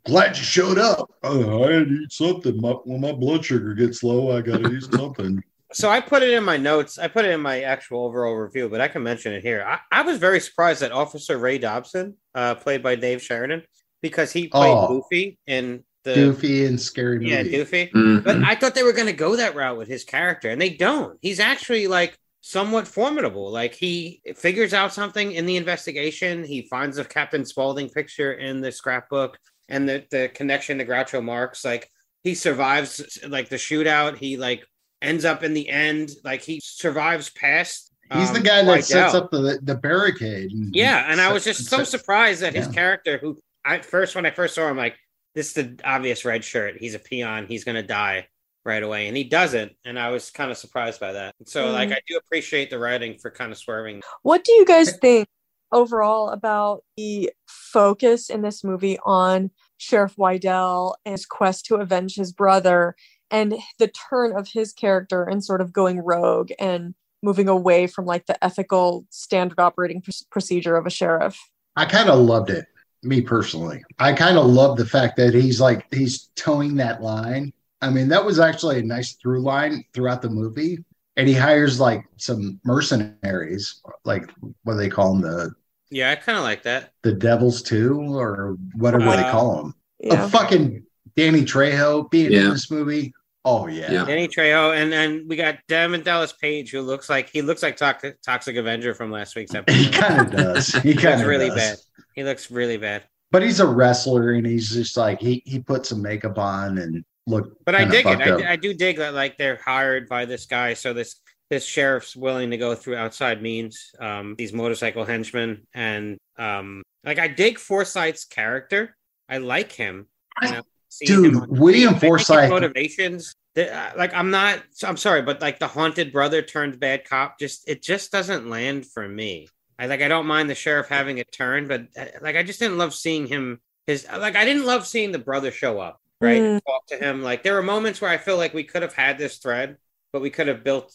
[0.06, 1.12] "Glad you showed up.
[1.24, 2.56] Oh, I had to eat something.
[2.62, 6.32] My, when my blood sugar gets low, I gotta eat something." So I put it
[6.32, 6.98] in my notes.
[6.98, 9.64] I put it in my actual overall review, but I can mention it here.
[9.68, 13.64] I, I was very surprised that Officer Ray Dobson, uh, played by Dave Sheridan,
[14.02, 14.88] because he played Oh.
[14.88, 17.30] Goofy in the Goofy and scary movie.
[17.32, 17.92] yeah Doofy.
[17.92, 18.24] Mhm.
[18.24, 20.70] But I thought they were going to go that route with his character, and they
[20.72, 21.18] don't.
[21.22, 23.52] He's actually like somewhat formidable.
[23.52, 26.44] Like he figures out something in the investigation.
[26.46, 29.38] He finds a Captain Spaulding picture in the scrapbook,
[29.68, 31.64] and the the connection to Groucho Marx.
[31.66, 31.90] Like
[32.24, 34.18] he survives like the shootout.
[34.18, 34.66] He like
[35.02, 36.12] ends up in the end.
[36.24, 37.94] Like he survives past.
[38.14, 39.12] He's the um, guy that Slidell.
[39.12, 40.52] sets up the the barricade.
[40.52, 42.74] and- Yeah, and I was just so set- surprised that his yeah.
[42.74, 44.98] character, who I first when I first saw him, like
[45.36, 46.78] this is the obvious red shirt.
[46.80, 47.46] He's a peon.
[47.48, 48.28] He's gonna die
[48.66, 49.72] right away, and he doesn't.
[49.86, 51.36] And I was kind of surprised by that.
[51.46, 51.74] So Mm.
[51.74, 54.02] like I do appreciate the writing for kind of swerving.
[54.24, 55.28] What do you guys think
[55.72, 62.16] overall about the focus in this movie on Sheriff Wydell and his quest to avenge
[62.16, 62.96] his brother
[63.32, 68.06] and the turn of his character and sort of going rogue and moving away from
[68.06, 71.38] like the ethical standard operating pr- procedure of a sheriff.
[71.76, 72.66] I kind of loved it,
[73.04, 73.84] me personally.
[74.00, 77.54] I kind of love the fact that he's like he's towing that line.
[77.82, 80.84] I mean, that was actually a nice through line throughout the movie.
[81.18, 84.30] And he hires like some mercenaries, like
[84.64, 85.52] what do they call them, the
[85.90, 86.94] Yeah, I kind of like that.
[87.04, 89.76] the devils too, or whatever they Uh, call them.
[90.00, 90.26] Yeah.
[90.26, 90.84] A fucking
[91.18, 93.14] Danny Trejo being in this movie.
[93.46, 93.92] Oh yeah.
[93.92, 94.06] Yeah.
[94.06, 97.78] Danny Trejo, and then we got Diamond Dallas Page, who looks like he looks like
[97.78, 99.78] Toxic, Toxic Avenger from last week's episode.
[99.78, 100.68] He kind of does.
[100.84, 101.58] He He kind looks of really does.
[101.58, 101.78] bad.
[102.16, 103.04] He looks really bad.
[103.32, 107.04] But he's a wrestler, and he's just like he he put some makeup on and
[107.28, 107.54] look.
[107.66, 108.20] But I dig it.
[108.22, 112.16] I, I do dig that like they're hired by this guy, so this this sheriff's
[112.16, 113.92] willing to go through outside means.
[114.00, 118.96] Um, these motorcycle henchmen, and um, like I dig Forsythe's character.
[119.30, 120.08] I like him.
[120.42, 121.96] You know, seeing Dude, him on William screen.
[121.96, 123.34] I think his Forsythe- motivations.
[123.56, 124.62] the- uh, Like I'm not.
[124.84, 127.40] I'm sorry, but like the haunted brother turned bad cop.
[127.40, 129.48] Just it just doesn't land for me.
[129.78, 130.02] I like.
[130.02, 132.94] I don't mind the sheriff having a turn, but uh, like I just didn't love
[132.94, 133.60] seeing him.
[133.88, 136.62] His like I didn't love seeing the brother show up right Mm.
[136.68, 139.18] talk to him like there were moments where i feel like we could have had
[139.18, 139.78] this thread
[140.12, 140.94] but we could have built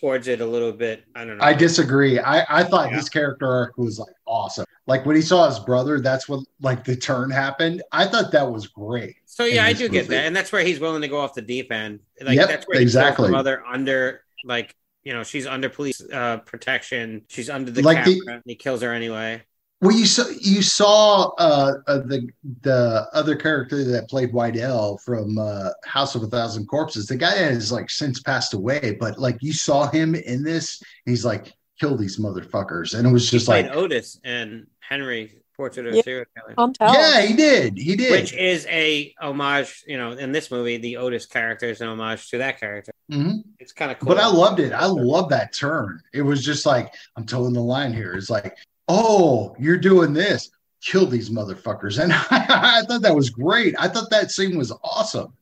[0.00, 2.18] towards it a little bit i don't know I disagree.
[2.18, 2.96] I, I thought Yeah.
[2.96, 4.66] his character arc was like awesome.
[4.86, 7.82] Like when he saw his brother, that's when like the turn happened.
[7.90, 9.16] I thought that was great.
[9.24, 11.42] so yeah i do get that and that's where he's willing to go off the
[11.42, 13.24] deep end like Yep, that's where exactly.
[13.26, 17.98] exactly mother under like you know she's under police uh protection she's under the Like
[18.04, 19.42] camera the- and he kills her anyway
[19.82, 22.28] Well, you saw you saw uh, uh, the
[22.62, 27.06] the other character that played Wydell from uh, House of a Thousand Corpses.
[27.06, 31.26] The guy has like since passed away, but like you saw him in this, he's
[31.26, 35.92] like kill these motherfuckers, and it was just played like otis and henry portrait of
[35.92, 36.02] a Yeah.
[36.02, 38.10] serial killer yeah, he did, he did.
[38.12, 42.28] which is a homage you know in this movie the otis character is an homage
[42.30, 43.42] to that character Mhm.
[43.58, 44.72] it's kind of cool But I loved it.
[44.72, 46.00] I love that turn.
[46.14, 48.14] It was just like I'm towing the line here.
[48.14, 48.56] It's like,
[48.88, 50.50] oh, you're doing this.
[50.82, 53.74] Kill these motherfuckers, and I, thought that was great.
[53.78, 55.32] I thought that scene was awesome.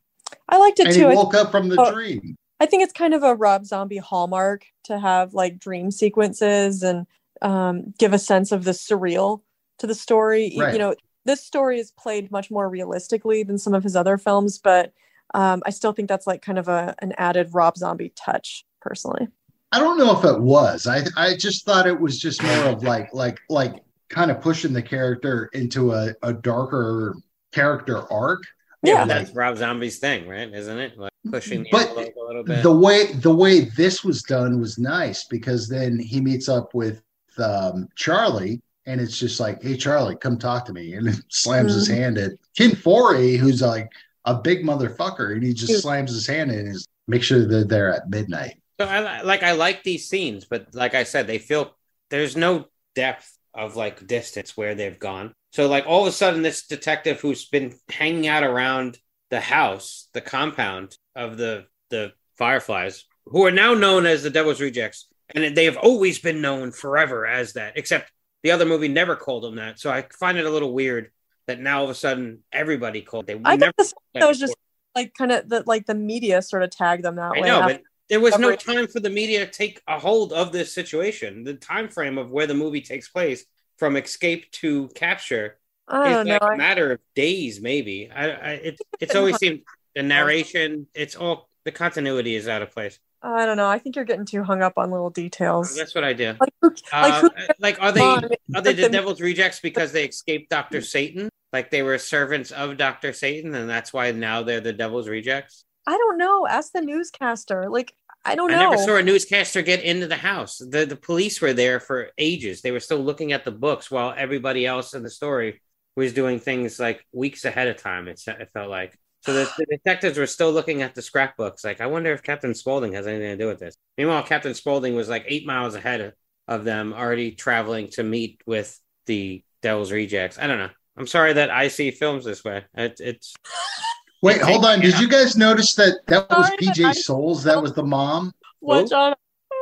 [0.48, 1.08] I liked it And he too.
[1.08, 1.92] I, woke up from the Oh.
[1.92, 2.36] dream.
[2.60, 7.06] I think it's kind of a Rob Zombie hallmark to have like dream sequences and
[7.42, 9.42] um, give a sense of the surreal
[9.80, 10.46] to the story.
[10.54, 10.72] You- Right.
[10.72, 10.94] You know,
[11.24, 14.92] this story is played much more realistically than some of his other films, but
[15.34, 19.26] um, I still think that's like kind of a an added Rob Zombie touch, personally.
[19.74, 20.86] I don't know if it was.
[20.86, 24.72] I I just thought it was just more of like like like kind of pushing
[24.72, 27.16] the character into a, a darker
[27.52, 28.42] character arc.
[28.84, 29.04] Yeah.
[29.04, 30.52] But that's Rob Zombie's thing, right?
[30.52, 30.96] Isn't it?
[30.98, 32.62] Like pushing the But envelope a little bit.
[32.62, 37.02] The way the way this was done was nice because then he meets up with
[37.38, 41.88] um, Charlie and it's just like, hey Charlie, come talk to me, and slams his
[41.88, 41.94] Mhm.
[41.96, 43.90] hand at Ken Foree, who's like
[44.26, 47.64] a big motherfucker, and he just slams his hand in his make sure that they're
[47.64, 48.54] there at midnight.
[48.80, 51.76] So I like I like these scenes, but like I said, they feel
[52.10, 55.32] there's no depth of like distance where they've gone.
[55.52, 58.98] So like all of a sudden, this detective who's been hanging out around
[59.30, 64.60] the house, the compound of the the Fireflies, who are now known as the Devil's
[64.60, 67.76] Rejects, and they have always been known forever as that.
[67.76, 68.10] Except
[68.42, 69.78] the other movie never called them that.
[69.78, 71.12] So I find it a little weird
[71.46, 73.26] that now all of a sudden everybody called.
[73.26, 73.72] They I never
[74.14, 74.56] that was just
[74.94, 77.42] like kind of the like the media sort of tagged them that I way.
[77.42, 80.72] know, but there was no time for the media to take a hold of this
[80.72, 81.44] situation.
[81.44, 83.44] The time frame of where the movie takes place
[83.78, 85.58] from escape to capture
[85.90, 88.10] is like a matter of days, maybe.
[88.14, 89.62] I, I it, it's always seemed
[89.94, 92.98] the narration, it's all the continuity is out of place.
[93.22, 93.66] I don't know.
[93.68, 95.74] I think you're getting too hung up on little details.
[95.74, 96.34] That's what I do.
[96.38, 97.28] Like, who, like, Uh,
[97.58, 98.24] like, are they on,
[98.54, 101.30] are they the the- devil's rejects because they escaped Doctor Satan?
[101.50, 105.64] Like they were servants of Doctor Satan, and that's why now they're the devil's rejects.
[105.86, 106.46] I don't know.
[106.46, 107.68] Ask the newscaster.
[107.68, 107.94] Like,
[108.24, 108.56] I don't know.
[108.56, 110.58] I never saw a newscaster get into the house.
[110.58, 112.62] The the police were there for ages.
[112.62, 115.60] They were still looking at the books while everybody else in the story
[115.96, 118.08] was doing things like weeks ahead of time.
[118.08, 118.98] It, it felt like.
[119.22, 121.64] So the, the detectives were still looking at the scrapbooks.
[121.64, 123.76] Like, I wonder if Captain Spaulding has anything to do with this.
[123.98, 126.12] Meanwhile, Captain Spaulding was like eight miles ahead of,
[126.48, 130.38] of them, already traveling to meet with the Devil's Rejects.
[130.38, 130.70] I don't know.
[130.96, 132.64] I'm sorry that I see films this way.
[132.74, 133.34] It, it's
[134.24, 134.80] Wait, hold on.
[134.80, 137.44] Did you guys notice that that was PJ Soles?
[137.44, 138.32] That was the mom.
[138.60, 138.88] what, Who?
[138.88, 139.14] John?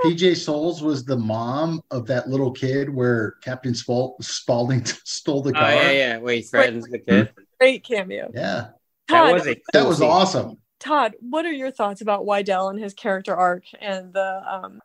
[0.04, 5.52] PJ Soles was the mom of that little kid where Captain Spal- Spaulding stole the
[5.52, 5.62] car.
[5.72, 5.82] oh car.
[5.82, 6.18] yeah, yeah.
[6.18, 7.32] Where he threatens the kid.
[7.58, 8.30] Great cameo.
[8.32, 8.68] Yeah,
[9.08, 10.58] That Todd, was a that was awesome.
[10.78, 14.80] Todd, what are your thoughts about Wydell and his character arc and the um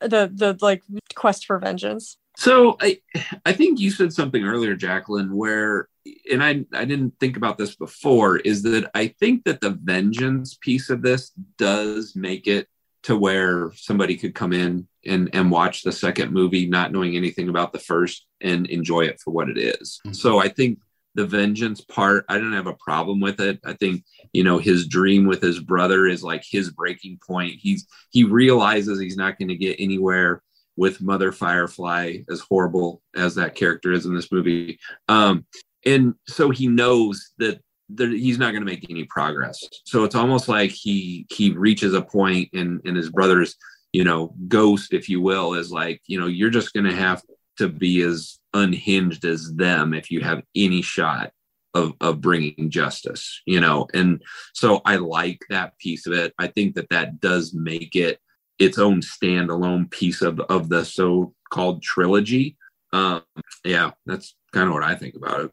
[0.00, 0.82] the the like
[1.14, 2.16] quest for vengeance?
[2.36, 2.98] So I
[3.44, 5.88] I think you said something earlier, Jacqueline, where
[6.30, 10.56] and I I didn't think about this before, is that I think that the vengeance
[10.60, 12.68] piece of this does make it
[13.04, 17.48] to where somebody could come in and and watch the second movie not knowing anything
[17.48, 20.00] about the first and enjoy it for what it is.
[20.06, 20.16] Mhm.
[20.16, 20.78] So I think
[21.14, 23.60] the vengeance part, I don't have a problem with it.
[23.66, 24.02] I think,
[24.32, 27.56] you know, his dream with his brother is like his breaking point.
[27.60, 30.42] He's he realizes he's not going to get anywhere
[30.76, 34.78] with Mother Firefly, as horrible as that character is in this movie.
[35.08, 35.46] Um,
[35.84, 39.62] and so he knows that there, he's not going to make any progress.
[39.84, 43.56] So it's almost like he he reaches a point, and and his brother's
[43.92, 47.22] you know ghost, if you will, is like you know you're just going to have
[47.58, 51.32] to be as unhinged as them if you have any shot
[51.74, 53.42] of of bringing justice.
[53.46, 54.22] You know, and
[54.54, 56.32] so I like that piece of it.
[56.38, 58.18] I think that that does make it
[58.58, 62.56] its own standalone piece of of the so called trilogy.
[62.92, 63.22] Um,
[63.64, 65.50] yeah, that's kind of what I think about it.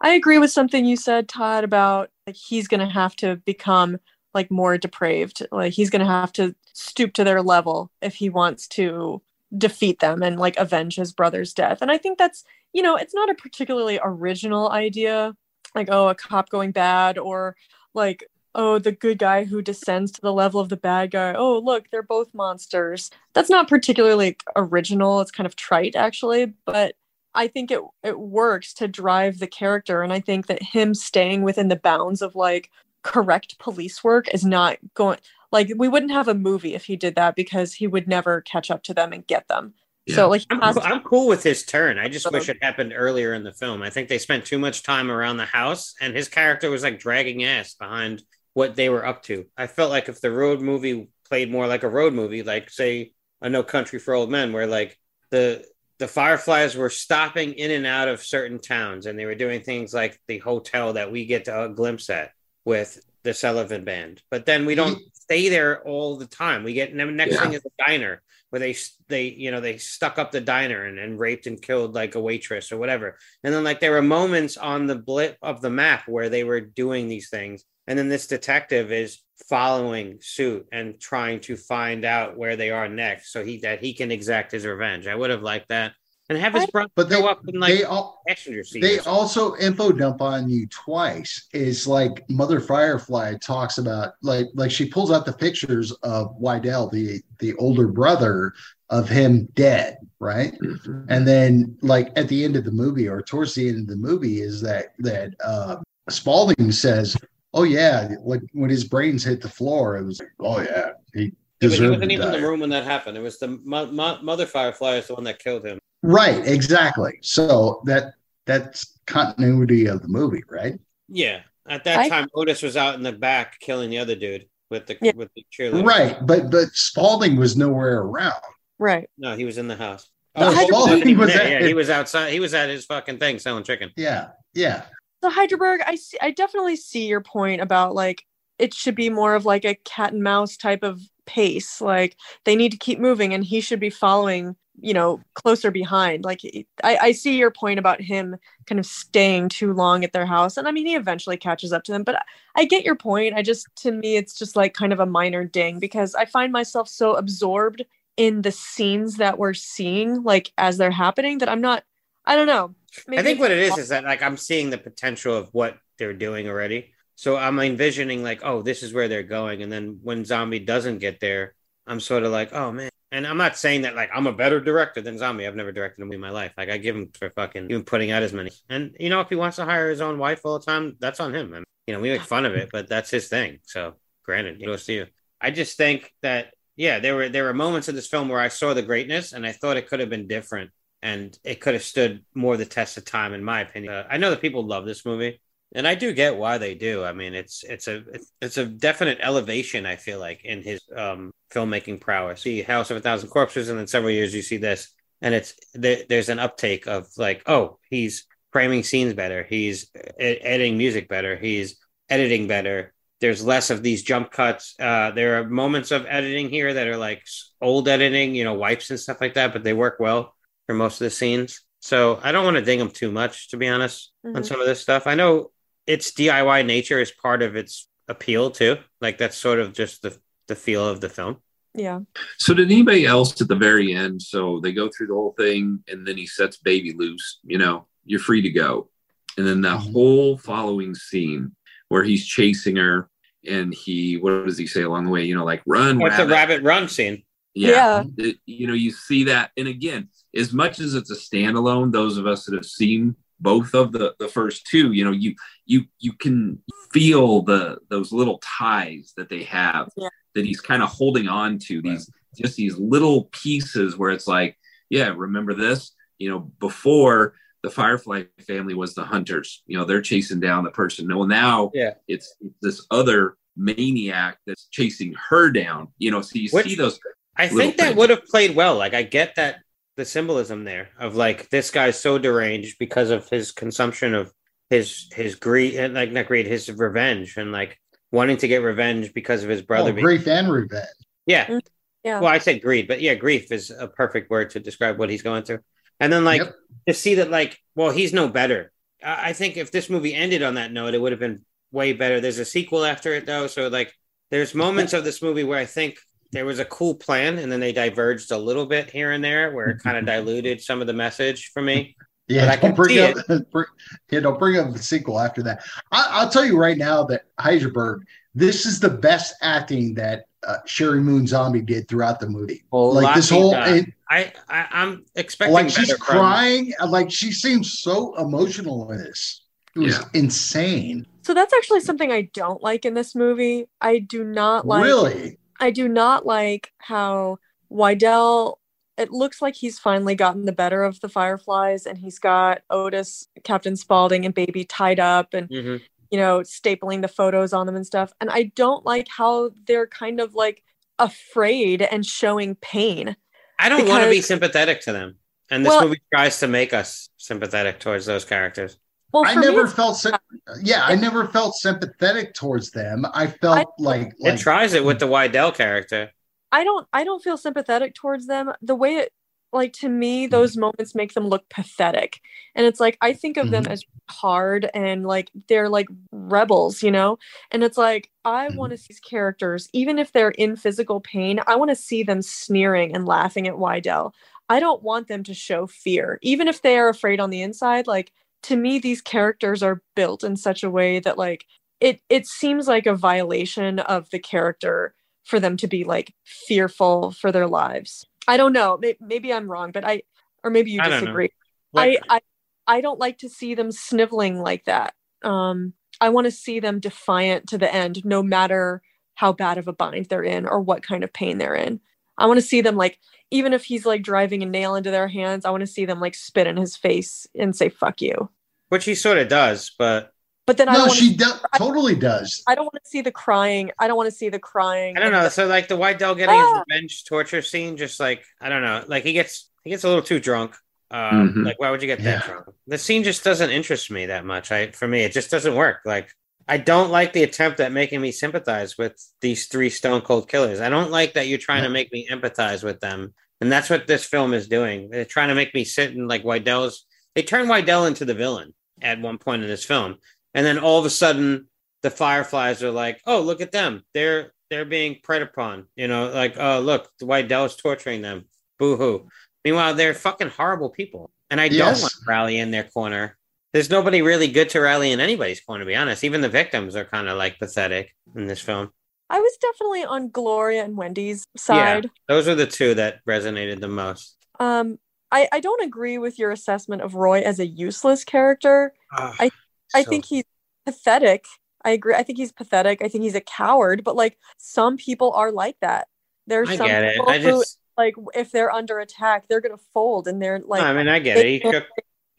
[0.00, 3.98] I agree with something you said, Todd, about like he's gonna have to become
[4.34, 5.46] like more depraved.
[5.52, 9.22] Like he's gonna have to stoop to their level if he wants to
[9.56, 11.82] defeat them and like avenge his brother's death.
[11.82, 15.34] And I think that's you know, it's not a particularly original idea,
[15.74, 17.56] like oh, a cop going bad or
[17.94, 21.34] like oh, the good guy who descends to the level of the bad guy.
[21.34, 23.10] Oh, look, they're both monsters.
[23.34, 25.20] That's not particularly original.
[25.20, 26.94] It's kind of trite actually, but
[27.34, 31.42] I think it it works to drive the character, and I think that him staying
[31.42, 32.70] within the bounds of like
[33.02, 35.18] correct police work is not going
[35.50, 38.70] like we wouldn't have a movie if he did that because he would never catch
[38.70, 39.74] up to them and get them.
[40.06, 40.16] Yeah.
[40.16, 41.96] So like I'm, cool- to- I'm cool with his turn.
[41.98, 42.36] I just Uh-huh.
[42.38, 43.82] wish it happened earlier in the film.
[43.82, 46.98] I think they spent too much time around the house, and his character was like
[46.98, 48.22] dragging ass behind
[48.54, 49.46] what they were up to.
[49.56, 53.12] I felt like if the road movie played more like a road movie, like say
[53.40, 54.98] a No Country for Old Men, where like
[55.30, 55.64] the
[55.98, 59.94] the Fireflies were stopping in and out of certain towns, and they were doing things
[59.94, 62.32] like the hotel that we get to a glimpse at
[62.64, 64.20] with the Sullivan Band.
[64.30, 66.64] But then we don't stay there all the time.
[66.64, 67.40] We get and the next Yeah.
[67.40, 68.76] thing is a diner where they
[69.08, 72.20] they you know they stuck up the diner and, and raped and killed like a
[72.20, 73.18] waitress or whatever.
[73.44, 76.60] And then like there were moments on the blip of the map where they were
[76.60, 77.64] doing these things.
[77.86, 82.88] And then this detective is following suit and trying to find out where they are
[82.88, 85.06] next so he that he can exact his revenge.
[85.06, 85.92] I would have liked that.
[86.34, 88.80] And have his I- brother But they, go up in like they all passenger seat.
[88.80, 91.48] they also info dump on you twice.
[91.52, 96.90] Is like Mother Firefly talks about like like she pulls out the pictures of Wydell,
[96.90, 98.54] the the older brother
[98.88, 100.54] of him dead, right?
[100.62, 101.04] Mhm.
[101.08, 103.96] And then like at the end of the movie or towards the end of the
[103.96, 105.76] movie is that that uh
[106.08, 107.16] Spaulding says,
[107.54, 111.32] Oh yeah, like when his brains hit the floor, it was like, Oh yeah, he
[111.70, 113.16] Yeah, he wasn't even in the room when that happened.
[113.16, 115.78] It was the mo- mo- mother firefly is the one that killed him.
[116.02, 117.18] Right, exactly.
[117.22, 118.14] So that
[118.46, 120.78] that's continuity of the movie, right?
[121.08, 124.46] Yeah, at that I- time Otis was out in the back killing the other dude
[124.70, 125.12] with the Yeah.
[125.14, 125.86] with the cheerleader.
[125.86, 128.40] Right, but but Spaulding was nowhere around.
[128.78, 129.08] right.
[129.18, 130.08] No, he was in the house.
[130.36, 132.32] No, Oh, Spaulding he was was at- yeah, he was outside.
[132.32, 133.90] He was at his fucking thing selling chicken.
[133.96, 134.82] Yeah, yeah.
[135.22, 138.24] So Hyderberg, I see I definitely see your point about like
[138.58, 141.80] it should be more of like a cat and mouse type of pace.
[141.80, 146.24] Like they need to keep moving and he should be following, you know, closer behind.
[146.24, 146.40] Like
[146.82, 148.36] I, I see your point about him
[148.66, 150.56] kind of staying too long at their house.
[150.56, 152.22] And I mean he eventually catches up to them, but I,
[152.56, 153.34] I get your point.
[153.34, 156.52] I just to me it's just like kind of a minor ding because I find
[156.52, 157.84] myself so absorbed
[158.16, 161.84] in the scenes that we're seeing like as they're happening that I'm not
[162.24, 162.74] I don't know.
[163.08, 166.12] I think what it is is that like I'm seeing the potential of what they're
[166.12, 166.91] doing already.
[167.14, 170.98] So I'm envisioning like, oh, this is where they're going, and then when Zombie doesn't
[170.98, 171.54] get there,
[171.86, 172.90] I'm sort of like, oh man.
[173.10, 175.46] And I'm not saying that like I'm a better director than Zombie.
[175.46, 176.52] I've never directed a movie in my life.
[176.56, 178.52] Like I give him for fucking even putting out as many.
[178.70, 181.20] And you know, if he wants to hire his own wife all the time, that's
[181.20, 181.52] on him.
[181.52, 183.58] I mean, you know, we make fun of it, but that's his thing.
[183.64, 185.06] So granted, goes to you.
[185.42, 188.48] I just think that yeah, there were there were moments in this film where I
[188.48, 190.70] saw the greatness, and I thought it could have been different
[191.02, 193.92] and it could have stood more the test of time, in my opinion.
[193.92, 195.40] Uh, I know that people love this movie,
[195.74, 197.04] and I do get why they do.
[197.04, 198.02] I mean, it's it's a
[198.40, 199.86] it's a definite elevation.
[199.86, 202.42] I feel like in his um, filmmaking prowess.
[202.42, 205.54] See House of a Thousand Corpses, and then several years you see this, and it's
[205.74, 211.36] there, there's an uptake of like, oh, he's framing scenes better, he's editing music better,
[211.36, 211.76] he's
[212.10, 212.92] editing better.
[213.20, 214.74] There's less of these jump cuts.
[214.80, 217.22] Uh, there are moments of editing here that are like
[217.60, 220.34] old editing, you know, wipes and stuff like that, but they work well
[220.66, 221.62] for most of the scenes.
[221.80, 224.44] So I don't want to ding him too much, to be honest, on Mhm.
[224.44, 225.06] some of this stuff.
[225.06, 225.52] I know
[225.86, 228.76] its DIY nature is part of its appeal too.
[229.00, 230.16] Like that's sort of just the
[230.48, 231.36] the feel of the film.
[231.74, 232.00] Yeah.
[232.38, 234.20] So did anybody else at the very end?
[234.20, 237.38] So they go through the whole thing, and then he sets baby loose.
[237.44, 238.90] You know, you're free to go.
[239.38, 239.92] And then that Mhm.
[239.92, 241.56] whole following scene
[241.88, 243.08] where he's chasing her,
[243.46, 245.24] and he what does he say along the way?
[245.24, 246.32] You know, like run, What's the rabbit.
[246.60, 247.22] rabbit run scene?
[247.54, 248.04] Yeah.
[248.18, 249.52] It- you know, you see that.
[249.56, 253.74] And again, as much as it's a standalone, those of us that have seen both
[253.74, 255.34] of the the first two, you know, you
[255.66, 256.62] you you can
[256.92, 260.08] feel the those little ties that they have Yeah.
[260.34, 264.56] that he's kind of holding on to these just these little pieces where it's like,
[264.90, 265.92] yeah, remember this?
[266.18, 270.70] You know, before the Firefly family was the hunters, you know, they're chasing down the
[270.70, 271.06] person.
[271.06, 271.94] No, now Yeah.
[272.08, 275.88] it's this other maniac that's chasing her down.
[275.98, 276.98] You know, so you Which- see those
[277.36, 277.96] I think that thing.
[277.96, 278.76] would have played well.
[278.76, 279.60] Like I get that
[279.96, 284.32] the symbolism there of like this guy's so deranged because of his consumption of
[284.70, 287.78] his his greed and like not greed, his revenge and like
[288.10, 289.90] wanting to get revenge because of his brother.
[289.90, 290.86] Oh, being- grief and revenge.
[291.26, 291.46] yeah.
[291.46, 291.60] Mm,
[292.04, 292.20] yeah.
[292.20, 295.22] Well, I said greed, but yeah, grief is a perfect word to describe what he's
[295.22, 295.60] going through.
[296.00, 296.54] And then like Yep.
[296.88, 298.72] to see that like, well, he's no better.
[299.04, 301.92] I I think if this movie ended on that note, it would have been way
[301.92, 302.20] better.
[302.20, 303.92] There's a sequel after it though, so like
[304.30, 305.98] there's moments of this movie where I think
[306.32, 309.52] there was a cool plan and then they diverged a little bit here and there
[309.52, 311.94] where it kind of diluted some of the message for me.
[312.28, 313.16] But I can bring see up,
[313.50, 313.66] bring,
[314.10, 315.64] yeah, don't bring up the sequel after that.
[315.90, 318.00] I, I'll tell you right now that Heisenberg,
[318.34, 322.64] this is the best acting that uh, Sheri Moon Zombie did throughout the movie.
[322.70, 326.72] Well, like this whole, uh, it, I, I I'm expecting like she's better from- crying,
[326.88, 329.42] like she seems so emotional in this.
[329.76, 330.04] It was Yeah.
[330.14, 331.06] insane.
[331.22, 333.66] So that's actually something I don't like in this movie.
[333.80, 335.38] I do not like really?
[335.60, 337.38] I do not like how
[337.70, 338.56] Wydell
[338.98, 343.26] it looks like he's finally gotten the better of the Fireflies and he's got Otis,
[343.42, 345.80] Captain Spaulding, and Baby tied up and Mhm.
[346.10, 348.12] you know, stapling the photos on them and stuff.
[348.20, 350.62] And I don't like how they're kind of like
[350.98, 353.16] afraid and showing pain.
[353.58, 355.16] I don't want to be sympathetic to them.
[355.50, 358.76] And this Well- movie tries to make us sympathetic towards those characters.
[359.12, 360.16] Well, I for me, never felt, sy-
[360.62, 363.06] yeah, I never felt sympathetic towards them.
[363.12, 366.10] I felt I- like, It tries it with the Wydell character.
[366.52, 368.52] I don't I don't feel sympathetic towards them.
[368.60, 369.12] The way it
[369.54, 370.60] like to me those mm-hmm.
[370.60, 372.20] moments make them look pathetic.
[372.54, 373.72] And it's like I think of them mm-hmm.
[373.72, 377.18] as hard and like they're like rebels, you know?
[377.50, 378.56] And it's like I mm-hmm.
[378.56, 382.02] want to see these characters even if they're in physical pain, I want to see
[382.02, 384.12] them sneering and laughing at Wydell.
[384.48, 387.86] I don't want them to show fear even if they are afraid on the inside
[387.86, 388.12] like
[388.42, 391.44] to me these characters are built in such a way that like
[391.80, 394.94] it it seems like a violation of the character
[395.24, 398.06] for them to be like fearful for their lives.
[398.28, 398.78] I don't know.
[398.80, 400.02] Maybe, maybe I'm wrong, but I
[400.44, 401.30] or maybe you I disagree.
[401.72, 402.20] Like, I, I
[402.66, 404.94] I don't like to see them sniveling like that.
[405.24, 408.82] Um, I want to see them defiant to the end, no matter
[409.14, 411.80] how bad of a bind they're in or what kind of pain they're in.
[412.22, 412.98] I want to see them like,
[413.30, 416.00] even if he's like driving a nail into their hands, I want to see them
[416.00, 418.30] like spit in his face and say "fuck you."
[418.68, 420.12] which he sort of does, but
[420.46, 420.92] But then I no, don't.
[420.94, 422.42] she see- do- totally does.
[422.46, 423.70] I don't want to see the crying.
[423.78, 424.96] I don't want to see the crying.
[424.96, 425.24] I don't know.
[425.24, 426.54] the- So like the Wydell getting Ah!
[426.54, 429.88] his revenge torture scene, just like I don't know, like he gets he gets a
[429.88, 430.56] little too drunk.
[430.90, 431.44] Um, Mhm.
[431.46, 432.46] Like why would you get that drunk?
[432.66, 434.50] The scene just doesn't interest me that much.
[434.52, 435.80] I for me it just doesn't work.
[435.84, 436.08] Like
[436.48, 440.60] I don't like the attempt at making me sympathize with these three stone cold killers.
[440.60, 443.14] I don't like that you're trying to make me empathize with them.
[443.40, 444.90] And that's what this film is doing.
[444.90, 448.54] They're trying to make me sit in like Wydell's they turn Wydell into the villain
[448.80, 449.96] at one point in this film.
[450.34, 451.48] And then all of a sudden
[451.82, 453.82] the fireflies are like, oh, look at them.
[453.94, 455.66] They're they're being preyed upon.
[455.76, 458.24] You know, like, oh look, Wydell's torturing them.
[458.58, 459.08] Boo hoo.
[459.44, 461.10] Meanwhile, they're fucking horrible people.
[461.30, 463.16] And I don't want to rally in their corner.
[463.52, 466.04] There's nobody really good to rally in anybody's corner, to be honest.
[466.04, 468.70] Even the victims are kind of like pathetic in this film.
[469.10, 471.90] I was definitely on Gloria and Wendy's side.
[472.08, 474.16] Those are the two that resonated the most.
[474.40, 474.78] Um,
[475.10, 478.72] I, I don't agree with your assessment of Roy as a useless character.
[478.90, 479.30] I
[479.68, 480.24] So- think he's
[480.64, 481.26] pathetic.
[481.64, 481.94] I agree.
[481.94, 482.80] I think he's pathetic.
[482.82, 483.84] I think he's a coward.
[483.84, 485.88] But like some people are like that.
[486.26, 486.94] There's I some get it.
[486.96, 487.44] people I who
[487.76, 491.18] like if they're under attack, they're gonna fold and they're like I mean, I get
[491.18, 491.26] it.
[491.26, 491.64] He they- shook,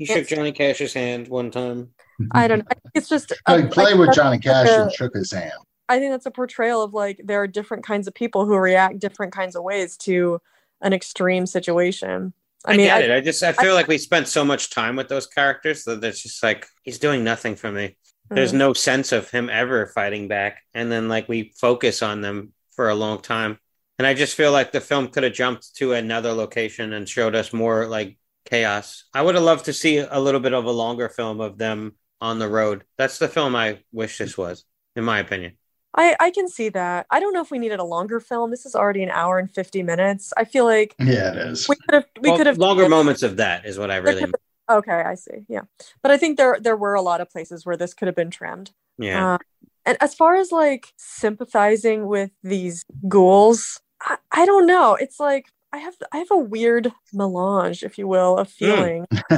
[0.05, 1.89] he shook Johnny Cash's hand one time.
[2.31, 2.65] I don't know.
[2.69, 5.31] I think it's just He a- played like, with Johnny Cash a- and shook his
[5.31, 5.51] hand.
[5.89, 8.99] I think that's a portrayal of like there are different kinds of people who react
[8.99, 10.39] different kinds of ways to
[10.81, 12.33] an extreme situation.
[12.65, 13.11] I, I, mean, get I, it.
[13.17, 16.23] I just I feel like we spent so much time with those characters that it's
[16.23, 17.97] just like he's doing nothing for me.
[18.29, 18.57] There's Mm.
[18.57, 22.89] no sense of him ever fighting back, and then like we focus on them for
[22.89, 23.59] a long time,
[23.99, 27.35] and I just feel like the film could have jumped to another location and showed
[27.35, 29.05] us more like chaos.
[29.13, 31.93] I would have loved to see a little bit of a longer film of them
[32.21, 32.83] on the road.
[32.97, 34.65] That's the film I wish this was,
[34.95, 35.57] in my opinion.
[35.95, 37.05] I I can see that.
[37.09, 38.51] I don't know if we needed a longer film.
[38.51, 40.33] This is already an hour and 50 minutes.
[40.35, 41.67] I feel like Yeah, it is.
[41.67, 44.25] we could have we Well, could have longer moments of that is what I really.
[44.71, 45.43] Okay, I see.
[45.49, 45.63] Yeah.
[46.01, 48.31] But I think there there were a lot of places where this could have been
[48.31, 48.71] trimmed.
[48.97, 49.33] Yeah.
[49.33, 49.37] Uh,
[49.85, 54.95] and as far as like sympathizing with these ghouls, I, I don't know.
[54.95, 59.07] It's like I have I have a weird melange, if you will, of feeling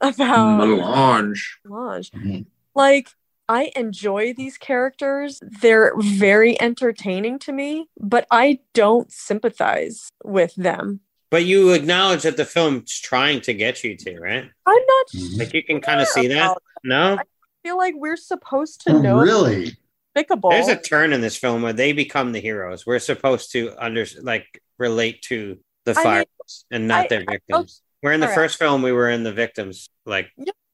[0.00, 1.58] about Melange.
[1.64, 2.10] melange.
[2.12, 2.46] Mhm.
[2.74, 3.10] Like
[3.48, 5.40] I enjoy these characters.
[5.42, 11.00] They're very entertaining to me, but I don't sympathize with them.
[11.30, 14.50] But you acknowledge that the film's trying to get you to, right?
[14.66, 15.38] I'm not Mhm.
[15.38, 16.44] Like you can kind of see that.
[16.46, 17.22] about- No, I
[17.62, 19.76] feel like we're supposed to know it's really?
[20.14, 20.50] Despicable.
[20.50, 22.86] there's a turn in this film where they become the heroes.
[22.86, 27.24] We're supposed to under like relate to the I mean, fires and not I- their
[27.28, 27.64] I-
[28.02, 30.30] we're in the first film we were in the victims, like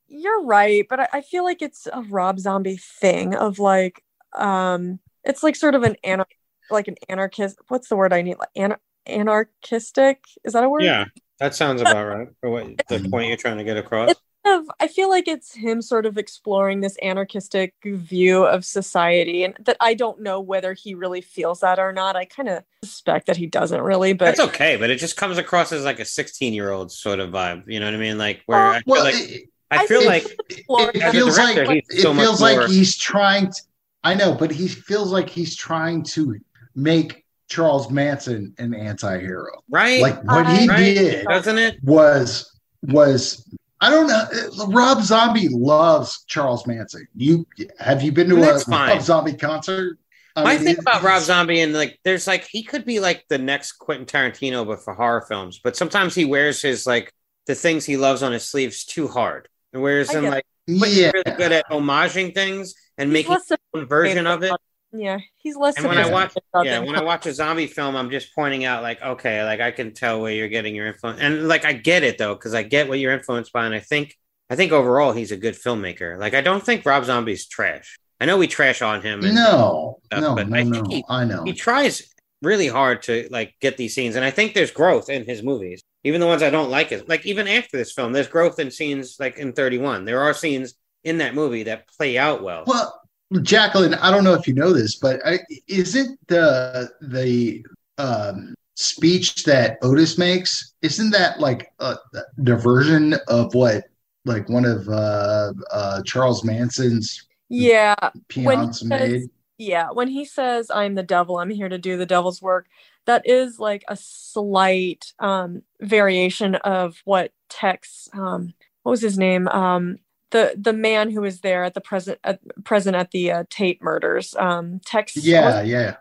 [0.08, 4.02] You're right, but I, feel like it's a Rob Zombie thing of like,
[4.36, 6.24] um, it's like sort of an anar-
[6.72, 7.56] like an anarchist.
[7.68, 8.36] What's the word I need?
[8.38, 10.24] Like anar- anarchistic?
[10.44, 10.82] Is that a word?
[10.82, 11.04] yeah,
[11.38, 14.10] that sounds about right for what the point you're trying to get across.
[14.10, 19.44] It's of- I feel like it's him sort of exploring this anarchistic view of society,
[19.44, 22.16] and that I don't know whether he really feels that or not.
[22.16, 25.38] I kind of suspect that he doesn't really, but it's okay, but it just comes
[25.38, 27.64] across as like a 16 year old sort of vibe.
[27.66, 28.18] You know what I mean?
[28.18, 30.96] Like where Uh, I feel Well, like it, I I feel think- like Explore- it
[31.02, 33.46] As a feels like director, he's it so much feels like more- he's trying.
[33.48, 33.60] To,
[34.02, 36.36] I know, but he feels like he's trying to
[36.74, 39.62] make Charles Manson an anti-hero.
[39.68, 41.76] right, Like what he right, did doesn't it?
[41.84, 42.46] was
[42.84, 43.44] was
[43.80, 44.66] I don't know.
[44.66, 47.06] Rob Zombie loves Charles Manson.
[47.16, 47.46] You
[47.78, 48.90] have you been to And a fine.
[48.90, 49.98] Rob Zombie concert?
[50.36, 53.00] I My mean, thing it- about Rob Zombie and like, there's like he could be
[53.00, 55.60] like the next Quentin Tarantino, but for horror films.
[55.62, 57.12] But sometimes he wears his like
[57.46, 60.88] the things he loves on his sleeves too hard, and wears I them like but
[60.88, 64.52] he's really good at homaging things and he's making less his own version of it.
[64.92, 65.76] Yeah, he's less.
[65.76, 66.34] And when I watch,
[66.64, 69.70] yeah, when I watch a zombie film, I'm just pointing out like, okay, like I
[69.70, 72.62] can tell where you're getting your influence, and like I get it though, because I
[72.64, 74.16] get what you're influenced by, and I think,
[74.48, 76.18] I think overall he's a good filmmaker.
[76.18, 77.98] Like I don't think Rob Zombie's trash.
[78.20, 79.24] I know we trash on him.
[79.24, 80.82] and- no, stuff, no, but no, I no.
[80.88, 81.44] he- I know.
[81.44, 82.12] he tries
[82.42, 85.82] really hard to like get these scenes and i think there's growth in his movies
[86.04, 88.70] even the ones i don't like it like even after this film there's growth in
[88.70, 90.72] scenes like in 31 there are scenes
[91.04, 92.98] in that movie that play out well Well,
[93.42, 97.64] Jacqueline, I don't know if you know this, but I, isn't the the
[97.98, 103.84] um, speech that Otis makes isn't that like a, a version of what
[104.24, 107.94] like one of uh, uh, Charles Manson's yeah,
[108.28, 109.30] peons says- made?
[109.58, 109.90] yeah.
[109.92, 111.38] When he says, "I'm the devil.
[111.38, 112.66] I'm here to do the devil's work,"
[113.06, 118.08] that is like a slight um, variation of what Tex.
[118.12, 119.46] Um, what was his name?
[119.48, 119.98] Um,
[120.30, 123.82] the the man who was there at the present at present at the uh, Tate
[123.82, 124.34] murders.
[124.36, 125.16] Um, Tex.
[125.16, 125.96] Yeah, yeah.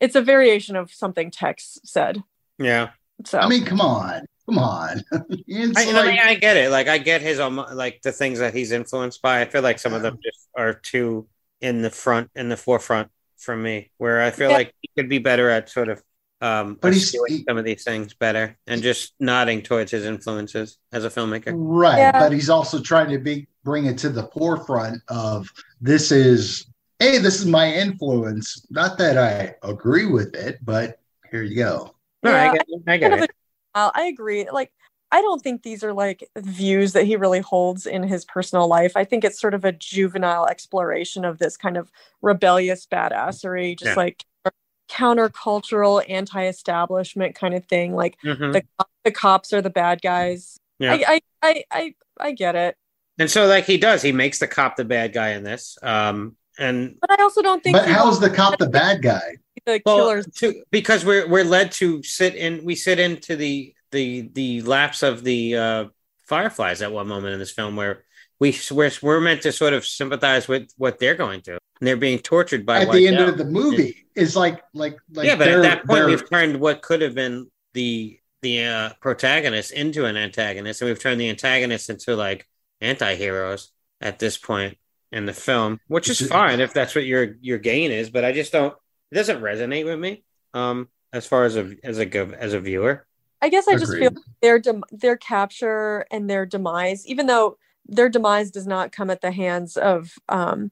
[0.00, 2.22] it's a variation of something Tex said.
[2.58, 2.90] yeah
[3.24, 5.02] So I mean, come on, come on.
[5.12, 5.16] I,
[5.48, 8.54] and I mean, I get it like i get his um, like the things that
[8.54, 11.28] he's influenced by i feel like some of them just are too
[11.60, 13.08] in the front in the forefront
[13.38, 14.56] for me where i feel Yeah.
[14.56, 16.02] like he could be better at sort of
[16.42, 20.04] um But he's- eschewing he- some of these things better and just nodding towards his
[20.04, 22.18] influences as a filmmaker Right, Yeah.
[22.18, 25.48] but he's also trying to be bring it to the forefront of
[25.80, 26.66] this is
[26.98, 28.64] hey, this is my influence.
[28.70, 31.00] Not that I agree with it, but
[31.32, 31.94] here you go.
[32.22, 33.30] no Yeah, i get it i get it
[33.74, 34.48] a- uh, agree.
[34.50, 34.70] Like,
[35.10, 38.92] I don't think these are like views that he really holds in his personal life.
[38.96, 41.90] I think it's sort of a juvenile exploration of this kind of
[42.20, 43.94] rebellious badassery, just Yeah.
[43.96, 44.24] like
[44.92, 47.94] countercultural, anti-establishment kind of thing.
[47.94, 48.52] Like Mhm.
[48.52, 48.62] the
[49.04, 50.58] the cops are the bad guys.
[50.78, 50.92] Yeah.
[50.94, 52.76] I, I I I I get it,
[53.18, 55.76] And so, like he does, he makes the cop the bad guy in this.
[55.82, 57.76] Um, and but I also don't think.
[57.76, 59.36] But how is the cop the bad guy?
[59.66, 60.26] the well, killers?
[60.36, 65.02] to, because we're we're led to sit in, we sit into the the the lapse
[65.02, 65.84] of the uh,
[66.26, 68.04] fireflies at one moment in this film where
[68.42, 71.96] we we're, we're meant to sort of sympathize with what they're going through, and they're
[71.96, 73.28] being tortured by At the end Wydell.
[73.28, 76.58] of the movie, is like like like yeah, but at they're- that point, we've turned
[76.58, 81.30] what could have been the the uh, protagonist into an antagonist, and we've turned the
[81.30, 82.48] antagonist into like
[82.80, 83.70] anti-heroes
[84.00, 84.76] at this point
[85.12, 88.10] in the film, which is fine if that's what your your gain is.
[88.10, 88.74] But I just don't.
[89.12, 90.24] It doesn't resonate with me.
[90.52, 93.06] Um, as far as a as a gov- as a viewer,
[93.40, 94.24] I guess I just feel Agreed.
[94.42, 97.56] their dem- their capture and their demise, even though
[97.86, 100.70] their demise does not come at the hands of um,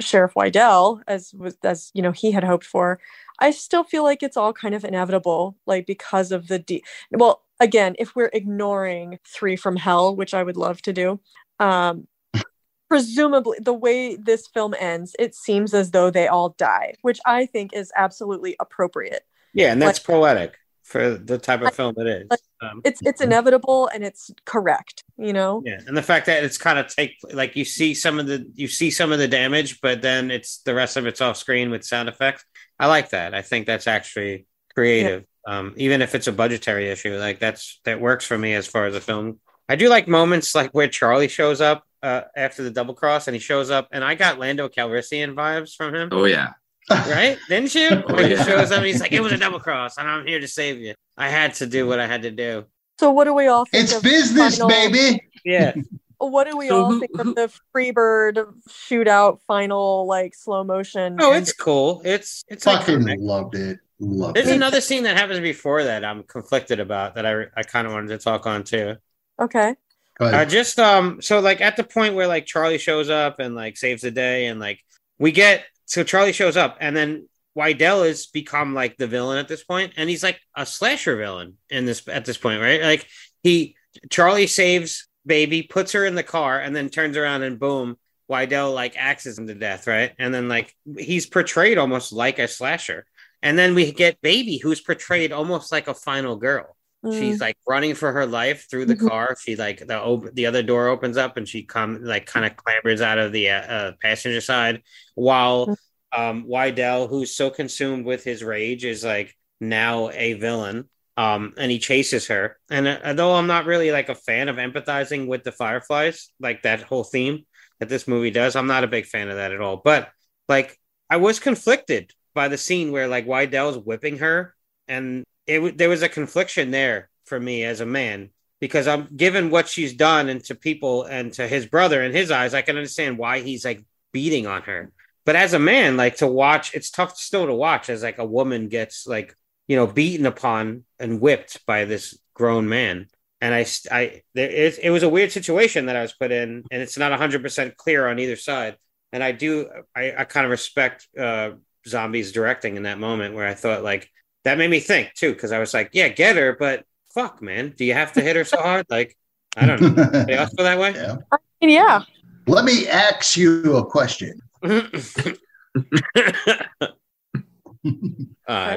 [0.00, 3.00] Sheriff Wydell, as was as you know he had hoped for.
[3.38, 7.42] I still feel like it's all kind of inevitable, like because of the de- well,
[7.58, 11.20] again, if we're ignoring Three from Hell, which I would love to do,
[11.58, 12.06] um,
[12.88, 17.46] presumably the way this film ends, it seems as though they all die, which I
[17.46, 19.24] think is absolutely appropriate.
[19.54, 20.56] Yeah, and that's Like- poetic
[20.90, 22.26] for the type of film it is.
[22.30, 25.62] Like- Um, It's it's inevitable and it's correct, you know?
[25.64, 28.44] yeah, and the fact that it's kind of take like you see some of the
[28.54, 31.70] you see some of the damage, but then it's the rest of it's off screen
[31.70, 32.44] with sound effects.
[32.78, 33.32] I like that.
[33.34, 35.24] I think that's actually creative.
[35.46, 38.84] Um, even if it's a budgetary issue, like that's that works for me as far
[38.86, 39.40] as a film.
[39.70, 43.34] I do like moments like where Charlie shows up uh, after the double cross, and
[43.34, 46.08] he shows up, and I got Lando Calrissian vibes from him.
[46.12, 46.50] Oh yeah.
[46.90, 47.38] Right?
[47.48, 47.88] Didn't you?
[48.08, 50.40] Oh, When he shows up, he's like, "It was a double cross, and I'm here
[50.40, 52.64] to save you." I had to do what I had to do.
[52.98, 55.22] So what do we all think It's of business, final- baby.
[55.44, 55.72] Yeah,
[56.18, 60.64] What do we So all who- think who- of the Freebird shootout final like slow
[60.64, 61.16] motion?
[61.20, 62.02] Oh, and- it's cool.
[62.04, 63.16] It's it's Fucking iconic.
[63.20, 63.78] loved it.
[64.00, 64.54] Loved There's it.
[64.56, 68.08] another scene that happens before that I'm conflicted about that I I kind of wanted
[68.08, 68.96] to talk on too.
[69.40, 69.74] okay.
[70.18, 73.54] Go Uh, just um, so like at the point where like Charlie shows up and
[73.54, 74.80] like saves the day, and like
[75.18, 79.48] we get so Charlie shows up, and then Wydell has become like the villain at
[79.48, 82.80] this point, and he's like a slasher villain in this at this point, right?
[82.80, 83.08] Like
[83.42, 83.74] he
[84.08, 87.98] Charlie saves baby, puts her in the car, and then turns around and boom,
[88.30, 90.12] Wydell like axes him to death, right?
[90.16, 93.04] And then like he's portrayed almost like a slasher,
[93.42, 97.18] and then we get baby, who's portrayed almost like a final girl Mm.
[97.18, 99.08] she's like running for her life through the Mhm.
[99.08, 99.36] car.
[99.40, 102.56] She like the op- the other door opens up and she come like kind of
[102.56, 104.82] clambers out of the uh, uh, passenger side
[105.14, 105.76] while
[106.12, 111.70] um Wydell who's so consumed with his rage is like now a villain um and
[111.70, 112.58] he chases her.
[112.70, 116.62] And uh, although I'm not really like a fan of empathizing with the fireflies like
[116.62, 117.46] that whole theme
[117.78, 119.80] that this movie does I'm not a big fan of that at all.
[119.82, 120.10] But
[120.48, 120.76] like
[121.08, 124.54] I was conflicted by the scene where like Wydell's whipping her
[124.86, 129.50] and it there was a confliction there for me as a man because I'm given
[129.50, 132.76] what she's done and to people and to his brother in his eyes, I can
[132.76, 134.92] understand why he's like beating on her.
[135.24, 138.24] But as a man, like to watch, it's tough still to watch as like a
[138.24, 139.34] woman gets like
[139.66, 143.08] you know beaten upon and whipped by this grown man.
[143.42, 146.64] And I, I, there, it, it was a weird situation that I was put in,
[146.70, 148.76] and it's not hundred percent clear on either side.
[149.12, 151.52] And I do, I, I kind of respect uh,
[151.86, 154.10] Zombies directing in that moment where I thought like
[154.44, 156.84] that made me think too because I was like, yeah, get her, but
[157.14, 158.86] fuck, man, do you have to hit her so hard?
[158.88, 159.16] Like,
[159.56, 160.02] I don't know.
[160.02, 160.92] Anybody else feel that way?
[160.94, 161.16] Yeah.
[161.60, 162.02] Yeah.
[162.46, 164.40] Let me ask you a question.
[164.62, 164.80] uh,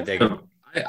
[0.02, 0.22] dig.
[0.22, 0.38] I,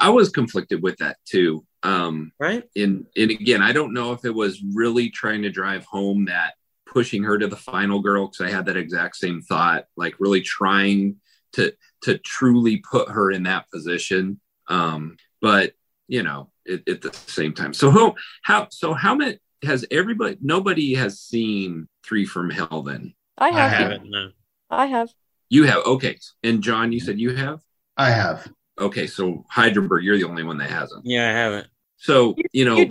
[0.00, 1.64] I was conflicted with that too.
[1.82, 2.64] Um, right?
[2.74, 6.54] and and again, I don't know if it was really trying to drive home that
[6.86, 10.40] pushing her to the final girl because I had that exact same thought, like really
[10.40, 11.16] trying
[11.52, 11.72] to
[12.02, 14.40] to truly put her in that position.
[14.68, 15.72] Um, but
[16.08, 20.36] you know, it, at the same time, so who how so how many has everybody?
[20.40, 22.82] Nobody has seen Three from Hell.
[22.82, 23.70] Then I I have.
[23.72, 24.10] haven't.
[24.10, 24.30] No.
[24.70, 25.10] I have.
[25.48, 27.60] you have okay, and John, you said you have
[27.96, 28.50] I have.
[28.78, 29.06] okay.
[29.06, 31.06] So Heidelberg, you're the only one that hasn't.
[31.06, 31.68] Yeah, I haven't.
[31.98, 32.84] So you know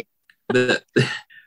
[0.49, 0.81] the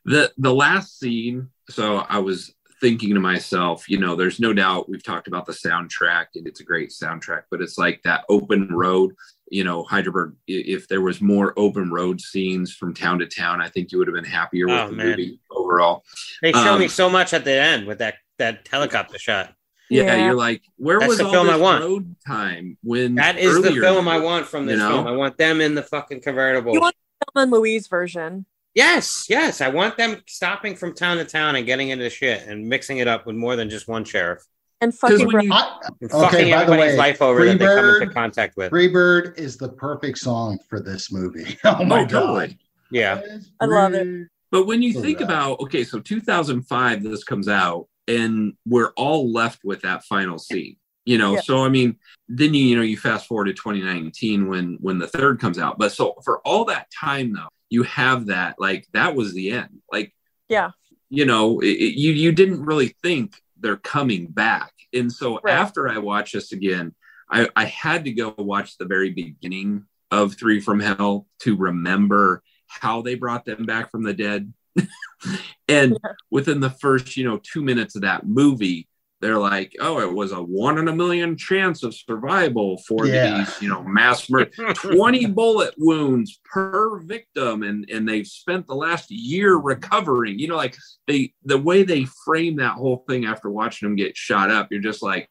[0.05, 1.49] the the last scene.
[1.71, 5.53] So I was thinking to myself, you know, there's no doubt we've talked about the
[5.53, 9.15] soundtrack and it's a great soundtrack, but it's like that open road.
[9.51, 10.35] You know, Heidelberg.
[10.47, 14.07] If there was more open road scenes from town to town, I think you would
[14.09, 15.07] have been happier with Oh, the man.
[15.07, 16.05] movie overall.
[16.43, 19.55] They show Um, me so much at the end with that that helicopter shot.
[19.91, 20.27] Yeah, Yeah.
[20.27, 21.83] you're like, where That's was the all film I want.
[21.83, 24.91] road time when That is the film I want from this you know?
[24.97, 25.07] film.
[25.07, 26.73] I want them in the fucking convertible.
[26.75, 26.95] You want
[27.35, 28.45] Thelma and Louise version.
[28.75, 29.61] yes, yes.
[29.61, 33.09] I want them stopping from town to town and getting into shit and mixing it
[33.09, 34.45] up with more than just one sheriff.
[34.81, 37.45] And 'Cause fucking when you- I, And Okay, fucking by the everybody's way, life over
[37.45, 38.71] that they come into contact with.
[38.73, 41.57] Freebird is the perfect song for this movie.
[41.65, 42.47] Oh my Oh, totally.
[42.49, 42.57] god.
[42.91, 43.21] Yeah.
[43.61, 44.29] I love it.
[44.51, 45.27] But when you Oh, think yeah.
[45.27, 50.77] about okay, so 2005 this comes out and we're all left with that final scene.
[51.05, 51.41] You know, Yeah.
[51.41, 51.97] so I mean,
[52.29, 55.79] then you you know you fast forward to 2019 when when the third comes out.
[55.79, 59.81] But so for all that time though, you have that like that was the end.
[59.93, 60.15] Like
[60.49, 60.71] Yeah.
[61.11, 64.73] you know, it, it- you you didn't really think they're coming back.
[64.93, 65.55] And so Right.
[65.55, 66.95] after I watched this again,
[67.31, 72.43] I I had to go watch the very beginning of Three from Hell to remember
[72.67, 74.53] how they brought them back from the dead.
[75.69, 76.13] and Yeah.
[76.31, 78.88] within the first, you know, two minutes of that movie,
[79.21, 83.39] they're like, oh, it was a one in a million chance of survival for Yeah.
[83.39, 87.65] these, you know, mass murder, 20 bullet wounds per victim.
[87.65, 90.77] And, and they've spent the last year recovering, you know, like
[91.09, 94.81] they, the way they frame that whole thing after watching them get shot up, you're
[94.81, 95.29] just like,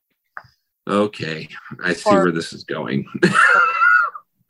[0.88, 1.48] okay,
[1.84, 3.06] I see Or- where this is going.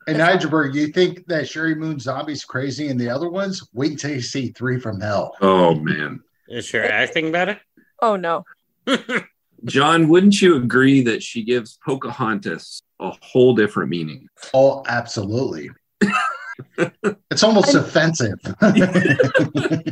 [0.09, 3.67] And Heidelberg, you think that Sheri Moon Zombie's crazy and the other ones?
[3.73, 5.35] Wait until you see Three from Hell.
[5.41, 6.21] oh man.
[6.47, 7.59] Is your acting better?
[8.01, 8.45] oh no.
[9.65, 14.27] John, wouldn't you agree that she gives Pocahontas a whole different meaning?
[14.53, 15.69] Oh, absolutely.
[16.77, 18.39] it's almost offensive.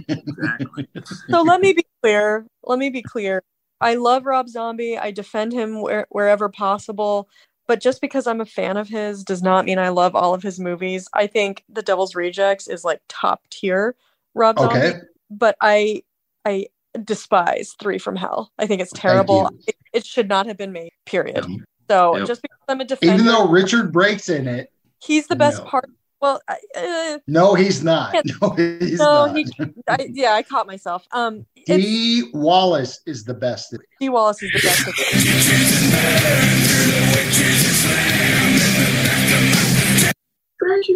[0.07, 0.87] Exactly.
[1.29, 2.45] so let me be clear.
[2.63, 3.43] Let me be clear.
[3.81, 4.97] I love Rob Zombie.
[4.97, 7.27] I defend him where, wherever possible.
[7.67, 10.43] But just because I'm a fan of his does not mean I love all of
[10.43, 11.07] his movies.
[11.13, 13.95] I think The Devil's Rejects is like top tier
[14.33, 14.99] Rob Zombie.
[15.31, 16.03] But I
[16.45, 16.67] I
[17.03, 18.51] despise Three from Hell.
[18.57, 19.49] I think it's terrible.
[19.67, 20.91] It, it should not have been made.
[21.05, 21.43] Period.
[21.43, 22.27] Um, So Yep.
[22.27, 24.69] just because I'm a defender, Even though Richard Brake's in it,
[25.03, 25.69] he's the best No.
[25.69, 25.89] part.
[26.21, 26.41] Well,
[26.75, 28.15] uh, no, he's not.
[28.41, 29.35] No, he's no, not.
[29.35, 29.45] he,
[29.87, 31.05] I, yeah, I caught myself.
[31.11, 33.75] Um, Dee Wallace is the best.
[33.99, 34.87] Dee Wallace is the best.
[34.87, 34.95] of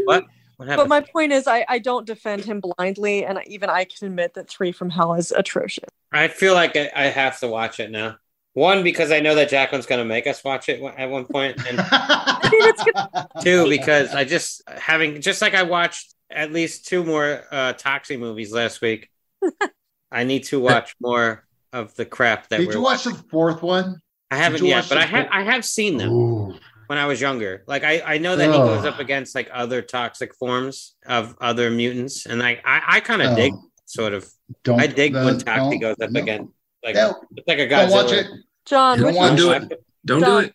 [0.05, 0.25] what?
[0.59, 4.07] What But my point is, I, I don't defend him blindly, and even I can
[4.07, 5.87] admit that Three from Hell is atrocious.
[6.11, 8.17] I feel like I, I have to watch it now.
[8.55, 11.65] One because I know that Jacqueline's going to make us watch it at one point,
[11.65, 11.77] and
[13.41, 18.19] two because I just having just like I watched at least two more uh Toxie
[18.19, 19.09] movies last week.
[20.11, 22.73] I need to watch more of the crap that Did we're.
[22.73, 24.01] you watch the fourth one?
[24.29, 26.55] I haven't yet, but I have I have seen them Ooh.
[26.89, 27.63] When I was younger.
[27.67, 31.69] Like I I know that he goes up against like other toxic forms of other
[31.69, 33.53] mutants, and like I I kind of Oh, dig
[33.85, 34.27] sort of.
[34.63, 36.19] Don't I dig uh, when Toxie goes up no.
[36.19, 36.51] against
[36.83, 38.25] like No, it's like a don't watch it.
[38.65, 39.83] John, don't one, want do it.
[40.05, 40.45] Don't do it.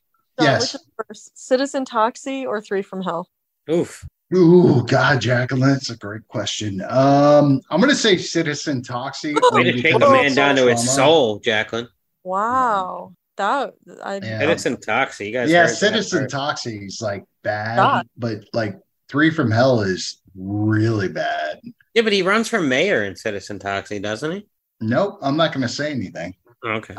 [0.41, 0.61] John, Yes.
[0.75, 3.29] which is first, Citizen Toxie or Three from Hell?
[3.71, 4.05] Oof.
[4.35, 6.83] Ooh, God, Jacqueline, that's a great question.
[6.89, 9.35] Um, I'm gonna say Citizen Toxie.
[9.53, 10.97] Way to take because a man down to his trauma.
[10.97, 11.89] soul, Jacqueline.
[12.25, 14.39] Wow, that I Yeah.
[14.41, 15.27] Citizen Toxie.
[15.27, 16.57] You guys Yeah, Citizen part.
[16.59, 18.09] Toxie is like bad, God.
[18.17, 18.79] but like
[19.09, 21.61] Three from Hell is really bad.
[21.95, 24.47] Yeah, but he runs for mayor in Citizen Toxie, doesn't he?
[24.81, 26.35] Nope, I'm not gonna say anything.
[26.65, 26.95] Okay.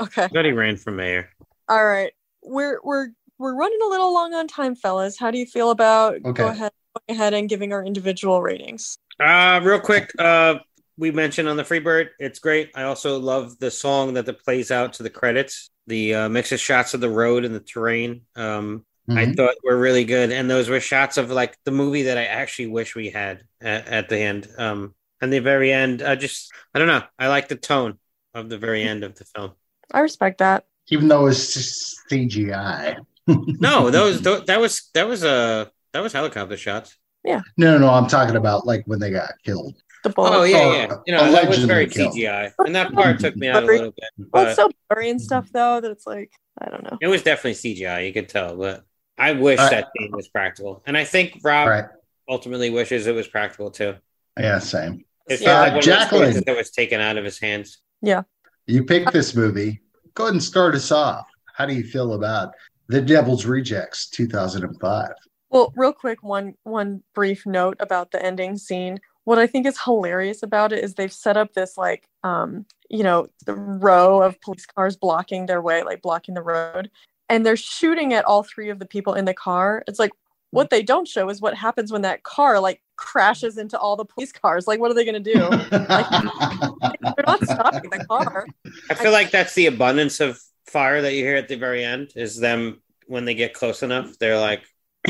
[0.00, 0.24] okay.
[0.24, 1.30] I thought he ran for mayor.
[1.68, 2.12] All right,
[2.42, 3.08] we're we're
[3.38, 5.18] we're running a little long on time, fellas.
[5.18, 6.32] How do you feel about Okay.
[6.42, 6.72] go ahead
[7.08, 8.98] going ahead and giving our individual ratings?
[9.18, 10.56] Uh, real quick, uh,
[10.96, 12.70] we mentioned on the Freebird, it's great.
[12.74, 15.70] I also love the song that that plays out to the credits.
[15.86, 18.22] The uh, of shots of the road and the terrain.
[18.36, 19.36] Um, I Mhm.
[19.36, 22.68] thought were really good, and those were shots of like the movie that I actually
[22.68, 24.48] wish we had at, at the end.
[24.56, 27.02] Um, and the very end, I just I don't know.
[27.18, 27.98] I like the tone
[28.32, 29.52] of the very end of the film.
[29.92, 30.64] I respect that.
[30.88, 32.96] Even though it's just CGI.
[33.26, 36.96] No, those tho- that was that was uh, that was helicopter shots.
[37.24, 37.42] Yeah.
[37.56, 39.74] No, no, no, I'm talking about like when they got killed.
[40.04, 40.30] The bullet.
[40.36, 40.96] Oh yeah, Oh, yeah.
[41.06, 42.14] You know that was very killed.
[42.14, 44.28] CGI, and that part took me out a little bit.
[44.30, 46.98] But it's so blurry and stuff though that it's like I don't know.
[47.00, 48.84] It was definitely CGI, you could tell, but
[49.18, 50.82] I wish Uh, that scene was practical.
[50.86, 51.84] And I think Rob Right.
[52.28, 53.94] ultimately wishes it was practical too.
[54.38, 55.04] Yeah, same.
[55.28, 55.46] It Yeah.
[55.46, 56.42] felt like one of those Jacqueline.
[56.46, 57.78] that was taken out of his hands.
[58.02, 58.22] Yeah.
[58.66, 59.80] You picked this movie.
[60.14, 61.26] Go ahead and start us off.
[61.54, 62.52] How do you feel about
[62.88, 65.12] The Devil's Rejects 2005?
[65.50, 69.00] Well, real quick, one one brief note about the ending scene.
[69.24, 73.02] What I think is hilarious about it is they've set up this like um, you
[73.02, 76.90] know, the row of police cars blocking their way, like blocking the road,
[77.28, 79.82] and they're shooting at all three of the people in the car.
[79.86, 80.12] It's like
[80.50, 84.04] what they don't show is what happens when that car like crashes into all the
[84.04, 84.68] police cars.
[84.68, 85.40] Like what are they going to do?
[85.70, 88.46] They're not stopping the car.
[88.88, 92.12] I feel like that's the abundance of fire that you hear at the very end
[92.14, 94.62] is them when they get close enough, they're like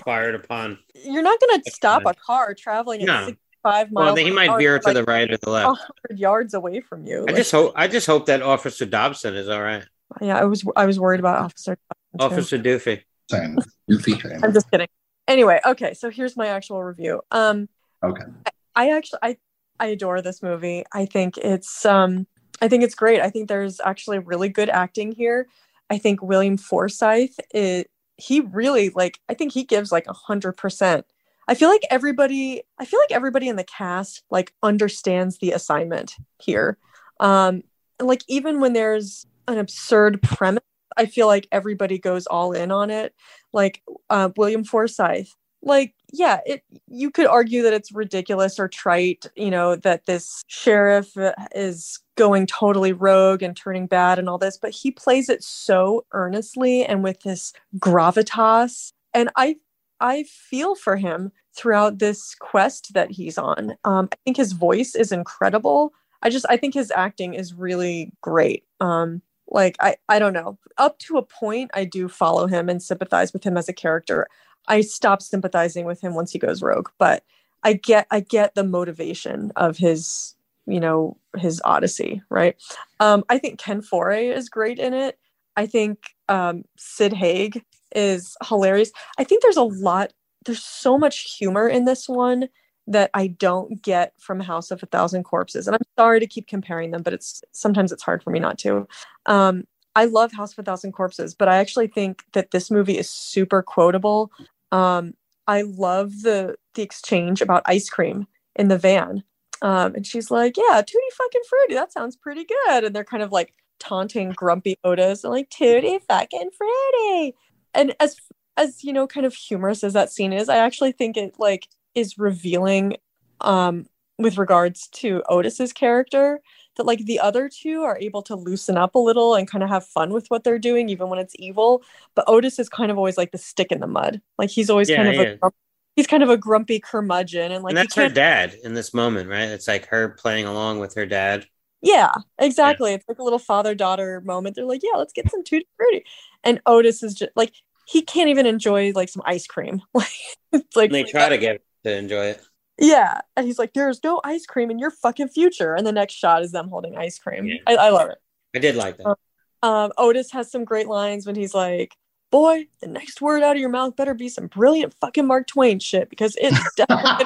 [0.05, 0.79] fired upon.
[0.95, 3.35] You're not going to stop a car traveling at
[3.65, 3.71] No.
[3.71, 4.07] 65 miles.
[4.07, 5.67] Well, then he might veer to like, the right or the left.
[5.67, 7.21] 100 yards away from you.
[7.21, 9.85] I Like, just hope I just hope that Officer Dobson is all right.
[10.21, 11.77] yeah, I was I was worried about Officer.
[12.19, 12.25] Dobson, too.
[12.35, 13.03] Officer Doofy.
[13.31, 13.59] Same.
[13.89, 14.19] Goofy.
[14.21, 14.45] Same.
[14.45, 14.89] I'm just kidding.
[15.27, 17.23] Anyway, okay, so here's my actual review.
[17.31, 17.69] Um,
[18.03, 18.25] Okay.
[18.47, 18.51] I,
[18.89, 19.37] I actually I
[19.81, 20.85] I adore this movie.
[20.93, 22.27] I think it's um
[22.61, 23.21] I think it's great.
[23.21, 25.49] I think there's actually really good acting here.
[25.91, 27.87] I think William Forsythe is
[28.17, 31.07] he really like I think he gives like a hundred percent.
[31.49, 36.17] I feel like everybody I feel like everybody in the cast like understands the assignment
[36.39, 36.79] here.
[37.21, 37.63] Um
[38.01, 40.63] like even when there's an absurd premise,
[40.97, 43.15] I feel like everybody goes all in on it.
[43.53, 45.29] Like uh, William Forsythe,
[45.63, 50.43] like yeah, it you could argue that it's ridiculous or trite, you know, that this
[50.47, 55.29] sheriff uh, is going totally rogue and turning bad and all this, but he plays
[55.29, 59.57] it so earnestly and with this gravitas, and I
[60.01, 63.77] I feel for him throughout this quest that he's on.
[63.85, 65.93] Um, I think his voice is incredible.
[66.23, 68.65] I just I think his acting is really great.
[68.81, 70.59] Um, like I I don't know.
[70.79, 74.27] Up to a point, I do follow him and sympathize with him as a character.
[74.67, 77.25] I stop sympathizing with him once he goes rogue, but
[77.63, 80.35] I get I get the motivation of his
[80.67, 82.57] you know, his Odyssey, right?
[83.01, 85.19] Um, I think Ken Foree is great in it.
[85.57, 85.99] I think
[86.29, 87.63] um, Sid Haig
[87.95, 88.91] is hilarious.
[89.19, 90.13] I think there's a lot,
[90.45, 92.49] there's so much humor in this one
[92.87, 95.67] that I don't get from House of a Thousand Corpses.
[95.67, 98.59] And I'm sorry to keep comparing them, but it's sometimes it's hard for me not
[98.59, 98.87] to.
[99.27, 99.65] Um,
[99.97, 103.09] I love House of a Thousand Corpses, but I actually think that this movie is
[103.09, 104.31] super quotable.
[104.73, 105.15] Um,
[105.47, 108.27] I love the the exchange about ice cream
[108.57, 109.23] in the van.
[109.63, 111.75] Um, and she's like, Yeah, tutti fucking fruity.
[111.75, 112.85] That sounds pretty good.
[112.85, 113.55] And they're kind of like
[113.85, 117.35] taunting grumpy Otis and like tutti fucking fruity.
[117.75, 118.17] And as
[118.57, 121.69] as you know, kind of humorous as that scene is, I actually think it like
[121.95, 122.97] is revealing
[123.41, 123.87] um
[124.19, 126.41] with regards to Otis's character
[126.77, 129.69] that like the other two are able to loosen up a little and kind of
[129.71, 131.83] have fun with what they're doing even when it's evil
[132.15, 134.89] but Otis is kind of always like the stick in the mud like he's always
[134.89, 135.37] Yeah, kind of yeah.
[135.43, 135.51] a
[135.97, 139.29] he's kind of a grumpy curmudgeon and like and that's her dad in this moment,
[139.29, 139.49] right?
[139.49, 141.47] It's like her playing along with her dad.
[141.85, 142.95] Yeah, exactly.
[142.95, 144.57] It's like a little father daughter moment.
[144.57, 146.05] They're like, yeah, let's get some tutti frutti.
[146.43, 147.53] And Otis is just like,
[147.87, 149.83] he can't even enjoy like some ice cream.
[149.95, 150.09] Like,
[150.53, 152.41] it's like, And they try to get to enjoy it.
[152.79, 153.21] yeah.
[153.37, 155.75] And he's like, there's no ice cream in your fucking future.
[155.75, 157.47] And the next shot is them holding ice cream.
[157.47, 157.57] Yeah.
[157.67, 158.19] I, I love it.
[158.55, 159.17] I did like that.
[159.63, 161.95] Um, Otis has some great lines when he's like,
[162.31, 165.79] boy, the next word out of your mouth better be some brilliant fucking Mark Twain
[165.79, 167.25] shit because it's definitely.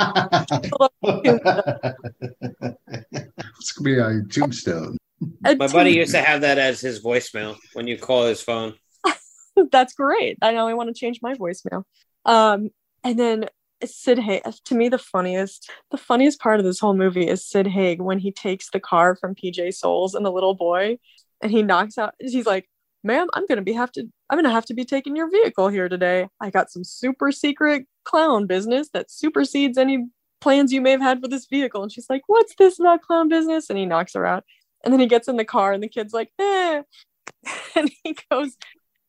[3.61, 4.97] it's gonna be on tombstone.
[5.45, 8.41] And My to buddy used to have that as his voicemail when you call his
[8.41, 8.75] phone.
[9.73, 10.39] that's great.
[10.43, 11.85] I know I want to change my voicemail.
[12.25, 12.71] Um,
[13.03, 13.47] and then
[13.85, 14.43] Sid Haig.
[14.67, 18.19] To me, the funniest, the funniest part of this whole movie is Sid Haig when
[18.19, 20.99] he takes the car from PJ Soles and the little boy,
[21.41, 22.15] and he knocks out.
[22.19, 22.69] He's like,
[23.05, 24.09] "Ma'am, I'm gonna be have to.
[24.31, 26.29] I'm gonna have to be taking your vehicle here today.
[26.41, 30.07] I got some super secret clown business that supersedes any
[30.41, 33.29] plans you may have had for this vehicle." And she's like, "What's this about clown
[33.29, 34.45] business?" And he knocks her out.
[34.85, 36.83] And then he gets in the car, and the kid's like, "Eh,"
[37.77, 38.57] and he goes.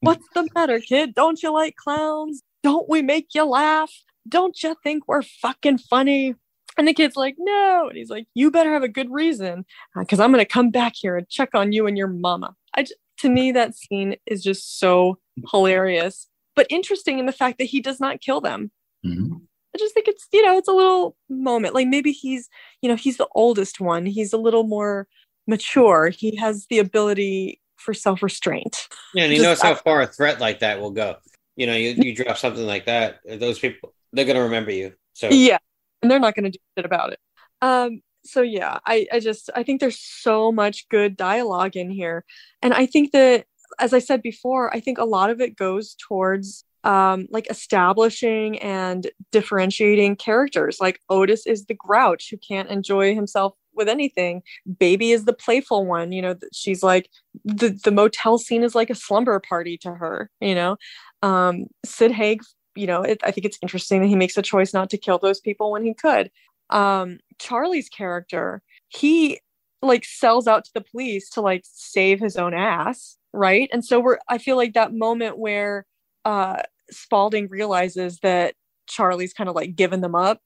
[0.01, 1.13] What's the matter, kid?
[1.13, 2.41] Don't you like clowns?
[2.63, 3.91] Don't we make you laugh?
[4.27, 6.35] Don't you think we're fucking funny?
[6.77, 7.87] And the kid's like, no.
[7.89, 9.65] And he's like, you better have a good reason
[9.97, 12.55] because I'm going to come back here and check on you and your mama.
[12.73, 15.19] I j- to me, that scene is just so
[15.51, 18.71] hilarious, but interesting in the fact that he does not kill them.
[19.05, 19.41] Mhm.
[19.75, 21.75] I just think it's, you know, it's a little moment.
[21.75, 22.49] Like maybe he's,
[22.81, 24.05] you know, he's the oldest one.
[24.05, 25.07] He's a little more
[25.47, 26.09] mature.
[26.09, 28.87] He has the ability for self restraint.
[29.13, 31.17] Yeah, and he Just- knows how far a threat like that will go.
[31.55, 34.93] You know, you, you drop something like that, those people they're gonna remember you.
[35.13, 35.57] So yeah
[36.01, 37.19] and they're not going to do shit about it
[37.61, 42.25] um so yeah i i just i think there's so much good dialogue in here.
[42.61, 43.45] And i think that
[43.79, 48.57] as i said before i think a lot of it goes towards um like establishing
[48.59, 50.77] and differentiating characters.
[50.79, 54.43] Like otis is the grouch who can't enjoy himself with anything.
[54.79, 57.09] Baby is the playful one you know she's like
[57.43, 60.77] the the motel scene is like a slumber party to her you know?
[61.21, 62.41] Um sid haig
[62.75, 65.17] you know it, i think it's interesting that he makes a choice not to kill
[65.17, 66.29] those people when he could
[66.69, 69.39] um charlie's character he
[69.81, 73.69] like sells out to the police to like save his own ass right?
[73.71, 75.85] And so we're i feel like that moment where
[76.25, 78.55] uh spaulding realizes that
[78.87, 80.41] charlie's kind of like given them up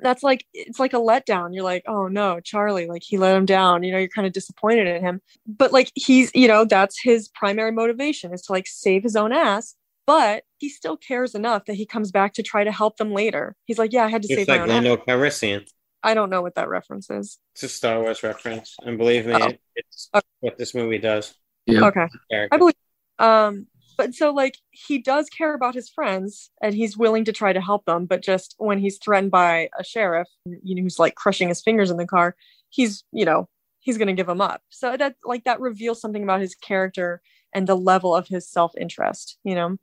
[0.00, 1.54] that's like it's like a letdown.
[1.54, 3.82] You're like oh no charlie like he let him down.
[3.84, 5.20] You know you're kind of disappointed in him.
[5.46, 9.32] But like he's you know that's his primary motivation is to like save his own
[9.32, 9.76] ass
[10.06, 13.56] but he still cares enough that he comes back to try to help them later
[13.66, 15.66] he's like yeah i had to it's save my like own Lando Calrissian.
[16.02, 19.34] i don't know what that reference is It's a Star Wars reference, and believe me,
[19.34, 19.52] Oh.
[19.76, 20.26] it's Okay.
[20.40, 21.34] what this movie does.
[21.66, 21.82] Yep.
[21.84, 22.08] okay
[22.52, 22.74] I believe.
[23.18, 23.66] Um,
[23.96, 27.60] but so like he does care about his friends and he's willing to try to
[27.60, 31.48] help them, but just when he's threatened by a sheriff, you know, who's like crushing
[31.48, 32.34] his fingers in the car,
[32.70, 33.48] he's you know
[33.80, 34.62] he's gonna give him up.
[34.70, 37.22] So that like that reveals something about his character
[37.54, 39.38] and the level of his self interest.
[39.44, 39.76] You know.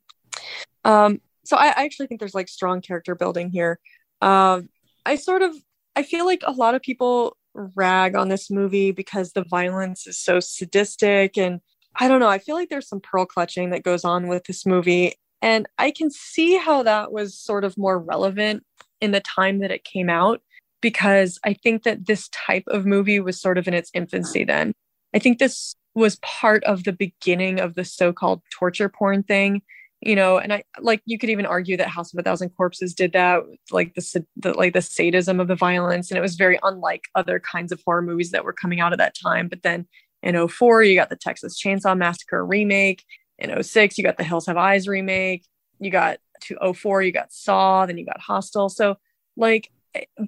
[0.84, 1.22] Um.
[1.44, 3.80] So I, I actually think there's like strong character building here.
[4.22, 4.70] Um.
[5.06, 5.56] I sort of
[5.96, 10.18] I feel like a lot of people rag on this movie because the violence is
[10.18, 11.60] so sadistic and
[11.96, 12.30] I don't know.
[12.30, 15.14] I feel like there's some pearl clutching that goes on with this movie.
[15.42, 18.64] And I can see how that was sort of more relevant
[19.02, 20.42] in the time that it came out
[20.82, 24.74] because I think that this type of movie was sort of in its infancy then.
[25.14, 29.62] I think this was part of the beginning of the so called torture porn thing.
[30.02, 32.96] You know, and I like you could even argue that House of a Thousand Corpses
[32.96, 36.58] did that, like the, the like the sadism of the violence, and it was very
[36.64, 39.48] unlike other kinds of horror movies that were coming out at that time.
[39.48, 39.86] But then
[40.24, 43.04] in 04 you got the texas chainsaw massacre remake
[43.40, 45.46] in 06 you got the hills have eyes remake
[45.80, 48.98] you got to 04 you got saw then you got hostel so
[49.36, 49.72] like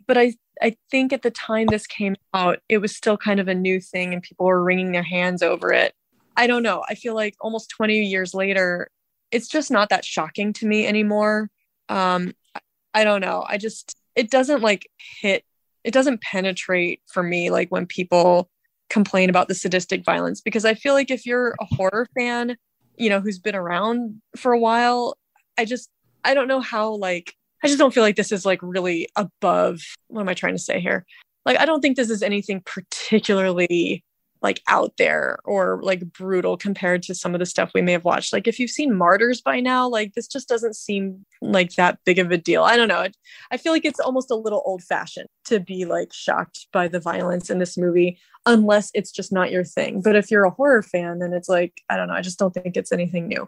[0.07, 3.47] but i I think at the time this came out, it was still kind of
[3.47, 5.93] a new thing and people were wringing their hands over it.
[6.37, 6.83] I don't know.
[6.87, 8.89] I feel like almost 20 years later,
[9.33, 11.49] it's just not that shocking to me anymore.
[11.89, 12.33] Um,
[12.93, 13.43] I don't know.
[13.47, 14.87] I just, it doesn't like
[15.19, 15.43] hit,
[15.83, 18.49] it doesn't penetrate for me like when people
[18.89, 22.55] complain about the sadistic violence because I feel like if you're a horror fan,
[22.95, 25.17] you know, who's been around for a while,
[25.57, 25.89] I just,
[26.23, 29.79] I don't know how like I just don't feel like this is like really above
[30.07, 31.05] what am I trying to say here?
[31.45, 34.03] Like I don't think this is anything particularly
[34.43, 38.03] like out there or like brutal compared to some of the stuff we may have
[38.03, 38.33] watched.
[38.33, 42.19] Like if you've seen Martyrs by now, like this just doesn't seem like that big
[42.19, 42.63] of a deal.
[42.63, 43.07] I don't know.
[43.51, 46.99] I feel like it's almost a little old fashioned to be like shocked by the
[46.99, 50.01] violence in this movie unless it's just not your thing.
[50.01, 52.15] But if you're a horror fan, then it's like I don't know.
[52.15, 53.47] I just don't think it's anything new.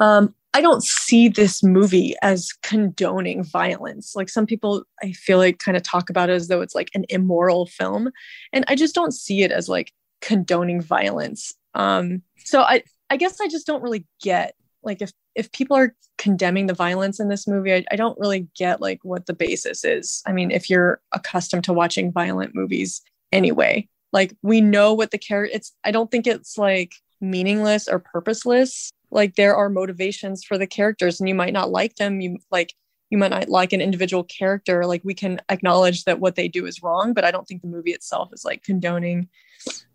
[0.00, 4.14] Um, I don't see this movie as condoning violence.
[4.14, 6.90] Like some people, I feel like kind of talk about it as though it's like
[6.94, 8.10] an immoral film.
[8.52, 11.52] And I just don't see it as like condoning violence.
[11.74, 14.54] Um, so I, I guess I just don't really get
[14.84, 18.46] like if if people are condemning the violence in this movie, I, I don't really
[18.56, 20.22] get like what the basis is.
[20.26, 23.02] I mean, if you're accustomed to watching violent movies
[23.32, 25.56] anyway, like we know what the character.
[25.56, 30.66] It's I don't think it's like meaningless or purposeless like there are motivations for the
[30.66, 32.20] characters and you might not like them.
[32.20, 32.74] You like
[33.10, 34.84] you might not like an individual character.
[34.84, 37.68] Like we can acknowledge that what they do is wrong but i don't think the
[37.68, 39.28] movie itself is like condoning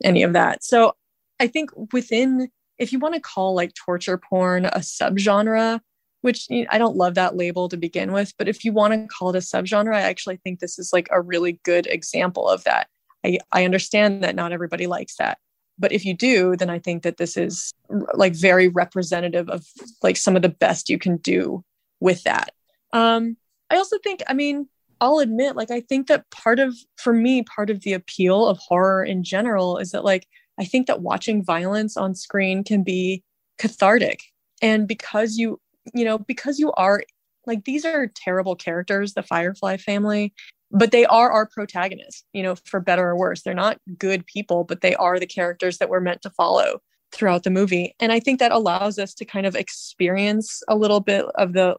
[0.04, 0.64] any of that.
[0.64, 0.96] So
[1.40, 5.82] i think within if you want to call like torture porn a subgenre
[6.22, 8.94] which you know, i don't love that label to begin with but if you want
[8.94, 12.48] to call it a subgenre i actually think this is like a really good example
[12.48, 12.88] of that.
[13.26, 15.38] I i understand that not everybody likes that
[15.80, 17.74] but if you do then i think that this is
[18.14, 19.66] like very representative of
[20.04, 21.64] like some of the best you can do
[22.00, 22.52] with that.
[22.94, 23.38] Um
[23.70, 24.68] i also think i mean
[25.02, 28.58] i'll admit like i think that part of for me part of the appeal of
[28.58, 30.28] horror in general is that like
[30.60, 33.24] i think that watching violence on screen can be
[33.60, 34.24] cathartic.
[34.62, 35.60] And because you
[35.94, 37.04] you know because you are
[37.46, 40.34] like these are terrible characters the firefly family
[40.72, 43.42] but they are our protagonists you know for better or worse.
[43.42, 46.82] They're not good people but they are the characters that we're meant to follow
[47.12, 47.96] throughout the movie.
[48.00, 51.76] And i think that allows us to kind of experience a little bit of the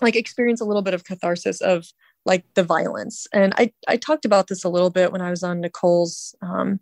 [0.00, 1.86] like experience a little bit of catharsis of
[2.26, 3.26] like the violence.
[3.32, 6.80] And i i talked about this a little bit when i was on nicole's um,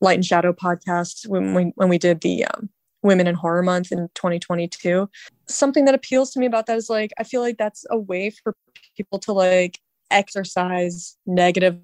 [0.00, 2.70] light and shadow podcast when we when we did the um,
[3.02, 5.08] women in horror month in 2022
[5.46, 8.30] something that appeals to me about that is like i feel like that's a way
[8.30, 8.54] for
[8.96, 9.78] people to like
[10.10, 11.78] exercise negative.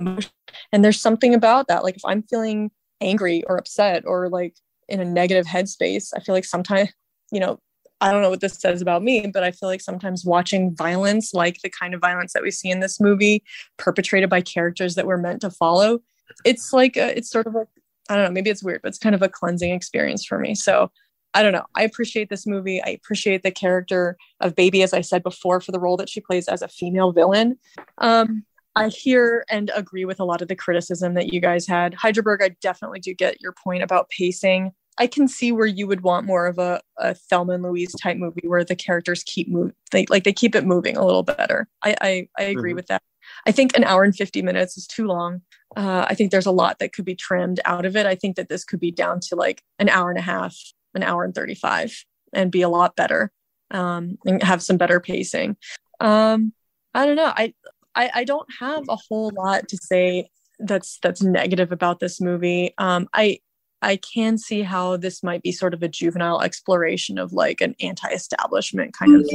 [0.73, 1.85] And there's something about that.
[1.85, 2.71] Like if I'm feeling
[3.01, 4.55] angry or upset or like
[4.89, 6.91] in a negative headspace, I feel like sometimes,
[7.33, 7.59] you know,
[8.01, 11.33] I don't know what this says about me, but I feel like sometimes watching violence,
[11.33, 13.43] like the kind of violence that we see in this movie,
[13.79, 16.01] perpetrated by characters that we're meant to follow,
[16.45, 17.69] it's like a, it's sort of like
[18.09, 20.55] I don't know, maybe it's weird, but it's kind of a cleansing experience for me.
[20.55, 20.91] So
[21.37, 21.67] I don't know.
[21.75, 22.83] I appreciate this movie.
[22.83, 26.23] I appreciate the character of Baby, as I said before, for the role that she
[26.23, 27.59] plays as a female villain.
[27.99, 31.95] Um, I hear and agree with a lot of the criticism that you guys had.
[31.95, 34.73] Hydraberg, I definitely do get your point about pacing.
[34.99, 38.17] I can see where you would want more of a, a Thelma and Louise type
[38.17, 41.69] movie where the characters keep moving, they like they keep it moving a little better.
[41.83, 42.77] I I, I agree mm-hmm.
[42.77, 43.03] with that.
[43.47, 45.43] I think an hour and 50 minutes is too long.
[45.77, 48.07] Uh, I think there's a lot that could be trimmed out of it.
[48.07, 50.57] I think that this could be down to like an hour and a half,
[50.97, 53.31] an hour and 35 and be a lot better
[53.71, 55.57] um, and have some better pacing.
[56.01, 56.53] Um,
[56.95, 57.33] I don't know.
[57.37, 57.55] I,
[57.95, 60.29] I, I don't have a whole lot to say
[60.59, 62.75] that's that's negative about this movie.
[62.79, 63.41] Um, I
[63.83, 67.75] I can see how this might be sort of a juvenile exploration of like an
[67.81, 69.31] anti-establishment kind of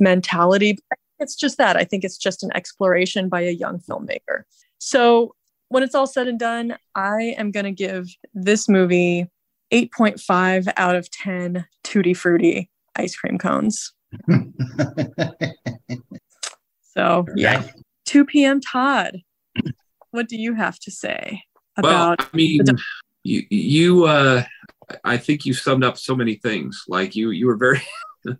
[0.00, 0.78] mentality.
[1.18, 4.42] It's just that I think it's just an exploration by a young filmmaker.
[4.78, 5.34] So
[5.68, 9.28] when it's all said and done, I am going to give this movie
[9.72, 13.92] 8.5 out of 10 tutti frutti ice cream cones.
[16.94, 17.64] so, yeah.
[18.06, 18.60] 2 p.m.
[18.60, 19.22] Todd,
[20.10, 21.42] what do you have to say
[21.76, 22.80] about well, I mean, the-
[23.24, 24.44] you, you, uh,
[25.04, 26.84] I think you summed up so many things.
[26.86, 27.82] Like you, you were very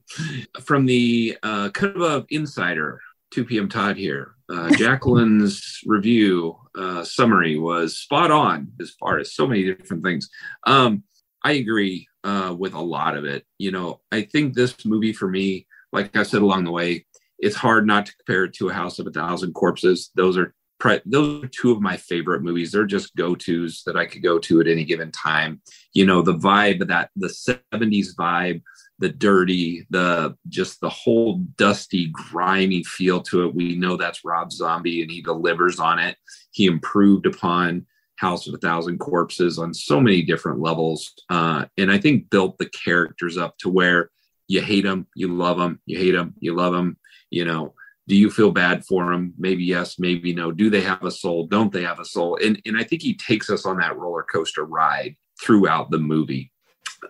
[0.62, 3.00] from the uh, kind of a insider
[3.32, 3.68] 2 p.m.
[3.68, 4.34] Todd here.
[4.48, 10.30] Uh, Jacqueline's review uh, summary was spot on as far as so many different things.
[10.64, 11.02] Um,
[11.46, 13.44] I agree uh, with a lot of it.
[13.58, 17.06] You know, I think this movie for me, like I said along the way,
[17.38, 20.10] it's hard not to compare it to A House of a Thousand Corpses.
[20.16, 22.72] Those are pre- those are two of my favorite movies.
[22.72, 25.62] They're just go tos that I could go to at any given time.
[25.92, 28.60] You know, the vibe that the '70s vibe,
[28.98, 33.54] the dirty, the just the whole dusty, grimy feel to it.
[33.54, 36.16] We know that's Rob Zombie and he delivers on it.
[36.50, 37.86] He improved upon
[38.16, 41.12] House of a Thousand Corpses on so many different levels.
[41.30, 44.10] Uh, and I think built the characters up to where
[44.48, 46.96] you hate them, you love them, you hate them, you love them.
[47.30, 47.74] You know,
[48.08, 49.34] do you feel bad for them?
[49.36, 50.52] Maybe yes, maybe no.
[50.52, 51.46] Do they have a soul?
[51.46, 52.38] Don't they have a soul?
[52.42, 56.52] And and I think he takes us on that roller coaster ride throughout the movie.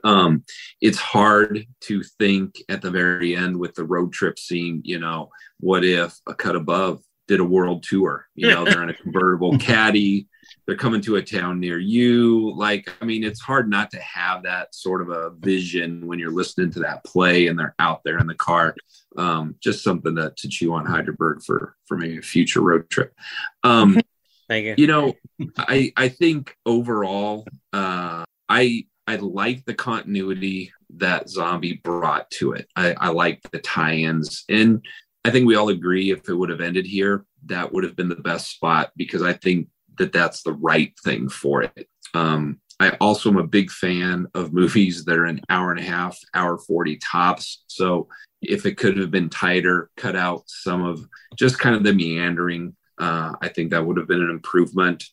[0.05, 0.45] Um,
[0.81, 5.31] it's hard to think at the very end with the road trip scene, you know,
[5.61, 8.27] what if a cut above did a world tour?
[8.35, 10.29] You know, they're in a convertible caddy,
[10.67, 12.53] they're coming to a town near you.
[12.57, 16.33] Like, I mean, it's hard not to have that sort of a vision when you're
[16.33, 18.75] listening to that play and they're out there in the car.
[19.17, 23.15] Um, just something to, to chew on Hyderberg for for maybe a future road trip.
[23.63, 24.01] Um,
[24.49, 24.75] Thank you.
[24.79, 25.15] you know,
[25.57, 32.69] I I think overall, uh, I I like the continuity that Zombie brought to it.
[32.77, 34.85] I, I like the tie-ins, and
[35.25, 38.09] I think we all agree if it would have ended here, that would have been
[38.09, 39.69] the best spot because I think
[39.99, 41.89] that that's the right thing for it.
[42.15, 45.85] Um, I also am a big fan of movies that are an hour and a
[45.85, 47.65] half, hour 40 tops.
[47.69, 48.09] So
[48.43, 51.07] if it could have been tighter, cut out some of
[51.37, 55.05] just kind of the meandering, uh, I think that would have been an improvement.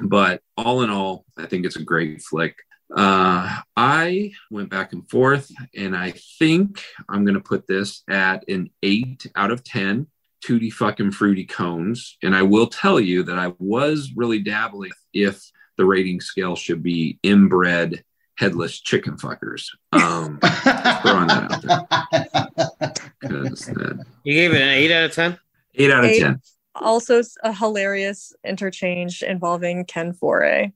[0.00, 2.56] But all in all, I think it's a great flick.
[2.94, 8.46] Uh, I went back and forth, and I think I'm going to put this at
[8.48, 10.08] an eight out of 10
[10.44, 12.16] tutti fucking fruity cones.
[12.22, 15.42] And I will tell you that I was really dabbling if
[15.78, 18.04] the rating scale should be inbred
[18.38, 19.66] headless chicken fuckers.
[19.92, 20.38] Um,
[21.02, 22.92] throwing that out there.
[23.20, 25.38] 'Cause that- You gave it an eight out of ten.
[25.74, 26.20] eight out of Eight.
[26.20, 26.40] 10.
[26.74, 30.72] Also, a hilarious interchange involving Ken Foree.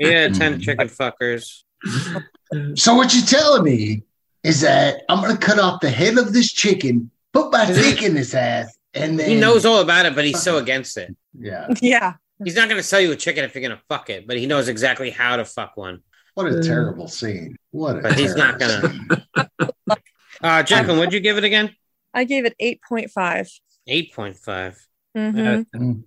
[0.00, 1.62] Eight out of ten chicken fuckers.
[2.74, 4.02] So what you're telling me
[4.44, 8.14] is that I'm gonna cut off the head of this chicken, put my dick in
[8.14, 11.14] his ass, and then He knows all about it, but he's so against it.
[11.38, 11.68] Yeah.
[11.80, 12.14] Yeah.
[12.44, 14.36] He's not going to sell you a chicken if you're going to fuck it, but
[14.36, 16.00] he knows exactly how to fuck one.
[16.34, 17.56] What a terrible scene.
[17.70, 19.26] What a But he's not gonna-
[20.42, 21.70] Uh, Jacqueline, what'd you give it again?
[22.12, 23.48] I gave it 8.5.
[23.86, 24.76] Eight point five.
[25.16, 25.66] Mhm.
[25.74, 26.02] Mm.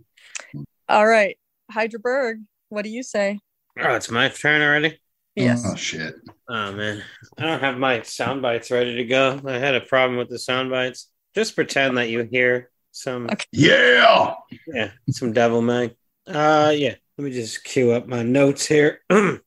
[0.89, 1.37] All right.
[1.71, 3.39] Hydraberg, what do you say?
[3.79, 4.99] Oh, it's my turn already.
[5.35, 5.63] Yes.
[5.65, 6.15] Oh shit.
[6.49, 7.01] Oh man,
[7.37, 9.41] I don't have my sound bites ready to go.
[9.45, 11.09] I had a problem with the sound bites.
[11.33, 14.35] Just pretend that you hear some, Yeah.
[14.67, 15.95] yeah, some devil may.
[16.27, 16.95] Uh, yeah.
[17.17, 18.99] Let me just cue up my notes here.
[19.09, 19.39] Real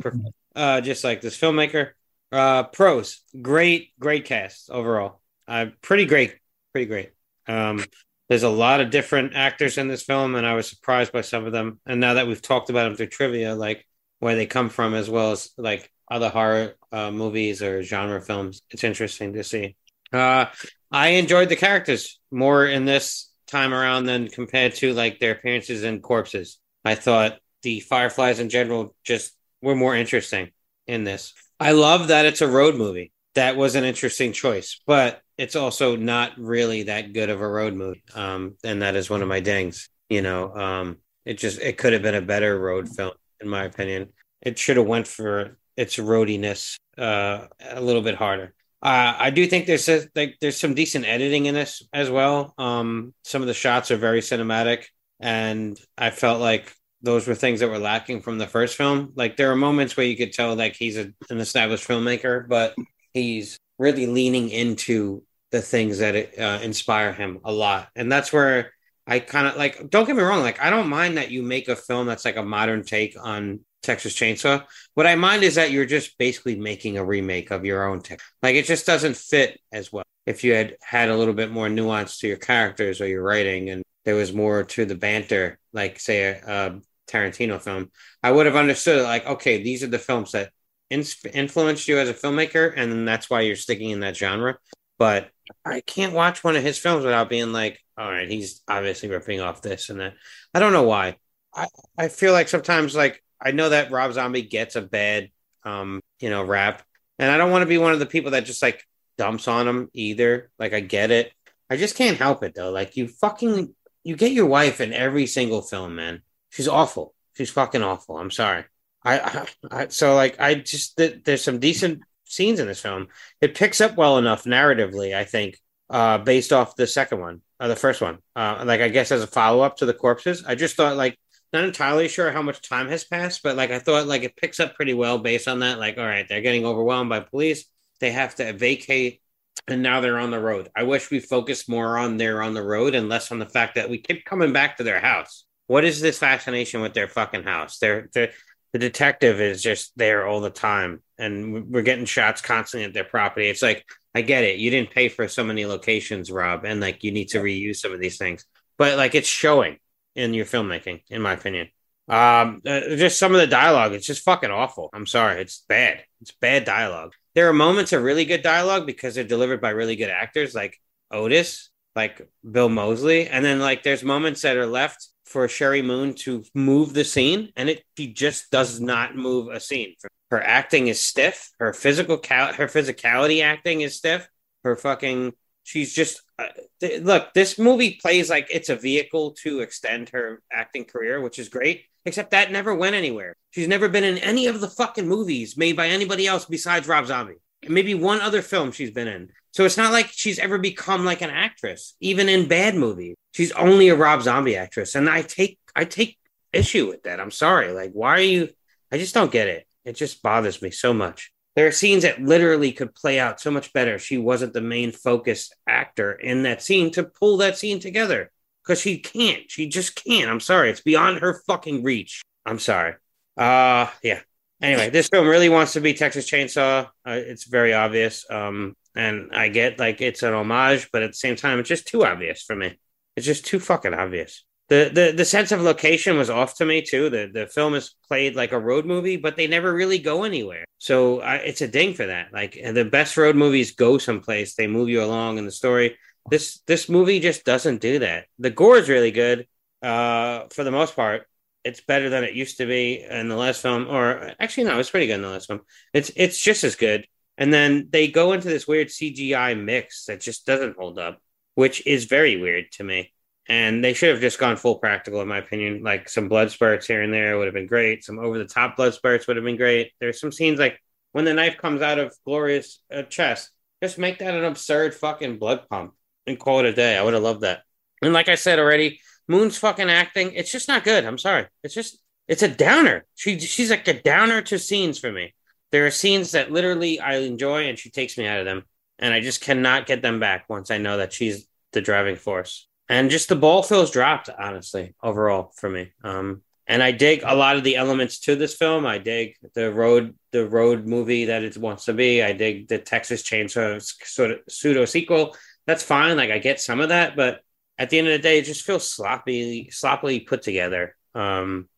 [0.00, 0.28] perfect.
[0.56, 1.90] Uh, just like this filmmaker.
[2.32, 5.20] Uh, pros, great, great cast overall.
[5.46, 6.36] Uh, pretty great,
[6.72, 7.10] pretty great.
[7.46, 7.84] Um,
[8.28, 11.44] there's a lot of different actors in this film, and I was surprised by some
[11.44, 11.78] of them.
[11.84, 13.86] And now that we've talked about them through trivia, like
[14.20, 18.62] where they come from, as well as like other horror uh, movies or genre films,
[18.70, 19.76] it's interesting to see.
[20.14, 20.46] Uh,
[20.90, 25.82] I enjoyed the characters more in this time around than compared to like their appearances
[25.82, 26.58] in Corpses.
[26.84, 30.50] I thought the Fireflies in general just were more interesting
[30.86, 31.34] in this.
[31.58, 33.12] I love that it's a road movie.
[33.34, 37.74] That was an interesting choice, but it's also not really that good of a road
[37.74, 38.04] movie.
[38.14, 39.88] Um, and that is one of my dings.
[40.08, 43.64] You know, um, it just it could have been a better road film, in my
[43.64, 44.12] opinion.
[44.42, 48.54] It should have went for its roadiness uh, a little bit harder.
[48.84, 52.52] Uh, I do think there's a, like there's some decent editing in this as well.
[52.58, 54.84] Um, some of the shots are very cinematic,
[55.20, 56.70] and I felt like
[57.00, 59.12] those were things that were lacking from the first film.
[59.14, 62.74] Like there are moments where you could tell like he's a, an established filmmaker, but
[63.14, 68.72] he's really leaning into the things that uh, inspire him a lot, and that's where
[69.06, 69.88] I kind of like.
[69.88, 72.36] Don't get me wrong, like I don't mind that you make a film that's like
[72.36, 74.64] a modern take on Texas Chainsaw.
[74.94, 78.26] What I mind is that you're just basically making a remake of your own text.
[78.42, 80.04] Like it just doesn't fit as well.
[80.26, 83.70] If you had had a little bit more nuance to your characters or your writing,
[83.70, 86.80] and there was more to the banter, like say a, a
[87.10, 87.90] Tarantino film,
[88.22, 89.02] I would have understood.
[89.02, 90.50] Like, okay, these are the films that
[90.90, 94.58] influenced you as a filmmaker, and that's why you're sticking in that genre.
[94.98, 95.30] But
[95.64, 99.40] I can't watch one of his films without being like, all right, he's obviously ripping
[99.40, 100.14] off this and that.
[100.54, 101.16] I don't know why.
[101.54, 101.66] I,
[101.98, 105.30] I feel like sometimes like I know that Rob Zombie gets a bad
[105.64, 106.82] um, you know, rap.
[107.18, 108.84] And I don't want to be one of the people that just like
[109.16, 110.50] dumps on him either.
[110.58, 111.32] Like I get it.
[111.70, 112.70] I just can't help it though.
[112.70, 116.22] Like you fucking you get your wife in every single film, man.
[116.50, 117.14] She's awful.
[117.36, 118.18] She's fucking awful.
[118.18, 118.64] I'm sorry.
[119.02, 123.08] I, I, I so like I just th- there's some decent scenes in this film.
[123.40, 125.58] It picks up well enough narratively, I think,
[125.90, 128.18] uh, based off the second one, or the first one.
[128.34, 130.44] Uh, like I guess as a follow up to the corpses.
[130.44, 131.18] I just thought like
[131.54, 134.60] not entirely sure how much time has passed, but like I thought like it picks
[134.60, 135.78] up pretty well based on that.
[135.78, 137.64] Like, all right, they're getting overwhelmed by police.
[138.00, 139.22] they have to vacate,
[139.68, 140.68] and now they're on the road.
[140.76, 143.76] I wish we focused more on they're on the road and less on the fact
[143.76, 145.44] that we keep coming back to their house.
[145.68, 147.78] What is this fascination with their fucking house?
[147.78, 148.32] They're, they're
[148.74, 153.04] the detective is just there all the time, and we're getting shots constantly at their
[153.04, 153.48] property.
[153.48, 154.58] It's like I get it.
[154.58, 157.92] You didn't pay for so many locations, Rob, and like you need to reuse some
[157.92, 158.44] of these things.
[158.76, 159.78] But like it's showing
[160.14, 161.68] in your filmmaking, in my opinion.
[162.08, 164.90] Um, uh, just some of the dialogue, it's just fucking awful.
[164.92, 166.04] I'm sorry, it's bad.
[166.20, 167.12] It's bad dialogue.
[167.34, 170.78] There are moments of really good dialogue because they're delivered by really good actors, like
[171.10, 176.14] Otis, like Bill Moseley, and then like there's moments that are left for Sheri Moon
[176.14, 179.94] to move the scene, and it she just does not move a scene.
[180.30, 181.50] Her acting is stiff.
[181.58, 184.28] Her physical cal- her physicality acting is stiff.
[184.62, 185.32] Her fucking
[185.64, 186.46] she's just uh,
[186.80, 187.34] th- look.
[187.34, 191.86] This movie plays like it's a vehicle to extend her acting career, which is great.
[192.06, 193.34] Except that never went anywhere.
[193.50, 197.06] She's never been in any of the fucking movies made by anybody else besides Rob
[197.06, 197.40] Zombie.
[197.66, 199.30] Maybe one other film she's been in.
[199.52, 203.16] So it's not like she's ever become like an actress, even in bad movies.
[203.32, 206.18] She's only a Rob Zombie actress, and I take I take
[206.52, 207.20] issue with that.
[207.20, 207.72] I'm sorry.
[207.72, 208.48] Like, why are you?
[208.92, 209.66] I just don't get it.
[209.84, 211.32] It just bothers me so much.
[211.56, 213.98] There are scenes that literally could play out so much better.
[213.98, 218.30] She wasn't the main focused actor in that scene to pull that scene together
[218.62, 219.50] because she can't.
[219.50, 220.30] She just can't.
[220.30, 220.70] I'm sorry.
[220.70, 222.22] It's beyond her fucking reach.
[222.44, 222.94] I'm sorry.
[223.36, 224.20] Uh, yeah.
[224.60, 226.86] Anyway, this film really wants to be Texas Chainsaw.
[227.06, 228.24] Uh, it's very obvious.
[228.30, 231.86] Um, and I get like it's an homage, but at the same time, it's just
[231.86, 232.78] too obvious for me.
[233.16, 234.44] It's just too fucking obvious.
[234.68, 237.10] The, the the sense of location was off to me too.
[237.10, 240.64] The the film is played like a road movie, but they never really go anywhere.
[240.78, 242.32] So I, it's a ding for that.
[242.32, 244.54] Like the best road movies go someplace.
[244.54, 245.98] They move you along in the story.
[246.30, 248.26] This this movie just doesn't do that.
[248.38, 249.46] The gore is really good,
[249.82, 251.26] uh, for the most part.
[251.62, 254.90] It's better than it used to be in the last film, or actually no, it's
[254.90, 255.60] pretty good in the last film.
[255.92, 257.06] It's it's just as good.
[257.36, 261.20] And then they go into this weird CGI mix that just doesn't hold up,
[261.54, 263.13] which is very weird to me.
[263.46, 265.82] And they should have just gone full practical, in my opinion.
[265.82, 268.04] Like some blood spurts here and there would have been great.
[268.04, 269.92] Some over the top blood spurts would have been great.
[270.00, 270.80] There's some scenes like
[271.12, 273.50] when the knife comes out of Gloria's uh, chest,
[273.82, 275.92] just make that an absurd fucking blood pump
[276.26, 276.96] and call it a day.
[276.96, 277.62] I would have loved that.
[278.02, 281.04] And like I said already, Moon's fucking acting, it's just not good.
[281.04, 281.46] I'm sorry.
[281.62, 281.98] It's just
[282.28, 283.04] it's a downer.
[283.14, 285.34] She she's like a downer to scenes for me.
[285.70, 288.64] There are scenes that literally I enjoy and she takes me out of them.
[288.98, 292.68] And I just cannot get them back once I know that she's the driving force.
[292.88, 295.92] And just the ball feels dropped, honestly, overall for me.
[296.02, 298.86] Um, and I dig a lot of the elements to this film.
[298.86, 302.22] I dig the road, the road movie that it wants to be.
[302.22, 305.34] I dig the Texas Chainsaw sort of pseudo sequel
[305.66, 306.16] that's fine.
[306.16, 307.40] Like I get some of that, but
[307.78, 310.96] at the end of the day, it just feels sloppy, sloppily put together.
[311.14, 311.68] Um,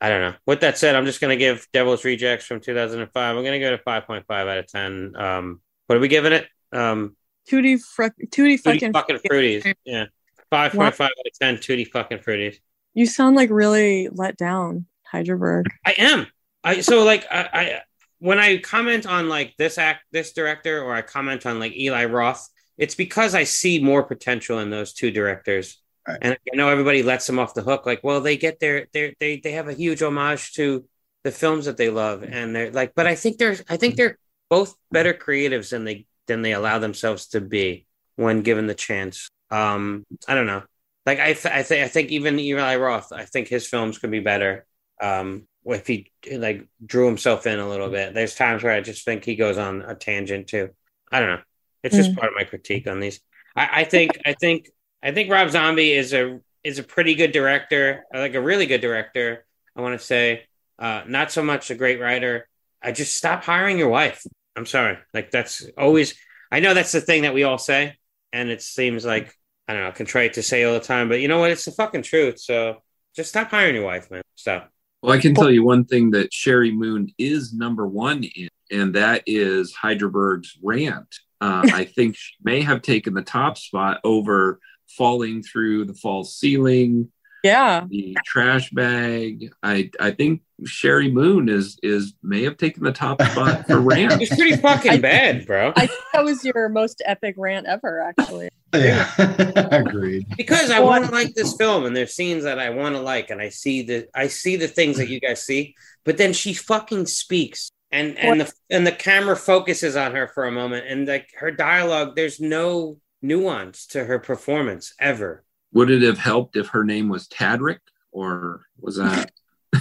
[0.00, 0.34] I don't know.
[0.46, 3.36] With that said, I'm just gonna give Devil's Rejects from 2005.
[3.36, 5.14] I'm gonna go to 5.5 out of 10.
[5.16, 6.48] Um, what are we giving it?
[6.72, 7.16] Um,
[7.48, 9.18] Tutti, fr- tutti fucking, fucking.
[9.18, 9.74] fucking fruities.
[9.84, 10.06] Yeah,
[10.52, 11.56] 5.5 out of 10.
[11.56, 12.56] Tutti fucking fruities.
[12.94, 15.66] You sound like really let down, Heidelberg.
[15.84, 16.26] I am.
[16.62, 17.80] I so like I, I
[18.18, 22.04] when I comment on like this act, this director, or I comment on like Eli
[22.04, 22.48] Roth,
[22.78, 25.78] it's because I see more potential in those two directors.
[26.06, 26.18] Right.
[26.20, 27.86] And I know everybody lets them off the hook.
[27.86, 30.84] Like, well, they get their they they they have a huge homage to
[31.24, 34.18] the films that they love, and they're like, but I think they're I think they're
[34.50, 39.28] both better creatives than they than they allow themselves to be when given the chance.
[39.52, 40.62] Um, I don't know.
[41.06, 44.10] Like I th- I think I think even Eli Roth, I think his films could
[44.10, 44.66] be better.
[45.00, 48.14] Um, if he like drew himself in a little bit.
[48.14, 50.70] There's times where I just think he goes on a tangent too.
[51.10, 51.42] I don't know.
[51.82, 52.16] It's just Mm.
[52.18, 53.20] part of my critique on these.
[53.54, 54.70] I, I think I think
[55.02, 58.80] I think Rob Zombie is a is a pretty good director, like a really good
[58.80, 59.44] director.
[59.76, 60.44] I want to say,
[60.78, 62.48] uh, not so much a great writer.
[62.82, 64.24] I just stop hiring your wife.
[64.56, 64.98] I'm sorry.
[65.12, 66.14] Like that's always.
[66.50, 67.96] I know that's the thing that we all say,
[68.32, 69.36] and it seems like
[69.72, 71.08] I don't know, contrite to say all the time.
[71.08, 71.50] But you know what?
[71.50, 72.38] It's the fucking truth.
[72.38, 72.82] So
[73.16, 74.22] just stop hiring your wife, man.
[74.36, 74.70] Stop.
[75.02, 78.94] Well, I can tell you one thing that Sheri Moon is number one in, and
[78.94, 81.08] that is Heidelberg's rant.
[81.40, 86.36] Uh, I think she may have taken the top spot over falling through the false
[86.36, 87.10] ceiling,
[87.42, 87.86] Yeah.
[87.88, 89.52] the trash bag.
[89.62, 94.20] I I think Sheri Moon is is may have taken the top spot for rant.
[94.22, 95.72] It's pretty fucking bad, bro.
[95.76, 98.48] I think that was your most epic rant ever, actually.
[98.74, 99.10] Yeah,
[99.70, 100.26] agreed.
[100.36, 103.28] because I want to like this film and there's scenes that I want to like
[103.30, 105.74] and I see the I see the things that you guys see
[106.04, 110.46] but then she fucking speaks and and the and the camera focuses on her for
[110.46, 116.02] a moment and like her dialogue there's no nuance to her performance ever Would it
[116.02, 117.78] have helped if her name was Tadrick,
[118.12, 119.30] or was that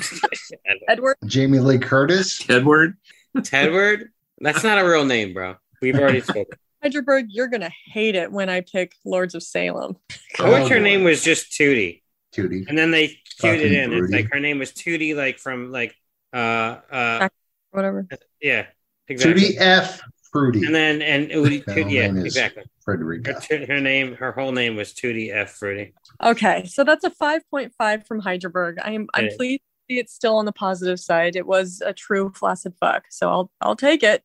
[0.88, 2.48] Edward, Jamie Lee Curtis.
[2.50, 2.98] Edward?
[3.38, 4.10] Tedward
[4.40, 6.58] that's not a real name bro We've already spoken.
[6.82, 9.98] Heidelberg, you're gonna hate it when I pick Lords of Salem.
[10.40, 12.02] I wish Oh, her name was just Tootie,
[12.36, 12.66] Tootie.
[12.68, 13.08] and then they
[13.40, 13.94] cued it Fucking in.
[13.94, 15.96] It's like her name was Tootie, like from like
[16.34, 17.30] uh uh
[17.72, 18.08] Whatever.
[18.42, 18.66] yeah
[19.08, 19.44] exactly.
[19.44, 20.02] Tootie F.
[20.32, 20.66] Fruity.
[20.66, 22.64] And then and it would Tootie, yeah exactly.
[22.92, 23.40] Her, Frederica.
[23.42, 25.52] tu- her name, her whole name was Tootie F.
[25.52, 25.94] Fruity.
[26.24, 28.78] Okay, so that's a 5.5 from Heidelberg.
[28.84, 29.36] I'm I'm Okay.
[29.38, 31.36] pleased to see it's still on the positive side.
[31.36, 34.24] It was a true flaccid fuck, so I'll I'll take it.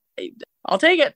[0.64, 1.14] I'll take it.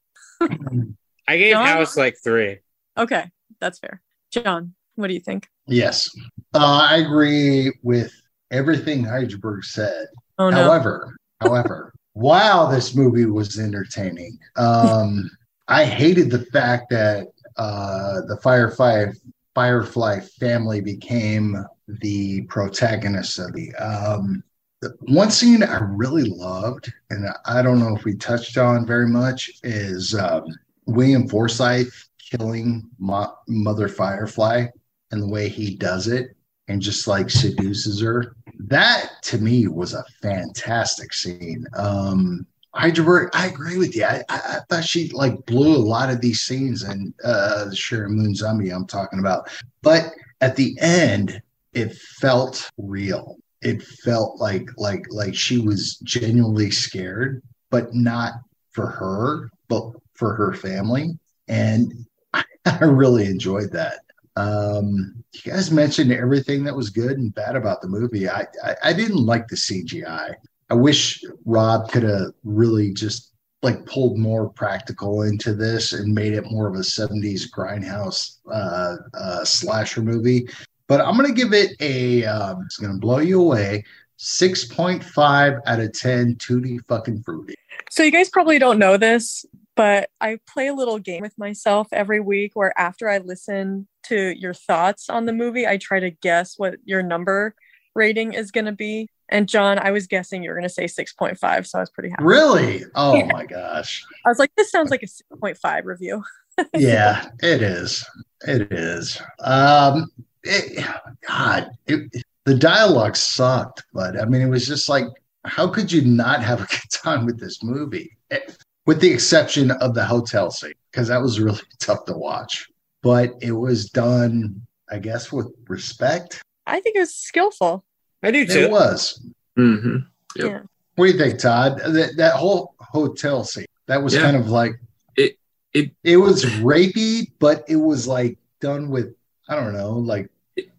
[1.28, 1.66] I gave John?
[1.66, 2.58] House like three.
[2.98, 4.00] Okay, that's fair.
[4.32, 5.48] John, what do you think?
[5.66, 6.08] Yes.
[6.54, 8.12] Uh, I agree with
[8.50, 10.06] everything Heidelberg said.
[10.38, 10.56] Oh no.
[10.64, 14.38] However, however, wow, this movie was entertaining.
[14.56, 15.30] Um,
[15.68, 17.28] I hated the fact that
[17.60, 19.12] uh, the Firefly
[19.54, 21.62] Firefly family became
[22.00, 23.74] the protagonists of the.
[23.74, 24.42] Um,
[24.80, 29.06] the one scene I really loved, and I don't know if we touched on very
[29.06, 30.46] much, is um,
[30.86, 34.68] William Forsythe killing Mo- Mother Firefly
[35.10, 36.34] and the way he does it
[36.68, 38.36] and just like seduces her.
[38.58, 41.66] That to me was a fantastic scene.
[41.74, 44.04] Um Heidelberg, I agree with you.
[44.04, 47.76] I, I, I thought she like blew a lot of these scenes and uh the
[47.76, 49.50] Sharon Moon zombie I'm talking about.
[49.82, 51.42] But at the end,
[51.72, 53.36] it felt real.
[53.62, 58.34] It felt like like like she was genuinely scared, but not
[58.72, 61.18] for her, but for her family.
[61.48, 61.92] And
[62.34, 64.00] I really enjoyed that.
[64.36, 68.28] Um, you guys mentioned everything that was good and bad about the movie.
[68.28, 70.34] I, I, I didn't like the CGI.
[70.70, 73.30] I wish Rob could have really just
[73.62, 78.96] like pulled more practical into this and made it more of a 70s grindhouse uh,
[79.14, 80.48] uh, slasher movie.
[80.86, 83.84] But I'm going to give it a, um, it's going to blow you away,
[84.18, 87.54] 6.5 out of 10 Tootie fucking fruity.
[87.90, 89.44] So you guys probably don't know this,
[89.76, 94.38] but I play a little game with myself every week where after I listen to
[94.38, 97.54] your thoughts on the movie, I try to guess what your number
[97.94, 99.08] rating is going to be.
[99.30, 102.10] And John, I was guessing you were going to say 6.5, so I was pretty
[102.10, 102.24] happy.
[102.24, 102.84] Really?
[102.94, 103.26] Oh Yeah.
[103.32, 104.04] my gosh.
[104.26, 106.22] I was like, this sounds like a 6.5 review.
[106.74, 108.04] yeah, it is.
[108.46, 109.20] It is.
[109.42, 110.08] Um,
[110.42, 110.84] it,
[111.26, 112.10] God, it,
[112.44, 115.04] the dialogue sucked, but I mean, it was just like,
[115.44, 118.10] how could you not have a good time with this movie?
[118.30, 118.40] Eh,
[118.86, 122.66] With the exception of the hotel scene, because that was really tough to watch.
[123.02, 126.42] But it was done, I guess, with respect.
[126.66, 127.84] I think it was skillful.
[128.22, 128.52] I do too.
[128.52, 128.70] It too.
[128.70, 129.22] was.
[129.56, 129.96] hmm
[130.36, 130.46] Yep.
[130.46, 130.60] Yeah.
[130.96, 131.78] What do you think, Todd?
[131.78, 134.22] That, that whole hotel scene, that was Yeah.
[134.22, 134.78] kind of like
[135.16, 135.38] It-
[135.72, 139.14] it- it was rapey, but it was like done with
[139.48, 140.70] I don't know, like it,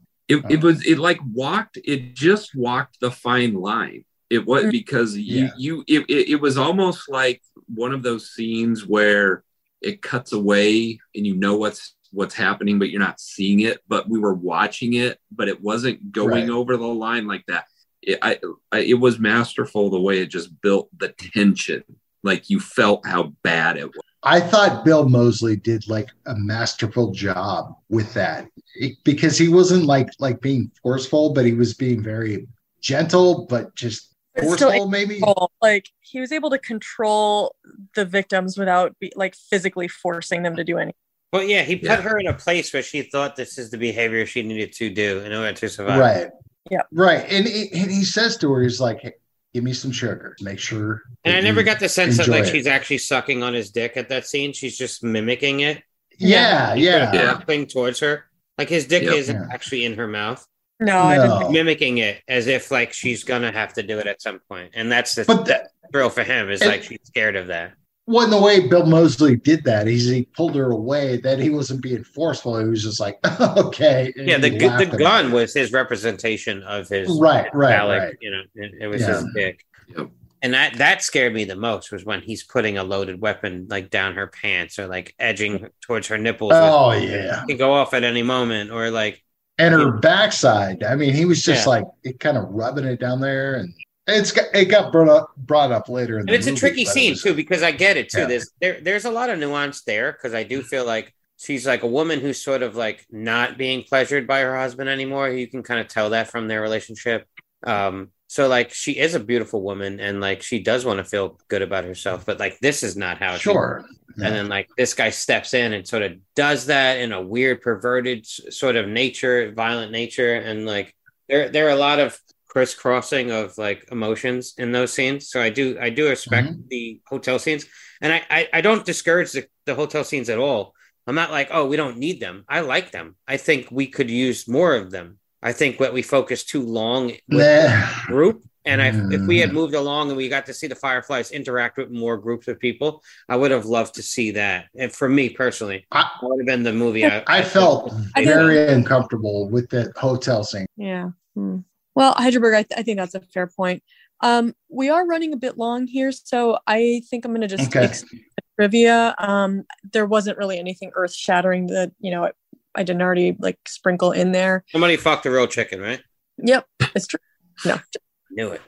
[0.50, 4.72] it was it like walked it just walked the fine line it was Mm.
[4.72, 5.52] because you Yeah.
[5.58, 9.44] you it, it, it was almost like one of those scenes where
[9.82, 14.10] it cuts away and you know what's what's happening but you're not seeing it but
[14.10, 16.50] we were watching it but it wasn't going Right.
[16.50, 17.66] over the line like that
[18.02, 18.40] it, I,
[18.72, 21.84] I it was masterful the way it just built the tension
[22.24, 27.10] like you felt how bad it was I thought Bill Moseley did like a masterful
[27.12, 32.04] job with that It- because he wasn't like like being forceful, but he was being
[32.04, 32.48] very
[32.82, 35.22] gentle, but just But still forceful, maybe.
[35.60, 37.56] Like he was able to control
[37.96, 40.94] the victims without be, like physically forcing them to do anything.
[41.34, 42.02] Well, yeah, he put Yeah.
[42.02, 45.20] her in a place where she thought this is the behavior she needed to do
[45.20, 46.00] in order to survive.
[46.00, 46.28] Right.
[46.70, 46.82] Yeah.
[46.92, 47.26] Right.
[47.30, 49.14] And, he- and he says to her, he's like, hey,
[49.54, 50.36] give me some sugar.
[50.42, 51.04] Make sure.
[51.24, 52.52] And I never got the sense that like it.
[52.52, 54.52] she's actually sucking on his dick at that scene.
[54.54, 55.82] She's just mimicking it.
[56.20, 56.74] Yeah.
[56.76, 57.12] Yeah.
[57.14, 57.40] Yeah.
[57.42, 58.26] Thing towards her.
[58.58, 59.14] Like his dick Yep.
[59.14, 59.48] isn't Yeah.
[59.54, 60.46] actually in her mouth.
[60.80, 61.40] No, I didn't.
[61.40, 61.50] No.
[61.52, 64.72] Mimicking it as if like she's gonna have to do it at some point.
[64.74, 67.74] And that's the But that, thrill for him is And- like she's scared of that.
[68.12, 71.50] Well, in the way Bill Moseley did that, he's, he pulled her away, that he
[71.50, 72.60] wasn't being forceful.
[72.60, 74.14] He was just like, okay.
[74.18, 75.34] And Yeah, the he the gun it.
[75.34, 78.18] was his representation of his Right, right, phallic, right.
[78.22, 79.14] You know, it, it was Yeah.
[79.14, 79.66] his dick.
[79.96, 80.10] Yep.
[80.44, 83.92] And that that scared me the most was when he's putting a loaded weapon like
[83.92, 86.54] down her pants or like edging towards her nipples.
[86.56, 87.44] Oh, with- yeah.
[87.44, 89.24] it could go off at any moment or like
[89.60, 90.84] and her backside.
[90.84, 91.70] I mean, he was just Yeah.
[91.70, 93.72] like it kind of rubbing it down there, and
[94.08, 96.16] it's got, it got brought up brought up later.
[96.16, 98.20] In and the it's a tricky scene was- too because I get it too.
[98.22, 98.26] Yeah.
[98.28, 101.84] There's there there's a lot of nuance there because I do feel like she's like
[101.84, 105.30] a woman who's sort of like not being pleasured by her husband anymore.
[105.30, 107.28] You can kind of tell that from their relationship.
[107.66, 111.38] Um, so like she is a beautiful woman and like she does want to feel
[111.48, 113.84] good about herself, but like this is not how she Sure.
[114.18, 114.28] Yeah.
[114.28, 117.62] and then like this guy steps in and sort of does that in a weird
[117.62, 120.94] perverted sort of nature violent nature and like
[121.30, 122.18] there there are a lot of
[122.52, 125.30] crisscrossing of like emotions in those scenes.
[125.32, 126.68] So I do I do respect Mhm.
[126.70, 126.84] the
[127.14, 127.64] hotel scenes,
[128.02, 130.74] and I, I I don't discourage the, the hotel scenes at all.
[131.08, 132.44] I'm not like oh we don't need them.
[132.50, 133.16] I like them.
[133.28, 135.08] I think we could use more of them.
[135.42, 137.72] I think what we focus too long with
[138.08, 138.44] group.
[138.64, 139.54] And I, if we had Mm.
[139.60, 143.02] moved along and we got to see the Fireflies interact with more groups of people,
[143.28, 144.60] I would have loved to see that.
[144.82, 147.04] And for me personally, I- that would have been the movie.
[147.04, 150.68] I, I felt very uncomfortable with the hotel scene.
[150.78, 151.10] Yeah.
[151.34, 151.60] Hmm.
[151.96, 153.84] Well, Heidelberg, I, th- I think that's a fair point.
[154.22, 157.76] Um, we are running a bit long here, so I think I'm going to just
[157.76, 157.86] Okay.
[157.86, 159.16] extend the trivia.
[159.18, 162.32] Um, there wasn't really anything earth shattering that you know I,
[162.76, 164.64] I didn't already like sprinkle in there.
[164.72, 166.02] somebody fucked a real chicken, right?
[166.38, 166.66] Yep,
[166.96, 167.20] it's true.
[167.66, 167.82] No, I
[168.30, 168.62] Knew it.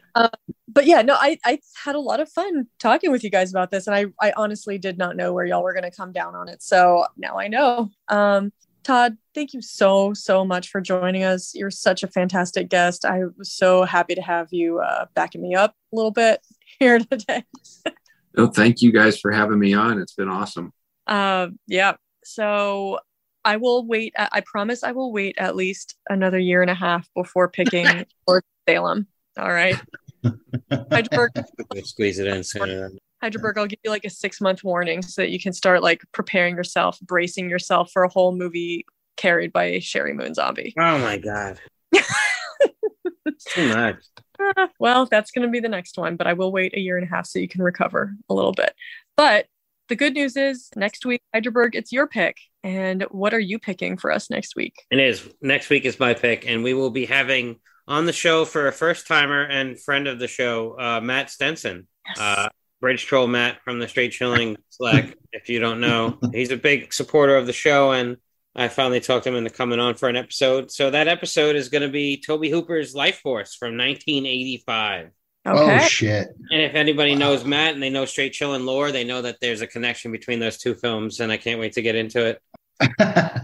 [0.68, 3.70] but yeah, no, I I had a lot of fun talking with you guys about
[3.72, 6.36] this, and I I honestly did not know where y'all were going to come down
[6.36, 6.62] on it.
[6.64, 7.92] So now I know.
[8.10, 8.52] Um,
[8.84, 11.56] Todd, thank you so so much for joining us.
[11.56, 13.06] You're such a fantastic guest.
[13.06, 16.42] I was so happy to have you uh, backing me up a little bit
[16.80, 17.44] here today.
[18.36, 20.00] No, thank you guys for having me on.
[20.00, 20.74] It's been awesome.
[21.08, 21.94] Uh, yeah.
[22.24, 23.00] So
[23.46, 24.14] I will wait.
[24.18, 28.06] I I promise I will wait at least another year and a half before picking
[28.28, 29.08] Lord Salem.
[29.38, 29.80] All right.
[30.92, 31.32] Heidelberg,
[31.84, 32.44] Squeeze it in.
[32.44, 32.90] So,
[33.24, 36.02] Heidelberg, I'll give you like a six month warning so that you can start like
[36.12, 38.86] preparing yourself, bracing yourself for a whole movie
[39.16, 40.74] carried by a Sheri Moon Zombie.
[40.78, 41.58] oh my god,
[43.48, 44.04] too much.
[44.42, 46.98] Ah, well, that's going to be the next one, but I will wait a year
[46.98, 48.74] and a half so you can recover a little bit.
[49.16, 49.46] But
[49.88, 52.36] the good news is next week, Heidelberg, it's your pick.
[52.62, 54.74] And what are you picking for us next week?
[54.92, 55.30] It is.
[55.42, 58.74] Next week is my pick, and we will be having on the show for a
[58.74, 61.88] first timer and friend of the show, uh, Matt Stinson.
[62.20, 62.50] Uh,
[62.84, 65.16] Bridge Troll Matt from the Straight Chilling Slack.
[65.32, 68.18] if you don't know, he's a big supporter of the show, and
[68.58, 70.70] I finally talked him into coming on for an episode.
[70.70, 75.06] So that episode is going to be Tobe Hooper's Lifeforce from 1985.
[75.06, 75.12] Okay.
[75.46, 76.28] Oh shit!
[76.52, 79.62] And if anybody knows Matt and they know Straight Chillin' lore, they know that there's
[79.62, 82.42] a connection between those two films, and I can't wait to get into it.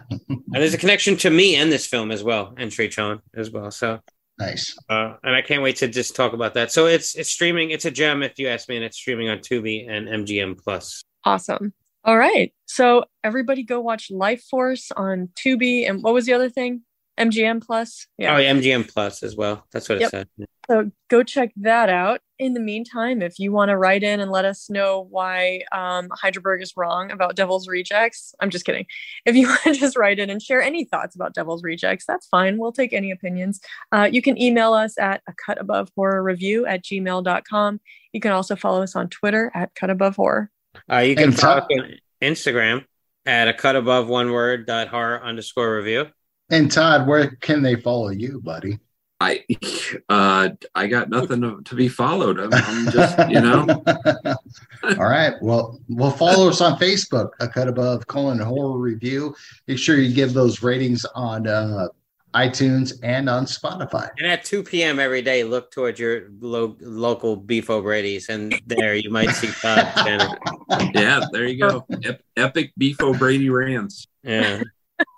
[0.51, 3.51] And there's a connection to me and this film as well, and Straight Chillin' as
[3.51, 3.69] well.
[3.69, 3.99] So
[4.39, 4.77] nice.
[4.89, 6.71] uh, and I can't wait to just talk about that.
[6.71, 7.69] So it's it's streaming.
[7.71, 11.03] It's a gem, if you ask me, and it's streaming on Tubi and MGM Plus.
[11.25, 11.73] Awesome.
[12.05, 12.53] All right.
[12.65, 15.87] So everybody go watch Lifeforce on Tubi.
[15.89, 16.81] And what was the other thing?
[17.19, 18.07] MGM Plus.
[18.17, 18.33] Yeah.
[18.35, 19.65] Oh, yeah, MGM Plus as well.
[19.73, 20.11] That's what it Yep.
[20.11, 20.27] said.
[20.69, 22.21] So go check that out.
[22.37, 26.09] In the meantime, if you want to write in and let us know why um,
[26.11, 28.85] Heidelberg is wrong about Devil's Rejects, I'm just kidding.
[29.25, 32.27] If you want to just write in and share any thoughts about Devil's Rejects, that's
[32.27, 32.57] fine.
[32.59, 33.59] We'll take any opinions.
[33.91, 37.81] Uh, you can email us at a cut above horror review at gmail.com.
[38.13, 40.51] You can also follow us on Twitter at cut above horror.
[40.91, 42.85] Uh, you can And follow on Instagram
[43.25, 46.05] at a cut above one word dot horror underscore review.
[46.51, 48.79] And Todd, where can they follow you, buddy?
[49.21, 49.43] I
[50.07, 52.39] uh I got nothing to, to be followed.
[52.39, 53.83] I'm, I'm just, you know,
[54.83, 55.33] All right.
[55.41, 59.35] Well, well, follow us on Facebook, a cut above colon horror review.
[59.67, 61.87] Make sure you give those ratings on uh,
[62.33, 64.09] iTunes and on Spotify.
[64.17, 64.99] And at 2 p.m.
[64.99, 69.91] every day, look towards your lo- local Beef O'Brady's, and there you might see Todd
[69.97, 70.37] Shannon.
[70.93, 71.85] yeah, there you go.
[72.03, 74.07] Ep- epic Beef O'Brady rants.
[74.23, 74.61] Yeah.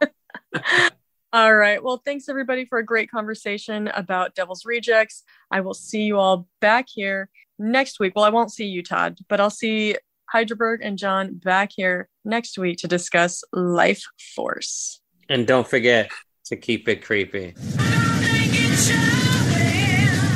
[1.34, 1.82] All right.
[1.82, 5.24] Well, thanks everybody for a great conversation about Devil's Rejects.
[5.50, 8.18] I will see you all back here next week.
[8.18, 9.96] Well, I won't see you, Todd, but I'll see
[10.30, 14.04] Heidelberg and John back here next week to discuss Life
[14.36, 15.00] Force.
[15.30, 16.12] And don't forget
[16.48, 17.54] to keep it creepy.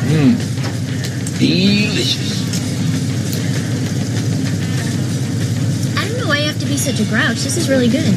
[0.07, 0.37] Mm.
[1.37, 2.45] Delicious.
[5.97, 7.43] I don't know why you have to be such a grouch.
[7.43, 8.15] This is really good.